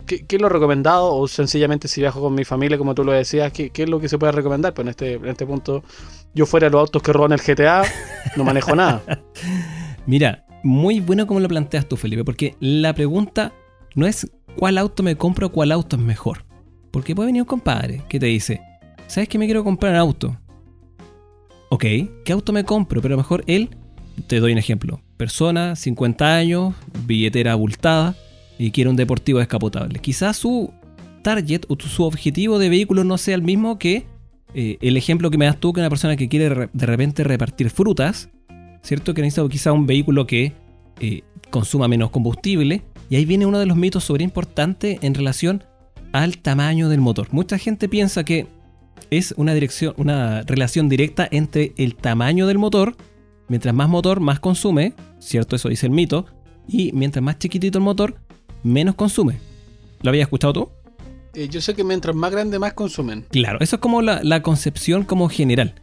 ¿qué, 0.04 0.26
es 0.28 0.40
lo 0.42 0.48
recomendado? 0.48 1.14
O 1.14 1.28
sencillamente 1.28 1.86
si 1.86 2.00
viajo 2.00 2.20
con 2.20 2.34
mi 2.34 2.44
familia, 2.44 2.76
como 2.76 2.92
tú 2.96 3.04
lo 3.04 3.12
decías, 3.12 3.52
¿qué, 3.52 3.70
es 3.72 3.88
lo 3.88 4.00
que 4.00 4.08
se 4.08 4.18
puede 4.18 4.32
recomendar? 4.32 4.74
Pues 4.74 4.84
en 4.84 4.88
este, 4.88 5.12
en 5.12 5.28
este 5.28 5.46
punto, 5.46 5.84
yo 6.34 6.44
fuera 6.44 6.68
los 6.70 6.80
autos 6.80 7.02
que 7.04 7.12
roban 7.12 7.30
el 7.30 7.40
GTA, 7.40 7.84
no 8.34 8.42
manejo 8.42 8.74
nada. 8.74 9.00
Mira, 10.06 10.45
muy 10.66 11.00
bueno 11.00 11.26
como 11.26 11.40
lo 11.40 11.48
planteas 11.48 11.88
tú, 11.88 11.96
Felipe, 11.96 12.24
porque 12.24 12.56
la 12.60 12.92
pregunta 12.94 13.52
no 13.94 14.06
es 14.06 14.30
cuál 14.56 14.78
auto 14.78 15.02
me 15.02 15.16
compro 15.16 15.46
o 15.46 15.52
cuál 15.52 15.72
auto 15.72 15.96
es 15.96 16.02
mejor. 16.02 16.44
Porque 16.90 17.14
puede 17.14 17.26
venir 17.26 17.42
un 17.42 17.46
compadre 17.46 18.02
que 18.08 18.18
te 18.18 18.26
dice, 18.26 18.60
¿sabes 19.06 19.28
que 19.28 19.38
me 19.38 19.46
quiero 19.46 19.64
comprar 19.64 19.92
un 19.92 19.98
auto? 19.98 20.36
Ok, 21.68 21.84
¿qué 22.24 22.32
auto 22.32 22.52
me 22.52 22.64
compro? 22.64 23.00
Pero 23.00 23.16
mejor 23.16 23.44
él, 23.46 23.70
te 24.26 24.40
doy 24.40 24.52
un 24.52 24.58
ejemplo. 24.58 25.00
Persona, 25.16 25.76
50 25.76 26.34
años, 26.34 26.74
billetera 27.06 27.52
abultada 27.52 28.14
y 28.58 28.70
quiere 28.70 28.90
un 28.90 28.96
deportivo 28.96 29.38
descapotable. 29.38 29.98
Quizás 30.00 30.36
su 30.36 30.72
target 31.22 31.62
o 31.68 31.76
su 31.78 32.04
objetivo 32.04 32.58
de 32.58 32.68
vehículo 32.68 33.04
no 33.04 33.18
sea 33.18 33.34
el 33.34 33.42
mismo 33.42 33.78
que 33.78 34.06
eh, 34.54 34.78
el 34.80 34.96
ejemplo 34.96 35.30
que 35.30 35.38
me 35.38 35.44
das 35.44 35.58
tú, 35.58 35.72
que 35.72 35.80
una 35.80 35.90
persona 35.90 36.16
que 36.16 36.28
quiere 36.28 36.68
de 36.72 36.86
repente 36.86 37.24
repartir 37.24 37.70
frutas, 37.70 38.30
¿cierto? 38.86 39.14
Que 39.14 39.22
necesita 39.22 39.48
quizás 39.48 39.72
un 39.72 39.86
vehículo 39.86 40.26
que 40.26 40.52
eh, 41.00 41.22
consuma 41.50 41.88
menos 41.88 42.10
combustible. 42.10 42.82
Y 43.10 43.16
ahí 43.16 43.24
viene 43.24 43.46
uno 43.46 43.58
de 43.58 43.66
los 43.66 43.76
mitos 43.76 44.04
sobre 44.04 44.24
importante 44.24 44.98
en 45.02 45.14
relación 45.14 45.64
al 46.12 46.38
tamaño 46.38 46.88
del 46.88 47.00
motor. 47.00 47.28
Mucha 47.32 47.58
gente 47.58 47.88
piensa 47.88 48.24
que 48.24 48.46
es 49.10 49.34
una, 49.36 49.54
dirección, 49.54 49.94
una 49.96 50.42
relación 50.42 50.88
directa 50.88 51.28
entre 51.30 51.72
el 51.76 51.94
tamaño 51.96 52.46
del 52.46 52.58
motor, 52.58 52.96
mientras 53.48 53.74
más 53.74 53.88
motor, 53.88 54.20
más 54.20 54.40
consume, 54.40 54.94
¿cierto? 55.18 55.56
Eso 55.56 55.68
dice 55.68 55.86
el 55.86 55.92
mito. 55.92 56.26
Y 56.68 56.92
mientras 56.92 57.22
más 57.22 57.38
chiquitito 57.38 57.78
el 57.78 57.84
motor, 57.84 58.16
menos 58.62 58.94
consume. 58.94 59.38
¿Lo 60.02 60.10
habías 60.10 60.26
escuchado 60.26 60.52
tú? 60.52 60.68
Eh, 61.34 61.48
yo 61.48 61.60
sé 61.60 61.74
que 61.74 61.84
mientras 61.84 62.16
más 62.16 62.30
grande, 62.30 62.58
más 62.58 62.72
consumen. 62.72 63.26
Claro, 63.30 63.58
eso 63.60 63.76
es 63.76 63.82
como 63.82 64.00
la, 64.02 64.42
concepción 64.42 65.04
como 65.04 65.28
general. 65.28 65.74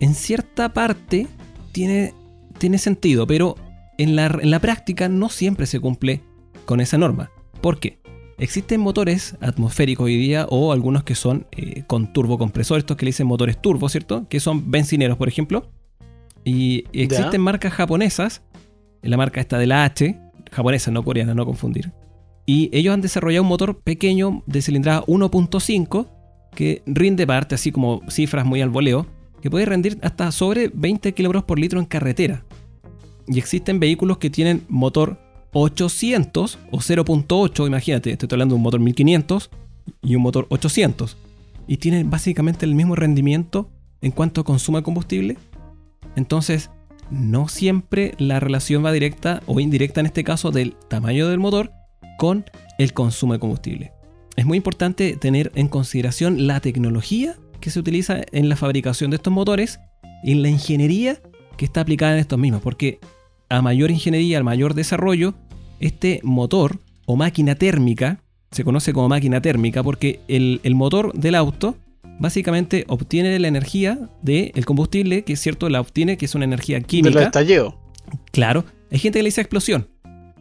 En 0.00 0.14
cierta 0.14 0.72
parte 0.72 1.26
tiene, 1.72 2.14
tiene 2.58 2.78
sentido, 2.78 3.26
pero 3.26 3.56
en 3.98 4.16
la, 4.16 4.26
en 4.26 4.50
la 4.50 4.60
práctica 4.60 5.08
no 5.08 5.28
siempre 5.28 5.66
se 5.66 5.80
cumple 5.80 6.22
con 6.64 6.80
esa 6.80 6.98
norma. 6.98 7.30
¿Por 7.60 7.78
qué? 7.78 7.98
Existen 8.38 8.80
motores 8.80 9.36
atmosféricos 9.40 10.06
hoy 10.06 10.16
día 10.16 10.46
o 10.50 10.72
algunos 10.72 11.04
que 11.04 11.14
son 11.14 11.46
eh, 11.52 11.84
con 11.86 12.12
turbocompresor, 12.12 12.78
estos 12.78 12.96
que 12.96 13.04
le 13.04 13.10
dicen 13.10 13.26
motores 13.26 13.60
turbo, 13.60 13.88
¿cierto? 13.88 14.26
Que 14.28 14.40
son 14.40 14.70
bencineros, 14.70 15.16
por 15.16 15.28
ejemplo. 15.28 15.70
Y 16.44 16.84
existen 16.92 17.40
marcas 17.40 17.72
japonesas, 17.72 18.42
la 19.02 19.16
marca 19.16 19.40
esta 19.40 19.58
de 19.58 19.66
la 19.66 19.84
H, 19.84 20.18
japonesa, 20.50 20.90
no 20.90 21.02
coreana, 21.02 21.34
no 21.34 21.46
confundir, 21.46 21.92
y 22.46 22.70
ellos 22.72 22.92
han 22.92 23.00
desarrollado 23.00 23.42
un 23.42 23.48
motor 23.48 23.80
pequeño 23.80 24.42
de 24.46 24.62
cilindrada 24.62 25.02
1.5 25.06 26.08
que 26.54 26.82
rinde 26.86 27.26
parte, 27.26 27.54
así 27.54 27.72
como 27.72 28.02
cifras 28.08 28.44
muy 28.44 28.60
al 28.60 28.70
voleo, 28.70 29.06
que 29.44 29.50
puede 29.50 29.66
rendir 29.66 29.98
hasta 30.00 30.32
sobre 30.32 30.70
20 30.72 31.12
km 31.12 31.44
por 31.44 31.58
litro 31.58 31.78
en 31.78 31.84
carretera. 31.84 32.46
Y 33.26 33.36
existen 33.36 33.78
vehículos 33.78 34.16
que 34.16 34.30
tienen 34.30 34.64
motor 34.70 35.20
800 35.52 36.58
o 36.70 36.78
0.8, 36.78 37.66
imagínate, 37.66 38.12
estoy 38.12 38.26
hablando 38.32 38.54
de 38.54 38.56
un 38.56 38.62
motor 38.62 38.80
1500 38.80 39.50
y 40.00 40.16
un 40.16 40.22
motor 40.22 40.46
800. 40.48 41.18
Y 41.66 41.76
tienen 41.76 42.08
básicamente 42.08 42.64
el 42.64 42.74
mismo 42.74 42.96
rendimiento 42.96 43.68
en 44.00 44.12
cuanto 44.12 44.40
a 44.40 44.44
consumo 44.44 44.78
de 44.78 44.84
combustible. 44.84 45.36
Entonces, 46.16 46.70
no 47.10 47.46
siempre 47.48 48.14
la 48.16 48.40
relación 48.40 48.82
va 48.82 48.92
directa 48.92 49.42
o 49.44 49.60
indirecta 49.60 50.00
en 50.00 50.06
este 50.06 50.24
caso 50.24 50.52
del 50.52 50.74
tamaño 50.88 51.28
del 51.28 51.38
motor 51.38 51.70
con 52.16 52.46
el 52.78 52.94
consumo 52.94 53.34
de 53.34 53.40
combustible. 53.40 53.92
Es 54.36 54.46
muy 54.46 54.56
importante 54.56 55.18
tener 55.18 55.52
en 55.54 55.68
consideración 55.68 56.46
la 56.46 56.60
tecnología 56.60 57.36
que 57.64 57.70
se 57.70 57.80
utiliza 57.80 58.20
en 58.30 58.50
la 58.50 58.56
fabricación 58.56 59.10
de 59.10 59.16
estos 59.16 59.32
motores 59.32 59.80
y 60.22 60.34
la 60.34 60.50
ingeniería 60.50 61.22
que 61.56 61.64
está 61.64 61.80
aplicada 61.80 62.12
en 62.12 62.18
estos 62.18 62.38
mismos, 62.38 62.60
porque 62.60 62.98
a 63.48 63.62
mayor 63.62 63.90
ingeniería, 63.90 64.36
al 64.36 64.44
mayor 64.44 64.74
desarrollo, 64.74 65.32
este 65.80 66.20
motor 66.24 66.78
o 67.06 67.16
máquina 67.16 67.54
térmica, 67.54 68.20
se 68.50 68.64
conoce 68.64 68.92
como 68.92 69.08
máquina 69.08 69.40
térmica 69.40 69.82
porque 69.82 70.20
el, 70.28 70.60
motor 70.74 71.14
del 71.14 71.34
auto 71.36 71.74
básicamente 72.18 72.84
obtiene 72.86 73.38
la 73.38 73.48
energía 73.48 74.10
del 74.20 74.66
combustible, 74.66 75.24
que 75.24 75.32
es 75.32 75.40
cierto, 75.40 75.70
la 75.70 75.80
obtiene, 75.80 76.18
que 76.18 76.26
es 76.26 76.34
una 76.34 76.44
energía 76.44 76.82
química. 76.82 77.18
Del 77.18 77.26
estalleo. 77.28 77.80
Claro, 78.30 78.66
hay 78.92 78.98
gente 78.98 79.20
que 79.20 79.22
le 79.22 79.28
dice 79.28 79.40
explosión, 79.40 79.88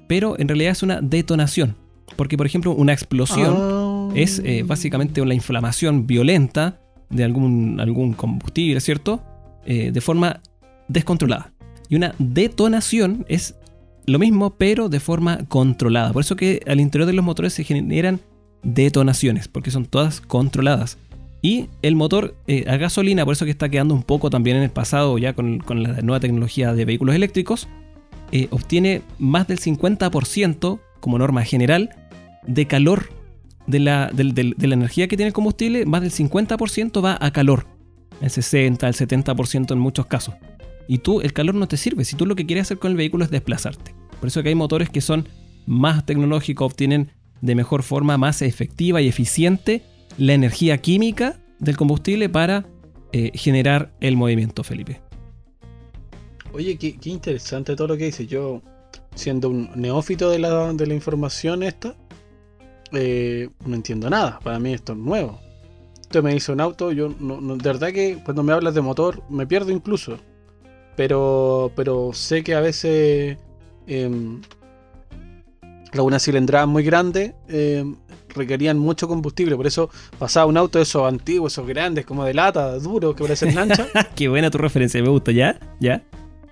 pero 0.10 0.38
en 0.38 0.50
realidad 0.50 0.74
es 0.74 0.84
una 0.84 1.00
detonación. 1.00 1.78
Porque, 2.18 2.36
por 2.36 2.46
ejemplo, 2.46 2.74
una 2.74 2.92
explosión 2.92 3.56
ah. 3.58 4.10
es 4.14 4.40
eh, 4.44 4.64
básicamente 4.64 5.22
una 5.22 5.34
inflamación 5.34 6.06
violenta 6.06 6.82
de 7.14 7.24
algún, 7.24 7.80
algún 7.80 8.14
combustible, 8.14 8.80
¿cierto? 8.82 9.22
Eh, 9.66 9.92
de 9.92 10.02
forma 10.02 10.42
descontrolada. 10.88 11.54
Y 11.90 11.96
una 11.96 12.16
detonación 12.18 13.26
es 13.28 13.56
lo 14.06 14.20
mismo, 14.20 14.52
pero 14.52 14.90
de 14.90 15.00
forma 15.00 15.46
controlada. 15.48 16.12
Por 16.12 16.22
eso 16.22 16.36
que 16.36 16.62
al 16.68 16.80
interior 16.80 17.08
de 17.08 17.14
los 17.14 17.24
motores 17.24 17.54
se 17.54 17.64
generan 17.64 18.20
detonaciones, 18.64 19.48
porque 19.48 19.72
son 19.72 19.86
todas 19.86 20.22
controladas. 20.22 20.98
Y 21.42 21.68
el 21.82 21.96
motor 21.96 22.36
eh, 22.48 22.66
a 22.68 22.78
gasolina, 22.78 23.26
por 23.26 23.34
eso 23.34 23.46
que 23.46 23.52
está 23.52 23.70
quedando 23.70 23.94
un 23.94 24.04
poco 24.04 24.30
también 24.30 24.58
en 24.58 24.64
el 24.64 24.70
pasado, 24.70 25.18
ya 25.18 25.34
con, 25.34 25.60
con 25.60 25.84
la 25.84 26.02
nueva 26.02 26.20
tecnología 26.20 26.74
de 26.74 26.86
vehículos 26.86 27.16
eléctricos, 27.16 27.68
eh, 28.32 28.48
obtiene 28.50 29.04
más 29.20 29.48
del 29.48 29.60
50% 29.60 30.80
como 31.00 31.18
norma 31.20 31.44
general 31.44 31.90
de 32.48 32.66
calor 32.66 33.10
de 33.68 33.80
la, 33.80 34.12
la, 34.14 34.74
energía 34.74 35.08
que 35.08 35.18
tiene 35.18 35.28
el 35.28 35.34
combustible, 35.34 35.86
más 35.86 36.02
del 36.02 36.12
50% 36.12 37.04
va 37.04 37.18
a 37.20 37.32
calor. 37.32 37.68
El 38.22 38.30
60, 38.30 38.88
el 38.88 38.94
70% 38.94 39.72
en 39.72 39.80
muchos 39.80 40.06
casos. 40.06 40.36
Y 40.88 41.00
tú, 41.00 41.22
el 41.22 41.34
calor 41.34 41.56
no 41.56 41.68
te 41.68 41.78
sirve. 41.78 42.06
Si 42.06 42.16
tú 42.16 42.26
lo 42.26 42.36
que 42.36 42.46
quieres 42.46 42.64
hacer 42.64 42.80
con 42.80 42.92
el 42.92 42.98
vehículo 42.98 43.24
es 43.24 43.32
desplazarte. 43.32 43.96
Por 44.20 44.28
eso 44.28 44.44
que 44.44 44.50
hay 44.50 44.56
motores 44.56 44.90
que 44.90 45.02
son 45.02 45.28
más 45.66 46.06
tecnológicos, 46.06 46.66
obtienen 46.66 47.12
de 47.42 47.56
mejor 47.56 47.84
forma, 47.84 48.18
más 48.18 48.42
efectiva 48.42 49.02
y 49.02 49.08
eficiente 49.08 49.82
la 50.18 50.34
energía 50.34 50.78
química 50.78 51.40
del 51.60 51.76
combustible 51.78 52.30
para 52.30 52.66
eh, 53.12 53.32
generar 53.34 53.94
el 54.00 54.16
movimiento, 54.16 54.64
Felipe. 54.64 55.02
Oye, 56.54 56.78
qué, 56.78 56.96
interesante 57.06 57.76
todo 57.76 57.90
lo 57.90 57.98
que 57.98 58.06
dice. 58.06 58.28
Yo, 58.28 58.62
siendo 59.16 59.50
un 59.50 59.70
neófito 59.76 60.30
de 60.30 60.40
la, 60.40 60.74
de 60.74 60.88
la 60.88 60.94
información 60.94 61.64
esta, 61.64 61.96
eh, 62.94 63.50
no 63.66 63.76
entiendo 63.76 64.10
nada. 64.10 64.40
Para 64.44 64.60
mí 64.60 64.74
esto 64.74 64.94
es 64.94 65.00
nuevo. 65.00 65.40
Usted 66.02 66.24
me 66.24 66.34
dice 66.34 66.52
un 66.52 66.62
auto, 66.62 66.92
yo 66.92 67.10
no, 67.20 67.58
de 67.58 67.64
verdad 67.64 67.92
que 67.92 68.20
cuando 68.24 68.44
me 68.44 68.54
hablas 68.54 68.76
de 68.76 68.82
motor 68.82 69.24
me 69.30 69.48
pierdo 69.48 69.72
incluso. 69.72 70.18
Pero, 70.96 71.72
pero 71.76 72.12
sé 72.14 72.44
que 72.44 72.54
a 72.54 72.62
veces 72.62 73.38
eh, 73.88 74.40
una 76.02 76.20
cilindrada 76.20 76.66
muy 76.66 76.84
grande 76.84 77.36
em, 77.48 77.96
requerían 78.30 78.78
mucho 78.78 79.08
combustible. 79.08 79.56
Por 79.56 79.68
eso 79.68 79.90
pasaba 80.20 80.46
un 80.46 80.58
auto 80.58 80.80
de 80.80 80.84
esos 80.84 81.08
antiguos, 81.08 81.54
esos 81.54 81.68
grandes, 81.68 82.06
como 82.06 82.24
de 82.26 82.34
lata, 82.34 82.78
duros, 82.80 83.16
que 83.16 83.24
parecen 83.24 83.56
lancha. 83.56 83.88
Qué 84.16 84.28
buena 84.28 84.52
tu 84.52 84.58
referencia, 84.60 85.02
me 85.02 85.10
gusta, 85.10 85.32
¿ya? 85.32 85.60
¿Ya? 85.80 86.04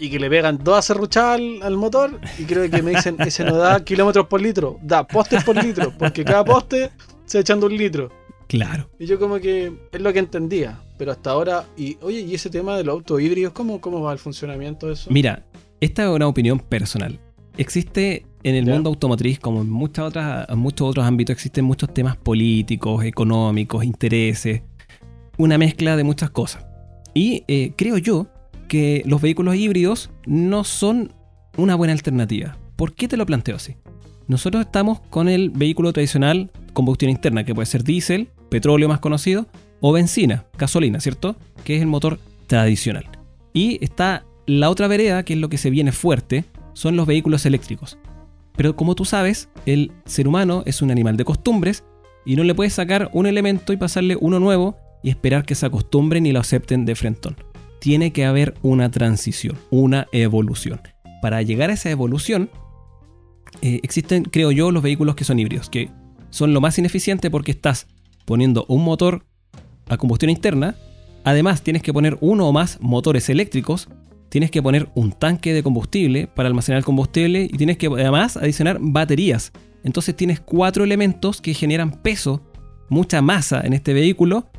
Y 0.01 0.09
que 0.09 0.17
le 0.17 0.31
pegan 0.31 0.57
dos 0.63 0.83
serruchadas 0.83 1.39
al, 1.61 1.77
motor 1.77 2.19
y 2.39 2.45
creo 2.45 2.67
que 2.67 2.81
me 2.81 2.89
dicen 2.89 3.17
ese 3.19 3.43
no 3.43 3.55
da 3.55 3.85
kilómetros 3.85 4.25
por 4.25 4.41
litro, 4.41 4.79
da 4.81 5.07
postes 5.07 5.43
por 5.43 5.63
litro, 5.63 5.93
porque 5.97 6.25
cada 6.25 6.43
poste 6.43 6.89
se 7.25 7.39
echando 7.39 7.67
un 7.67 7.77
litro. 7.77 8.09
Claro. 8.47 8.89
Y 8.97 9.05
yo 9.05 9.19
como 9.19 9.39
que 9.39 9.71
es 9.91 10.01
lo 10.01 10.11
que 10.11 10.17
entendía, 10.17 10.81
pero 10.97 11.11
hasta 11.11 11.29
ahora, 11.29 11.65
y 11.77 11.99
oye, 12.01 12.21
¿y 12.21 12.33
ese 12.33 12.49
tema 12.49 12.75
de 12.75 12.83
los 12.83 12.93
autos 12.93 13.21
híbridos, 13.21 13.53
cómo, 13.53 13.79
cómo 13.79 14.01
va 14.01 14.11
el 14.11 14.17
funcionamiento 14.17 14.87
de 14.87 14.93
eso? 14.93 15.11
Mira, 15.11 15.45
esta 15.79 16.03
es 16.03 16.09
una 16.09 16.27
opinión 16.27 16.59
personal. 16.59 17.19
Existe 17.57 18.25
en 18.41 18.55
el 18.55 18.65
mundo 18.65 18.89
automotriz, 18.89 19.39
como 19.39 19.61
en 19.61 19.69
muchas 19.69 20.05
otras, 20.05 20.49
en 20.49 20.57
muchos 20.57 20.89
otros 20.89 21.05
ámbitos, 21.05 21.35
existen 21.35 21.63
muchos 21.63 21.93
temas 21.93 22.17
políticos, 22.17 23.05
económicos, 23.05 23.83
intereses, 23.83 24.63
una 25.37 25.59
mezcla 25.59 25.95
de 25.95 26.03
muchas 26.03 26.31
cosas. 26.31 26.65
Y 27.13 27.43
eh, 27.47 27.73
creo 27.75 27.99
yo 27.99 28.27
que 28.71 29.03
los 29.05 29.21
vehículos 29.21 29.57
híbridos 29.57 30.11
no 30.25 30.63
son 30.63 31.11
una 31.57 31.75
buena 31.75 31.91
alternativa. 31.91 32.57
¿Por 32.77 32.93
qué 32.93 33.09
te 33.09 33.17
lo 33.17 33.25
planteo 33.25 33.57
así? 33.57 33.75
Nosotros 34.29 34.65
estamos 34.65 35.01
con 35.09 35.27
el 35.27 35.49
vehículo 35.49 35.91
tradicional 35.91 36.51
combustión 36.71 37.11
interna, 37.11 37.43
que 37.43 37.53
puede 37.53 37.65
ser 37.65 37.83
diésel, 37.83 38.29
petróleo 38.47 38.87
más 38.87 39.01
conocido, 39.01 39.47
o 39.81 39.91
benzina, 39.91 40.45
gasolina, 40.57 41.01
¿cierto? 41.01 41.35
Que 41.65 41.75
es 41.75 41.81
el 41.81 41.89
motor 41.89 42.17
tradicional. 42.47 43.09
Y 43.51 43.83
está 43.83 44.23
la 44.47 44.69
otra 44.69 44.87
vereda, 44.87 45.23
que 45.23 45.33
es 45.33 45.39
lo 45.39 45.49
que 45.49 45.57
se 45.57 45.69
viene 45.69 45.91
fuerte, 45.91 46.45
son 46.71 46.95
los 46.95 47.07
vehículos 47.07 47.45
eléctricos. 47.45 47.97
Pero 48.55 48.77
como 48.77 48.95
tú 48.95 49.03
sabes, 49.03 49.49
el 49.65 49.91
ser 50.05 50.29
humano 50.29 50.63
es 50.65 50.81
un 50.81 50.91
animal 50.91 51.17
de 51.17 51.25
costumbres 51.25 51.83
y 52.25 52.37
no 52.37 52.45
le 52.45 52.55
puedes 52.55 52.71
sacar 52.71 53.09
un 53.11 53.25
elemento 53.25 53.73
y 53.73 53.77
pasarle 53.77 54.15
uno 54.17 54.39
nuevo 54.39 54.77
y 55.03 55.09
esperar 55.09 55.43
que 55.43 55.55
se 55.55 55.65
acostumbren 55.65 56.25
y 56.25 56.31
lo 56.31 56.39
acepten 56.39 56.85
de 56.85 56.95
frentón 56.95 57.50
tiene 57.81 58.13
que 58.13 58.25
haber 58.25 58.53
una 58.61 58.91
transición, 58.91 59.57
una 59.71 60.07
evolución. 60.11 60.81
Para 61.19 61.41
llegar 61.41 61.71
a 61.71 61.73
esa 61.73 61.89
evolución, 61.89 62.51
eh, 63.63 63.79
existen, 63.81 64.23
creo 64.23 64.51
yo, 64.51 64.69
los 64.69 64.83
vehículos 64.83 65.15
que 65.15 65.23
son 65.23 65.39
híbridos, 65.39 65.67
que 65.69 65.89
son 66.29 66.53
lo 66.53 66.61
más 66.61 66.77
ineficiente 66.77 67.31
porque 67.31 67.51
estás 67.51 67.87
poniendo 68.25 68.65
un 68.69 68.83
motor 68.83 69.25
a 69.89 69.97
combustión 69.97 70.29
interna, 70.29 70.75
además 71.23 71.63
tienes 71.63 71.81
que 71.81 71.91
poner 71.91 72.19
uno 72.21 72.47
o 72.47 72.53
más 72.53 72.79
motores 72.81 73.29
eléctricos, 73.29 73.89
tienes 74.29 74.51
que 74.51 74.61
poner 74.61 74.89
un 74.93 75.11
tanque 75.11 75.51
de 75.51 75.63
combustible 75.63 76.27
para 76.27 76.47
almacenar 76.47 76.77
el 76.77 76.85
combustible 76.85 77.45
y 77.51 77.57
tienes 77.57 77.77
que 77.77 77.87
además 77.87 78.37
adicionar 78.37 78.77
baterías. 78.79 79.53
Entonces 79.83 80.15
tienes 80.15 80.39
cuatro 80.39 80.83
elementos 80.83 81.41
que 81.41 81.55
generan 81.55 82.03
peso, 82.03 82.43
mucha 82.89 83.23
masa 83.23 83.61
en 83.61 83.73
este 83.73 83.93
vehículo. 83.93 84.51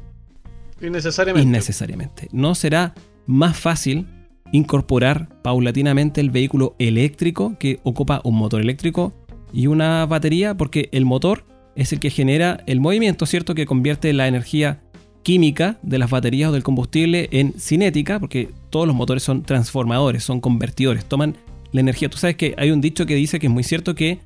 Innecesariamente. 0.80 1.48
Innecesariamente. 1.48 2.28
No 2.32 2.56
será 2.56 2.94
más 3.26 3.58
fácil 3.58 4.06
incorporar 4.52 5.28
paulatinamente 5.42 6.20
el 6.20 6.30
vehículo 6.30 6.76
eléctrico 6.78 7.56
que 7.58 7.80
ocupa 7.82 8.20
un 8.24 8.36
motor 8.36 8.60
eléctrico 8.60 9.12
y 9.52 9.66
una 9.66 10.04
batería 10.06 10.56
porque 10.56 10.88
el 10.92 11.04
motor 11.04 11.44
es 11.74 11.92
el 11.92 12.00
que 12.00 12.10
genera 12.10 12.62
el 12.66 12.80
movimiento, 12.80 13.26
¿cierto? 13.26 13.54
Que 13.54 13.66
convierte 13.66 14.12
la 14.12 14.28
energía 14.28 14.82
química 15.22 15.78
de 15.82 15.98
las 15.98 16.10
baterías 16.10 16.50
o 16.50 16.52
del 16.52 16.62
combustible 16.62 17.28
en 17.32 17.54
cinética, 17.58 18.18
porque 18.20 18.50
todos 18.70 18.86
los 18.86 18.96
motores 18.96 19.22
son 19.22 19.42
transformadores, 19.42 20.24
son 20.24 20.40
convertidores, 20.40 21.04
toman 21.04 21.36
la 21.72 21.80
energía. 21.80 22.10
Tú 22.10 22.18
sabes 22.18 22.36
que 22.36 22.54
hay 22.58 22.70
un 22.70 22.80
dicho 22.80 23.06
que 23.06 23.14
dice 23.14 23.38
que 23.38 23.46
es 23.46 23.52
muy 23.52 23.62
cierto 23.62 23.94
que 23.94 24.18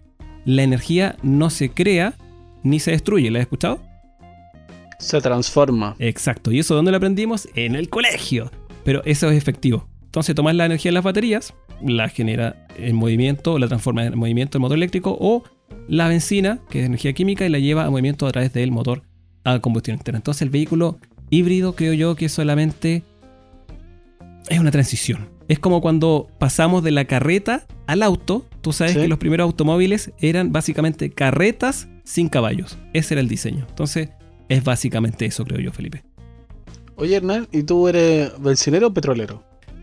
la 0.44 0.62
energía 0.62 1.16
no 1.22 1.50
se 1.50 1.70
crea 1.70 2.14
ni 2.62 2.80
se 2.80 2.92
destruye. 2.92 3.30
¿La 3.30 3.38
has 3.38 3.44
escuchado? 3.44 3.80
Se 4.98 5.20
transforma. 5.20 5.94
Exacto. 5.98 6.50
¿Y 6.50 6.60
eso 6.60 6.74
dónde 6.74 6.90
lo 6.90 6.96
aprendimos? 6.96 7.48
En 7.54 7.76
el 7.76 7.88
colegio. 7.90 8.50
Pero 8.86 9.02
eso 9.04 9.28
es 9.28 9.36
efectivo. 9.36 9.88
Entonces 10.04 10.34
tomas 10.36 10.54
la 10.54 10.64
energía 10.64 10.90
de 10.90 10.94
las 10.94 11.04
baterías, 11.04 11.52
la 11.82 12.08
genera 12.08 12.66
en 12.78 12.94
movimiento, 12.94 13.58
la 13.58 13.66
transforma 13.66 14.06
en 14.06 14.16
movimiento 14.16 14.56
el 14.56 14.62
motor 14.62 14.78
eléctrico 14.78 15.18
o 15.20 15.42
la 15.88 16.06
benzina, 16.06 16.60
que 16.70 16.80
es 16.80 16.86
energía 16.86 17.12
química, 17.12 17.44
y 17.44 17.48
la 17.48 17.58
lleva 17.58 17.84
a 17.84 17.90
movimiento 17.90 18.28
a 18.28 18.30
través 18.30 18.52
del 18.52 18.70
motor 18.70 19.02
a 19.42 19.58
combustión 19.58 19.96
interna. 19.96 20.18
Entonces 20.18 20.42
el 20.42 20.50
vehículo 20.50 20.98
híbrido 21.30 21.74
creo 21.74 21.94
yo 21.94 22.14
que 22.14 22.28
solamente 22.28 23.02
es 24.48 24.60
una 24.60 24.70
transición. 24.70 25.28
Es 25.48 25.58
como 25.58 25.80
cuando 25.80 26.28
pasamos 26.38 26.84
de 26.84 26.92
la 26.92 27.06
carreta 27.06 27.66
al 27.88 28.04
auto. 28.04 28.46
Tú 28.60 28.72
sabes 28.72 28.96
que 28.96 29.08
los 29.08 29.18
primeros 29.18 29.46
automóviles 29.46 30.12
eran 30.20 30.52
básicamente 30.52 31.10
carretas 31.10 31.88
sin 32.04 32.28
caballos. 32.28 32.78
Ese 32.92 33.14
era 33.14 33.20
el 33.20 33.28
diseño. 33.28 33.66
Entonces 33.68 34.10
es 34.48 34.62
básicamente 34.62 35.26
eso, 35.26 35.44
creo 35.44 35.60
yo, 35.60 35.72
Felipe. 35.72 36.04
Oye, 36.96 37.16
Hernán, 37.16 37.46
¿y 37.52 37.62
tú 37.62 37.88
eres 37.88 38.32
bencinero 38.40 38.88
o 38.88 38.94
petrolero? 38.94 39.42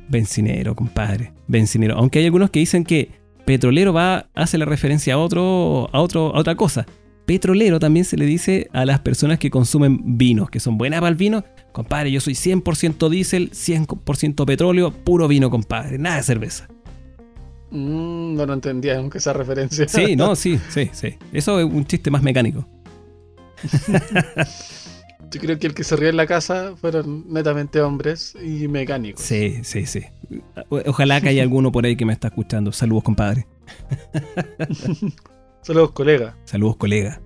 Bencinero, 0.09 0.76
compadre. 0.76 1.32
Bencinero. 1.47 1.95
Aunque 1.95 2.20
hay 2.20 2.26
algunos 2.26 2.49
que 2.49 2.59
dicen 2.59 2.84
que 2.84 3.11
petrolero 3.45 3.93
va, 3.93 4.30
hace 4.34 4.57
la 4.57 4.66
referencia 4.66 5.14
a 5.14 5.18
otro, 5.20 5.89
a 5.93 6.01
otro, 6.01 6.36
a 6.36 6.39
otra 6.39 6.55
cosa. 6.55 6.88
Petrolero 7.26 7.80
también 7.80 8.03
se 8.03 8.18
le 8.18 8.26
dice 8.26 8.68
a 8.74 8.86
las 8.86 8.99
personas 8.99 9.39
que 9.39 9.49
consumen 9.49 10.18
vinos, 10.18 10.49
que 10.49 10.59
son 10.59 10.78
buenas 10.78 10.99
para 10.99 11.09
el 11.09 11.16
vino. 11.16 11.45
Compadre, 11.72 12.11
yo 12.11 12.20
soy 12.20 12.34
100% 12.34 13.09
diésel, 13.09 13.51
100% 13.51 14.45
petróleo, 14.45 14.91
puro 14.91 15.28
vino, 15.28 15.49
compadre, 15.49 15.97
nada 15.99 16.18
de 16.18 16.24
cerveza. 16.24 16.68
Mm, 17.70 18.36
no 18.36 18.45
lo 18.45 18.53
entendía 18.53 18.99
nunca 18.99 19.20
esa 19.20 19.34
referencia. 19.34 19.88
Sí, 19.88 20.16
no, 20.16 20.36
sí, 20.38 20.59
sí, 20.70 20.89
sí. 20.91 21.16
Eso 21.32 21.59
es 21.59 21.66
un 21.66 21.86
chiste 21.86 22.11
más 22.11 22.24
mecánico. 22.24 22.68
Yo 25.34 25.39
creo 25.39 25.57
que 25.57 25.67
el 25.67 25.73
que 25.73 25.84
se 25.84 25.95
ríe 25.95 26.09
en 26.09 26.17
la 26.17 26.27
casa 26.27 26.75
fueron 26.75 27.25
netamente 27.27 27.81
hombres 27.81 28.36
y 28.41 28.67
mecánicos. 28.67 29.21
Sí, 29.21 29.63
sí, 29.63 29.86
sí. 29.86 30.01
Ojalá 30.69 31.19
que 31.21 31.29
haya 31.29 31.41
alguno 31.43 31.71
por 31.71 31.86
ahí 31.86 31.95
que 31.95 32.05
me 32.05 32.13
está 32.13 32.27
escuchando. 32.27 32.71
Saludos, 32.71 33.03
compadre. 33.03 33.47
Saludos, 35.61 35.91
colega. 35.91 36.38
Saludos, 36.45 36.77
colega. 36.77 37.19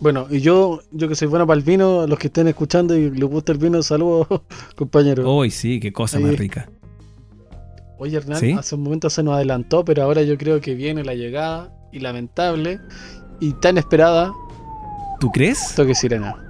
Bueno, 0.00 0.26
y 0.30 0.40
yo, 0.40 0.80
yo 0.92 1.08
que 1.08 1.14
soy 1.14 1.28
bueno 1.28 1.46
para 1.46 1.58
el 1.58 1.64
vino, 1.64 2.06
los 2.06 2.18
que 2.18 2.28
estén 2.28 2.48
escuchando 2.48 2.96
y 2.96 3.10
les 3.10 3.28
gusta 3.28 3.52
el 3.52 3.58
vino, 3.58 3.82
saludos, 3.82 4.26
compañeros. 4.76 5.26
Hoy 5.28 5.50
sí, 5.50 5.80
qué 5.80 5.92
cosa 5.92 6.18
más 6.20 6.38
rica. 6.38 6.70
Oye, 7.98 8.16
Hernán, 8.16 8.58
hace 8.58 8.74
un 8.74 8.82
momento 8.82 9.10
se 9.10 9.22
nos 9.22 9.34
adelantó, 9.34 9.84
pero 9.84 10.02
ahora 10.02 10.22
yo 10.22 10.38
creo 10.38 10.60
que 10.60 10.74
viene 10.74 11.04
la 11.04 11.14
llegada, 11.14 11.72
y 11.92 12.00
lamentable, 12.00 12.80
y 13.40 13.52
tan 13.54 13.78
esperada. 13.78 14.32
¿Tú 15.20 15.30
crees? 15.30 15.74
Toque 15.76 15.94
Sirena. 15.94 16.43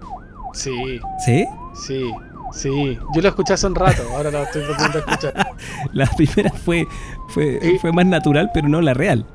Sí. 0.54 1.00
¿Sí? 1.24 1.46
Sí, 1.74 2.10
sí. 2.52 2.98
Yo 3.14 3.20
la 3.20 3.28
escuché 3.28 3.52
hace 3.52 3.66
un 3.66 3.74
rato, 3.74 4.02
ahora 4.16 4.30
la 4.30 4.42
estoy 4.44 4.62
volviendo 4.62 4.98
a 4.98 5.00
escuchar. 5.00 5.56
la 5.92 6.06
primera 6.06 6.50
fue, 6.50 6.86
fue, 7.28 7.78
fue 7.80 7.92
más 7.92 8.06
natural, 8.06 8.50
pero 8.54 8.68
no 8.68 8.80
la 8.80 8.94
real. 8.94 9.26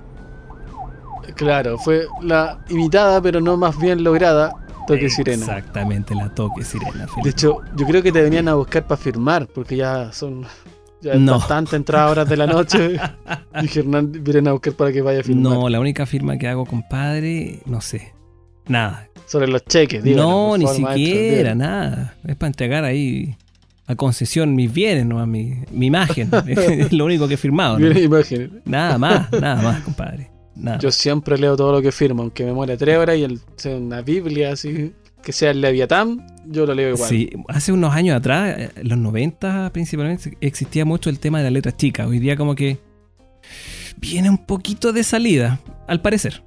Claro, 1.35 1.77
fue 1.77 2.07
la 2.21 2.59
imitada, 2.69 3.21
pero 3.21 3.39
no 3.39 3.55
más 3.55 3.77
bien 3.77 4.03
lograda, 4.03 4.53
Toque 4.87 5.09
Sirena. 5.09 5.43
Exactamente, 5.43 6.15
la 6.15 6.33
Toque 6.33 6.63
Sirena. 6.63 7.07
De 7.23 7.29
hecho, 7.29 7.61
yo 7.75 7.85
creo 7.85 8.01
que 8.01 8.11
te 8.11 8.21
venían 8.21 8.47
a 8.47 8.55
buscar 8.55 8.87
para 8.87 8.99
firmar, 8.99 9.47
porque 9.47 9.75
ya 9.75 10.11
son 10.11 10.45
ya 11.01 11.15
bastante 11.17 11.75
entradas 11.75 12.11
horas 12.11 12.29
de 12.29 12.37
la 12.37 12.47
noche. 12.47 12.99
y 13.61 13.79
Hernán 13.79 14.11
vienen 14.11 14.47
a 14.47 14.53
buscar 14.53 14.73
para 14.73 14.91
que 14.91 15.01
vaya 15.01 15.19
a 15.19 15.23
firmar. 15.23 15.53
No, 15.53 15.69
la 15.69 15.79
única 15.79 16.05
firma 16.05 16.37
que 16.37 16.47
hago, 16.47 16.65
compadre, 16.65 17.61
no 17.65 17.81
sé. 17.81 18.13
Nada, 18.67 19.08
sobre 19.29 19.47
los 19.47 19.63
cheques, 19.63 20.03
digo. 20.03 20.17
No, 20.17 20.57
ni 20.57 20.67
siquiera, 20.67 21.53
nada. 21.53 22.15
Es 22.25 22.35
para 22.35 22.47
entregar 22.47 22.83
ahí 22.83 23.35
a 23.85 23.95
concesión 23.95 24.55
mis 24.55 24.73
bienes, 24.73 25.05
¿no? 25.05 25.25
mi, 25.27 25.53
mi 25.71 25.85
imagen. 25.85 26.29
es 26.47 26.91
lo 26.91 27.05
único 27.05 27.27
que 27.27 27.35
he 27.35 27.37
firmado. 27.37 27.77
¿no? 27.77 27.89
Nada 28.65 28.97
más, 28.97 29.31
nada 29.31 29.61
más, 29.61 29.81
compadre. 29.81 30.31
Yo 30.79 30.91
siempre 30.91 31.37
leo 31.37 31.55
todo 31.55 31.71
lo 31.71 31.81
que 31.81 31.91
firmo, 31.91 32.23
aunque 32.23 32.43
me 32.43 32.53
muere 32.53 32.75
tres 32.75 32.97
horas 32.97 33.17
y 33.17 33.23
el, 33.23 33.39
sea 33.55 33.77
una 33.77 34.01
Biblia 34.01 34.51
así, 34.51 34.93
que 35.23 35.31
sea 35.31 35.51
el 35.51 35.61
Leviatán, 35.61 36.25
yo 36.47 36.65
lo 36.65 36.73
leo 36.73 36.95
igual. 36.95 37.09
Sí, 37.09 37.29
hace 37.47 37.71
unos 37.71 37.93
años 37.93 38.17
atrás, 38.17 38.57
en 38.57 38.63
eh, 38.63 38.71
los 38.83 38.97
90 38.97 39.69
principalmente, 39.71 40.37
existía 40.41 40.85
mucho 40.85 41.09
el 41.09 41.19
tema 41.19 41.37
de 41.37 41.45
las 41.45 41.53
letras 41.53 41.77
chicas. 41.77 42.07
Hoy 42.07 42.19
día 42.19 42.35
como 42.35 42.55
que 42.55 42.77
viene 43.97 44.29
un 44.29 44.45
poquito 44.45 44.91
de 44.91 45.03
salida, 45.03 45.61
al 45.87 46.01
parecer. 46.01 46.43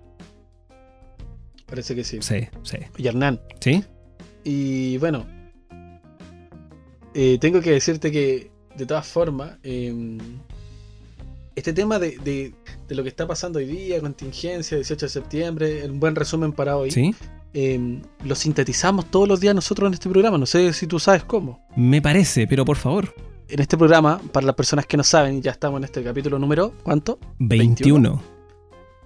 Parece 1.73 1.95
que 1.95 2.05
sí. 2.05 2.19
Sí, 2.21 2.47
sí. 2.65 2.77
Y 2.99 3.07
Hernán. 3.09 3.41
Sí. 3.59 3.83
Y 4.45 4.99
bueno, 4.99 5.25
eh, 7.15 7.39
tengo 7.41 7.63
que 7.63 7.71
decirte 7.71 8.13
que, 8.13 8.51
de 8.77 8.85
todas 8.85 9.07
formas, 9.07 9.57
em, 9.63 10.19
este 11.57 11.73
tema 11.73 11.99
de, 11.99 12.53
lo 12.91 13.03
que 13.03 13.09
está 13.09 13.27
pasando 13.27 13.59
hoy 13.59 13.65
día, 13.65 14.03
contingencia, 14.03 14.77
18 14.77 15.07
de 15.07 15.09
septiembre, 15.09 15.89
un 15.89 15.99
buen 15.99 16.15
resumen 16.15 16.53
para 16.53 16.77
hoy. 16.77 16.91
Sí. 16.91 17.15
Em, 17.55 18.03
lo 18.23 18.35
sintetizamos 18.35 19.11
todos 19.11 19.27
los 19.27 19.41
días 19.41 19.55
nosotros 19.55 19.89
en 19.89 19.95
este 19.95 20.11
programa. 20.11 20.37
No 20.37 20.45
sé 20.45 20.75
si 20.75 20.87
tú 20.87 20.99
sabes 20.99 21.25
cómo. 21.25 21.67
Me 21.75 22.03
parece, 22.03 22.47
pero 22.47 22.67
por 22.67 22.77
favor. 22.77 23.15
En 23.49 23.61
este 23.61 23.79
programa, 23.79 24.21
para 24.31 24.45
las 24.45 24.57
personas 24.57 24.85
que 24.85 24.99
no 24.99 25.05
saben, 25.05 25.41
ya 25.41 25.53
estamos 25.53 25.79
en 25.79 25.85
este 25.85 26.05
capítulo 26.05 26.39
número, 26.39 26.75
¿cuánto? 26.83 27.19
21. 27.39 28.23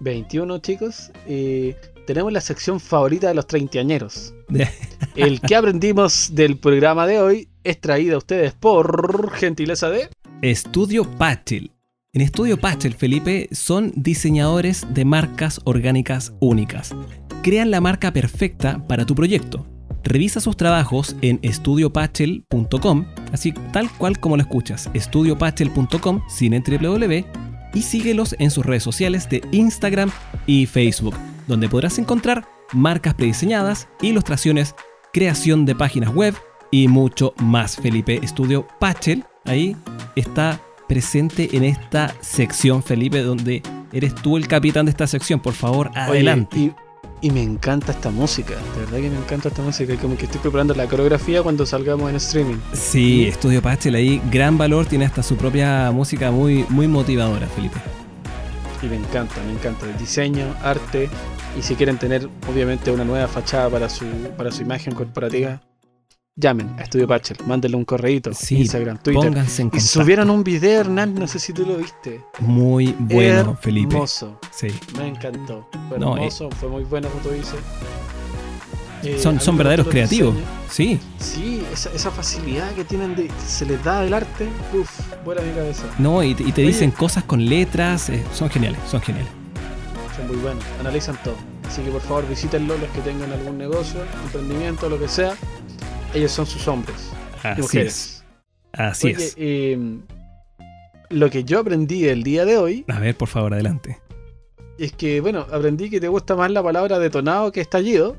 21, 0.01 0.57
chicos. 0.59 1.13
Eh, 1.27 1.77
tenemos 2.07 2.31
la 2.31 2.41
sección 2.41 2.79
favorita 2.79 3.27
de 3.27 3.35
los 3.35 3.45
treintañeros. 3.45 4.33
El 5.15 5.41
que 5.41 5.55
aprendimos 5.55 6.33
del 6.33 6.57
programa 6.57 7.05
de 7.05 7.19
hoy 7.19 7.49
es 7.63 7.79
traído 7.79 8.15
a 8.15 8.17
ustedes 8.19 8.53
por 8.53 9.31
gentileza 9.33 9.89
de 9.89 10.09
Estudio 10.41 11.03
Pachel. 11.03 11.71
En 12.13 12.21
Estudio 12.21 12.57
Pachel, 12.57 12.93
Felipe, 12.93 13.49
son 13.51 13.91
diseñadores 13.95 14.87
de 14.93 15.05
marcas 15.05 15.59
orgánicas 15.65 16.33
únicas. 16.39 16.95
Crean 17.43 17.69
la 17.69 17.81
marca 17.81 18.11
perfecta 18.11 18.81
para 18.87 19.05
tu 19.05 19.13
proyecto. 19.13 19.67
Revisa 20.03 20.39
sus 20.39 20.55
trabajos 20.55 21.15
en 21.21 21.39
estudiopachel.com, 21.41 23.05
así 23.33 23.51
tal 23.73 23.91
cual 23.97 24.19
como 24.19 24.37
lo 24.37 24.43
escuchas, 24.43 24.89
estudiopachel.com 24.93 26.21
sin 26.29 26.63
www 26.63 27.25
y 27.73 27.81
síguelos 27.81 28.33
en 28.39 28.49
sus 28.49 28.65
redes 28.65 28.83
sociales 28.83 29.29
de 29.29 29.41
Instagram 29.51 30.09
y 30.45 30.65
Facebook 30.65 31.15
donde 31.47 31.69
podrás 31.69 31.97
encontrar 31.97 32.47
marcas 32.73 33.13
prediseñadas, 33.13 33.87
ilustraciones, 34.01 34.75
creación 35.13 35.65
de 35.65 35.75
páginas 35.75 36.13
web 36.13 36.35
y 36.71 36.87
mucho 36.87 37.33
más. 37.37 37.77
Felipe 37.77 38.19
Estudio 38.21 38.67
Pachel, 38.79 39.23
ahí 39.45 39.75
está 40.15 40.61
presente 40.87 41.55
en 41.55 41.63
esta 41.63 42.13
sección, 42.21 42.83
Felipe, 42.83 43.21
donde 43.21 43.61
eres 43.91 44.15
tú 44.15 44.37
el 44.37 44.47
capitán 44.47 44.85
de 44.85 44.91
esta 44.91 45.07
sección. 45.07 45.39
Por 45.39 45.53
favor, 45.53 45.91
adelante. 45.95 46.73
y, 47.21 47.31
me 47.31 47.41
encanta 47.41 47.91
esta 47.91 48.09
música, 48.09 48.53
de 48.75 48.79
verdad 48.81 48.97
que 48.97 49.09
me 49.09 49.17
encanta 49.17 49.49
esta 49.49 49.61
música. 49.61 49.95
Como 49.95 50.17
que 50.17 50.25
estoy 50.25 50.41
preparando 50.41 50.73
la 50.75 50.87
coreografía 50.87 51.41
cuando 51.41 51.65
salgamos 51.65 52.09
en 52.09 52.17
streaming. 52.17 52.57
Sí, 52.73 53.25
Estudio 53.25 53.61
Pachel 53.61 53.95
ahí, 53.95 54.21
gran 54.31 54.57
valor, 54.57 54.85
tiene 54.85 55.05
hasta 55.05 55.23
su 55.23 55.35
propia 55.35 55.91
música 55.91 56.31
muy, 56.31 56.65
muy 56.69 56.87
motivadora, 56.87 57.47
Felipe. 57.47 57.79
Y 58.81 58.85
me 58.87 58.95
encanta, 58.95 59.35
me 59.45 59.53
encanta. 59.53 59.85
El 59.87 59.97
diseño, 59.97 60.55
arte, 60.61 61.09
y 61.57 61.61
si 61.61 61.75
quieren 61.75 61.97
tener 61.97 62.29
obviamente 62.49 62.91
una 62.91 63.03
nueva 63.03 63.27
fachada 63.27 63.69
para 63.69 63.89
su, 63.89 64.05
para 64.37 64.51
su 64.51 64.61
imagen 64.61 64.93
corporativa, 64.93 65.61
llamen 66.35 66.75
a 66.77 66.83
Estudio 66.83 67.07
Pachel, 67.07 67.37
mándenle 67.47 67.77
un 67.77 67.85
correíto, 67.85 68.31
Sí, 68.33 68.57
Instagram, 68.57 68.99
Twitter. 68.99 69.23
Pónganse 69.23 69.63
en 69.63 69.71
Y 69.73 69.79
subieron 69.79 70.29
un 70.29 70.43
video, 70.43 70.81
Hernán, 70.81 71.15
no 71.15 71.27
sé 71.27 71.39
si 71.39 71.53
tú 71.53 71.65
lo 71.65 71.77
viste. 71.77 72.23
Muy 72.39 72.95
bueno, 72.99 73.57
Felipe. 73.59 73.95
Hermoso, 73.95 74.39
Sí. 74.51 74.67
me 74.97 75.07
encantó. 75.07 75.67
Fue 75.89 75.97
No, 75.97 76.15
hermoso, 76.15 76.49
fue 76.51 76.69
muy 76.69 76.83
bueno, 76.83 77.09
como 77.09 77.21
tú 77.23 77.29
dices. 77.31 77.55
Eh, 79.03 79.19
Son, 79.19 79.39
son 79.39 79.57
verdaderos 79.57 79.87
creativos. 79.87 80.35
Sí. 80.69 80.99
Sí, 81.19 81.63
esa, 81.71 81.91
esa 81.91 82.09
facilidad 82.11 82.71
que 82.73 82.83
tienen 82.83 83.15
de. 83.15 83.29
se 83.45 83.65
les 83.65 83.83
da 83.83 84.01
del 84.01 84.13
arte, 84.13 84.47
uff, 84.73 84.99
vuela 85.23 85.41
mi 85.41 85.51
cabeza. 85.53 85.83
No, 85.99 86.23
y 86.23 86.33
te, 86.33 86.43
y 86.43 86.51
te 86.51 86.61
Oye. 86.61 86.71
dicen 86.71 86.91
cosas 86.91 87.23
con 87.23 87.45
letras. 87.45 88.09
eh, 88.09 88.23
son 88.33 88.49
geniales, 88.49 88.79
son 88.89 89.01
geniales. 89.01 89.29
Son 90.15 90.27
muy 90.27 90.37
buenos, 90.37 90.63
analizan 90.79 91.17
todo. 91.23 91.35
Así 91.67 91.81
que 91.83 91.91
por 91.91 92.01
favor 92.01 92.27
visítenlo 92.27 92.77
los 92.77 92.89
que 92.89 93.01
tengan 93.01 93.31
algún 93.31 93.57
negocio, 93.57 93.99
emprendimiento, 94.25 94.89
lo 94.89 94.99
que 94.99 95.07
sea. 95.07 95.35
Ellos 96.13 96.31
son 96.31 96.45
sus 96.45 96.67
hombres 96.67 97.11
Así 97.43 97.61
mujeres. 97.61 97.93
es. 97.93 98.23
Así 98.73 99.07
Oye, 99.07 99.25
es. 99.25 99.33
eh, 99.37 99.77
lo 101.09 101.29
que 101.29 101.43
yo 101.43 101.59
aprendí 101.59 102.05
el 102.07 102.23
día 102.23 102.45
de 102.45 102.57
hoy 102.57 102.85
A 102.87 102.99
ver, 102.99 103.15
por 103.15 103.27
favor, 103.27 103.53
adelante. 103.53 103.99
es 104.79 104.91
que, 104.93 105.21
bueno, 105.21 105.45
aprendí 105.51 105.89
que 105.89 105.99
te 105.99 106.07
gusta 106.07 106.35
más 106.35 106.49
la 106.51 106.63
palabra 106.63 106.97
detonado 106.99 107.51
que 107.51 107.61
estallido. 107.61 108.15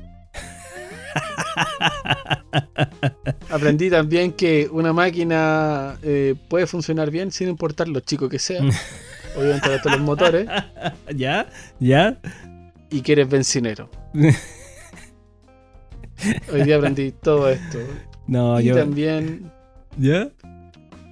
aprendí 3.49 3.89
también 3.89 4.33
que 4.33 4.67
una 4.71 4.93
máquina 4.93 5.97
eh, 6.03 6.35
puede 6.49 6.67
funcionar 6.67 7.11
bien 7.11 7.31
sin 7.31 7.49
importar 7.49 7.87
lo 7.87 7.99
chico 7.99 8.29
que 8.29 8.39
sea. 8.39 8.61
Obviamente 9.37 9.79
todos 9.79 9.97
los 9.97 10.05
motores. 10.05 10.47
¿Ya? 11.15 11.49
¿Ya? 11.79 12.19
Y 12.89 13.01
que 13.01 13.11
eres 13.13 13.29
bencinero. 13.29 13.89
Hoy 16.51 16.63
día 16.63 16.77
aprendí 16.77 17.11
todo 17.11 17.49
esto. 17.49 17.77
No, 18.27 18.59
y 18.59 18.65
yo. 18.65 18.75
también. 18.75 19.51
¿Ya? 19.97 20.29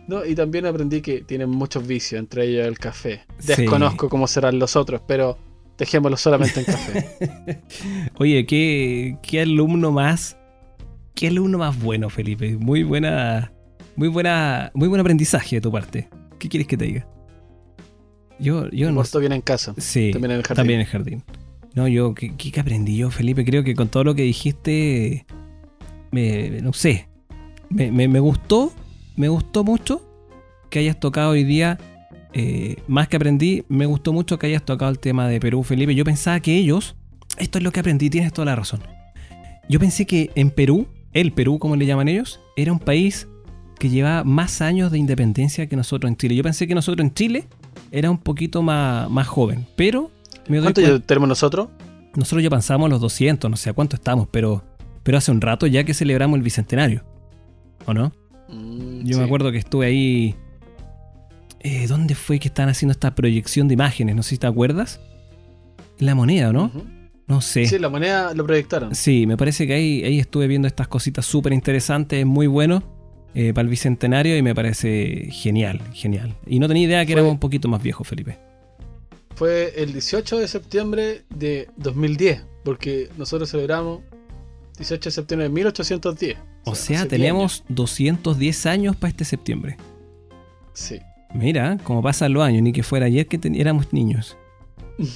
No, 0.07 0.25
y 0.25 0.35
también 0.35 0.65
aprendí 0.65 1.01
que 1.01 1.21
tienen 1.21 1.49
muchos 1.49 1.85
vicios, 1.85 2.19
entre 2.19 2.45
ellos 2.45 2.65
el 2.65 2.79
café. 2.79 3.25
Sí. 3.39 3.53
Desconozco 3.55 4.09
cómo 4.09 4.27
serán 4.27 4.57
los 4.57 4.75
otros, 4.75 5.01
pero 5.05 5.37
dejémoslo 5.77 6.17
solamente 6.17 6.59
en 6.61 6.65
café. 6.65 7.61
Oye, 8.17 8.45
¿qué, 8.45 9.17
qué 9.21 9.41
alumno 9.41 9.91
más. 9.91 10.37
¿Qué 11.15 11.27
alumno 11.27 11.57
más 11.57 11.79
bueno, 11.81 12.09
Felipe? 12.09 12.55
Muy 12.57 12.83
buena. 12.83 13.51
Muy 13.95 14.07
buena. 14.07 14.71
Muy 14.73 14.87
buen 14.87 15.01
aprendizaje 15.01 15.55
de 15.57 15.61
tu 15.61 15.71
parte. 15.71 16.09
¿Qué 16.39 16.47
quieres 16.49 16.67
que 16.67 16.77
te 16.77 16.85
diga? 16.85 17.07
Yo, 18.39 18.69
yo 18.69 18.91
no 18.91 19.01
bien 19.19 19.31
en 19.31 19.41
casa. 19.41 19.73
Sí, 19.77 20.11
También 20.11 20.31
en 20.31 20.37
el 20.37 20.43
jardín. 20.43 20.55
también 20.57 20.79
en 20.79 20.85
el 20.85 20.91
jardín. 20.91 21.23
No, 21.73 21.87
yo, 21.87 22.13
¿qué, 22.13 22.35
qué- 22.35 22.51
qué 22.51 22.59
aprendí 22.59 22.97
yo, 22.97 23.09
Felipe? 23.09 23.43
Creo 23.45 23.63
que 23.63 23.73
con 23.75 23.87
todo 23.87 24.03
lo 24.03 24.13
que 24.15 24.21
dijiste, 24.23 25.25
me, 26.11 26.61
no 26.61 26.73
sé, 26.73 27.07
me, 27.69 27.91
me- 27.91 28.07
me 28.07 28.19
gustó, 28.19 28.71
me 29.15 29.27
gustó 29.27 29.63
mucho 29.63 30.01
que 30.69 30.79
hayas 30.79 30.99
tocado 30.99 31.31
hoy 31.31 31.43
día, 31.43 31.79
eh, 32.33 32.77
más 32.87 33.07
que 33.07 33.15
aprendí, 33.15 33.63
me 33.69 33.85
gustó 33.85 34.13
mucho 34.13 34.37
que 34.37 34.47
hayas 34.47 34.63
tocado 34.63 34.91
el 34.91 34.99
tema 34.99 35.27
de 35.27 35.39
Perú, 35.39 35.63
Felipe. 35.63 35.95
Yo 35.95 36.03
pensaba 36.05 36.39
que 36.39 36.55
ellos, 36.55 36.95
esto 37.37 37.57
es 37.57 37.63
lo 37.63 37.71
que 37.71 37.79
aprendí, 37.79 38.09
tienes 38.09 38.33
toda 38.33 38.45
la 38.45 38.55
razón. 38.55 38.81
Yo 39.69 39.79
pensé 39.79 40.05
que 40.05 40.31
en 40.35 40.49
Perú, 40.51 40.87
el 41.13 41.31
Perú, 41.33 41.59
como 41.59 41.75
le 41.75 41.85
llaman 41.85 42.07
ellos, 42.07 42.39
era 42.55 42.71
un 42.71 42.79
país 42.79 43.27
que 43.79 43.89
llevaba 43.89 44.23
más 44.23 44.61
años 44.61 44.91
de 44.91 44.97
independencia 44.97 45.67
que 45.67 45.75
nosotros 45.75 46.09
en 46.09 46.17
Chile. 46.17 46.35
Yo 46.35 46.43
pensé 46.43 46.67
que 46.67 46.75
nosotros 46.75 47.03
en 47.05 47.13
Chile 47.13 47.45
era 47.91 48.09
un 48.09 48.17
poquito 48.17 48.61
más, 48.61 49.09
más 49.09 49.27
joven, 49.27 49.65
pero 49.75 50.11
me 50.47 50.61
¿Cuánto 50.61 51.01
tenemos 51.01 51.29
nosotros? 51.29 51.69
nosotros 52.15 52.43
ya 52.43 52.49
pasamos 52.49 52.89
los 52.89 52.99
200, 52.99 53.49
no 53.51 53.57
sé 53.57 53.69
a 53.69 53.73
cuánto 53.73 53.95
estamos, 53.95 54.27
pero, 54.31 54.63
pero 55.03 55.17
hace 55.17 55.31
un 55.31 55.39
rato 55.39 55.67
ya 55.67 55.83
que 55.83 55.93
celebramos 55.93 56.37
el 56.37 56.43
bicentenario. 56.43 57.03
¿O 57.85 57.93
no? 57.93 58.11
Mm, 58.49 59.05
Yo 59.05 59.13
sí. 59.13 59.19
me 59.19 59.25
acuerdo 59.25 59.51
que 59.51 59.59
estuve 59.59 59.85
ahí. 59.85 60.35
Eh, 61.67 61.87
¿Dónde 61.87 62.15
fue 62.15 62.39
que 62.39 62.47
estaban 62.47 62.69
haciendo 62.69 62.91
esta 62.91 63.13
proyección 63.15 63.67
de 63.67 63.73
imágenes? 63.73 64.15
No 64.15 64.23
sé 64.23 64.31
si 64.31 64.37
te 64.37 64.47
acuerdas. 64.47 64.99
La 65.99 66.15
moneda, 66.15 66.53
¿no? 66.53 66.71
No 67.27 67.41
sé. 67.41 67.65
Sí, 67.65 67.77
la 67.79 67.89
moneda 67.89 68.33
lo 68.33 68.45
proyectaron. 68.45 68.93
Sí, 68.95 69.25
me 69.27 69.35
parece 69.35 69.67
que 69.67 69.73
ahí, 69.73 70.03
ahí 70.03 70.19
estuve 70.19 70.47
viendo 70.47 70.67
estas 70.67 70.87
cositas 70.87 71.25
súper 71.25 71.51
interesantes, 71.53 72.25
muy 72.25 72.47
bueno 72.47 72.83
eh, 73.33 73.53
para 73.53 73.63
el 73.63 73.69
bicentenario 73.69 74.37
y 74.37 74.41
me 74.41 74.53
parece 74.55 75.27
genial, 75.31 75.81
genial. 75.93 76.35
Y 76.45 76.59
no 76.59 76.67
tenía 76.67 76.83
idea 76.83 77.01
que 77.05 77.13
Fue- 77.13 77.19
éramos 77.21 77.33
un 77.33 77.39
poquito 77.39 77.67
más 77.67 77.81
viejos, 77.83 78.07
Felipe. 78.07 78.37
Fue 79.35 79.73
el 79.75 79.91
18 79.93 80.39
de 80.39 80.47
septiembre 80.47 81.23
de 81.29 81.67
2010, 81.77 82.43
porque 82.63 83.09
nosotros 83.17 83.49
celebramos 83.51 84.01
18 84.77 85.09
de 85.09 85.11
septiembre 85.11 85.47
de 85.47 85.53
1810. 85.53 86.37
O 86.65 86.75
sea, 86.75 86.97
hace 87.01 87.07
10 87.07 87.07
tenemos 87.09 87.63
210 87.69 88.65
años 88.67 88.95
para 88.95 89.09
este 89.09 89.25
septiembre. 89.25 89.77
Sí. 90.73 90.99
Mira, 91.33 91.77
como 91.83 92.01
pasan 92.01 92.33
los 92.33 92.43
años, 92.43 92.61
ni 92.63 92.71
que 92.71 92.83
fuera 92.83 93.05
ayer 93.05 93.27
que 93.27 93.39
éramos 93.55 93.93
niños. 93.93 94.37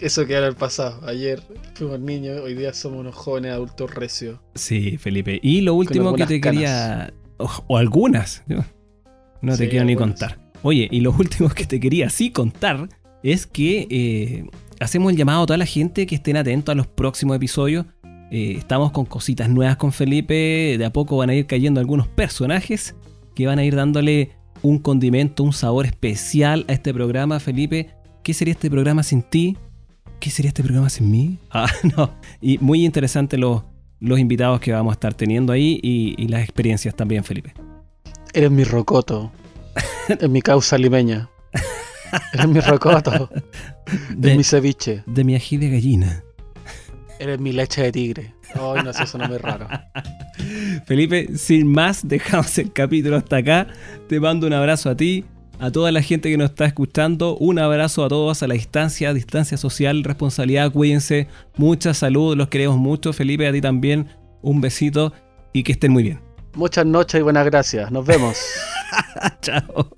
Eso 0.00 0.26
queda 0.26 0.38
en 0.38 0.44
el 0.44 0.54
pasado. 0.54 1.00
Ayer 1.06 1.42
fuimos 1.74 2.00
niños, 2.00 2.40
hoy 2.42 2.54
día 2.54 2.72
somos 2.74 3.00
unos 3.00 3.14
jóvenes 3.14 3.52
adultos 3.52 3.94
recios. 3.94 4.38
Sí, 4.54 4.98
Felipe. 4.98 5.40
Y 5.42 5.62
lo 5.62 5.74
último 5.74 6.14
que 6.14 6.26
te 6.26 6.40
quería. 6.40 7.12
O, 7.38 7.48
o 7.66 7.76
algunas. 7.78 8.44
No 8.46 9.52
te 9.52 9.64
Sí, 9.64 9.68
quiero 9.68 9.84
ni 9.86 9.96
contar. 9.96 10.38
Oye, 10.62 10.88
y 10.90 11.00
lo 11.00 11.12
último 11.18 11.48
que 11.48 11.64
te 11.64 11.80
quería 11.80 12.10
sí 12.10 12.30
contar 12.30 12.88
es 13.22 13.46
que 13.46 13.86
eh, 13.90 14.44
hacemos 14.80 15.12
el 15.12 15.18
llamado 15.18 15.42
a 15.42 15.46
toda 15.46 15.56
la 15.56 15.66
gente 15.66 16.06
que 16.06 16.14
estén 16.14 16.36
atentos 16.36 16.72
a 16.72 16.76
los 16.76 16.86
próximos 16.86 17.36
episodios. 17.36 17.86
Eh, 18.30 18.54
estamos 18.58 18.92
con 18.92 19.06
cositas 19.06 19.48
nuevas 19.48 19.76
con 19.76 19.92
Felipe. 19.92 20.76
De 20.78 20.84
a 20.84 20.92
poco 20.92 21.16
van 21.16 21.30
a 21.30 21.34
ir 21.34 21.46
cayendo 21.46 21.80
algunos 21.80 22.06
personajes 22.08 22.94
que 23.36 23.46
van 23.46 23.58
a 23.60 23.64
ir 23.64 23.76
dándole 23.76 24.30
un 24.62 24.78
condimento, 24.80 25.44
un 25.44 25.52
sabor 25.52 25.86
especial 25.86 26.64
a 26.68 26.72
este 26.72 26.92
programa, 26.92 27.38
Felipe. 27.38 27.90
¿Qué 28.24 28.34
sería 28.34 28.52
este 28.52 28.70
programa 28.70 29.02
sin 29.04 29.22
ti? 29.22 29.56
¿Qué 30.18 30.30
sería 30.30 30.48
este 30.48 30.62
programa 30.64 30.88
sin 30.88 31.10
mí? 31.10 31.38
Ah, 31.52 31.68
no. 31.96 32.10
Y 32.40 32.58
muy 32.58 32.84
interesante 32.84 33.36
los, 33.36 33.62
los 34.00 34.18
invitados 34.18 34.58
que 34.60 34.72
vamos 34.72 34.92
a 34.92 34.94
estar 34.94 35.14
teniendo 35.14 35.52
ahí 35.52 35.78
y, 35.82 36.14
y 36.18 36.28
las 36.28 36.42
experiencias 36.42 36.94
también, 36.96 37.22
Felipe. 37.22 37.52
Eres 38.32 38.50
mi 38.50 38.64
rocoto. 38.64 39.30
es 40.08 40.28
mi 40.30 40.40
causa 40.40 40.78
limeña. 40.78 41.28
Eres 42.32 42.48
mi 42.48 42.60
rocoto. 42.60 43.28
Eres 43.86 44.10
mi 44.18 44.36
De, 44.38 44.44
ceviche. 44.44 45.02
de 45.06 45.24
mi 45.24 45.34
ají 45.34 45.58
de 45.58 45.70
gallina. 45.70 46.24
Eres 47.18 47.40
mi 47.40 47.52
leche 47.52 47.82
de 47.82 47.92
tigre. 47.92 48.34
Ay, 48.54 48.82
no 48.84 48.92
sé, 48.92 49.04
eso 49.04 49.18
no 49.18 49.28
me 49.28 49.38
raro. 49.38 49.68
Felipe, 50.86 51.28
sin 51.36 51.66
más, 51.66 52.06
dejamos 52.06 52.56
el 52.58 52.72
capítulo 52.72 53.16
hasta 53.16 53.38
acá. 53.38 53.66
Te 54.08 54.20
mando 54.20 54.46
un 54.46 54.52
abrazo 54.52 54.90
a 54.90 54.96
ti, 54.96 55.24
a 55.58 55.70
toda 55.70 55.92
la 55.92 56.02
gente 56.02 56.30
que 56.30 56.36
nos 56.36 56.50
está 56.50 56.66
escuchando. 56.66 57.36
Un 57.38 57.58
abrazo 57.58 58.04
a 58.04 58.08
todos 58.08 58.42
a 58.42 58.46
la 58.46 58.54
distancia, 58.54 59.14
distancia 59.14 59.56
social, 59.56 60.04
responsabilidad. 60.04 60.70
Cuídense, 60.72 61.28
mucha 61.56 61.94
salud, 61.94 62.36
los 62.36 62.48
queremos 62.48 62.76
mucho. 62.76 63.12
Felipe, 63.12 63.46
a 63.46 63.52
ti 63.52 63.60
también, 63.60 64.08
un 64.42 64.60
besito 64.60 65.12
y 65.52 65.62
que 65.62 65.72
estén 65.72 65.92
muy 65.92 66.02
bien. 66.02 66.20
Muchas 66.54 66.86
noches 66.86 67.20
y 67.20 67.22
buenas 67.22 67.46
gracias. 67.46 67.90
Nos 67.90 68.06
vemos. 68.06 68.38
Chao. 69.40 69.90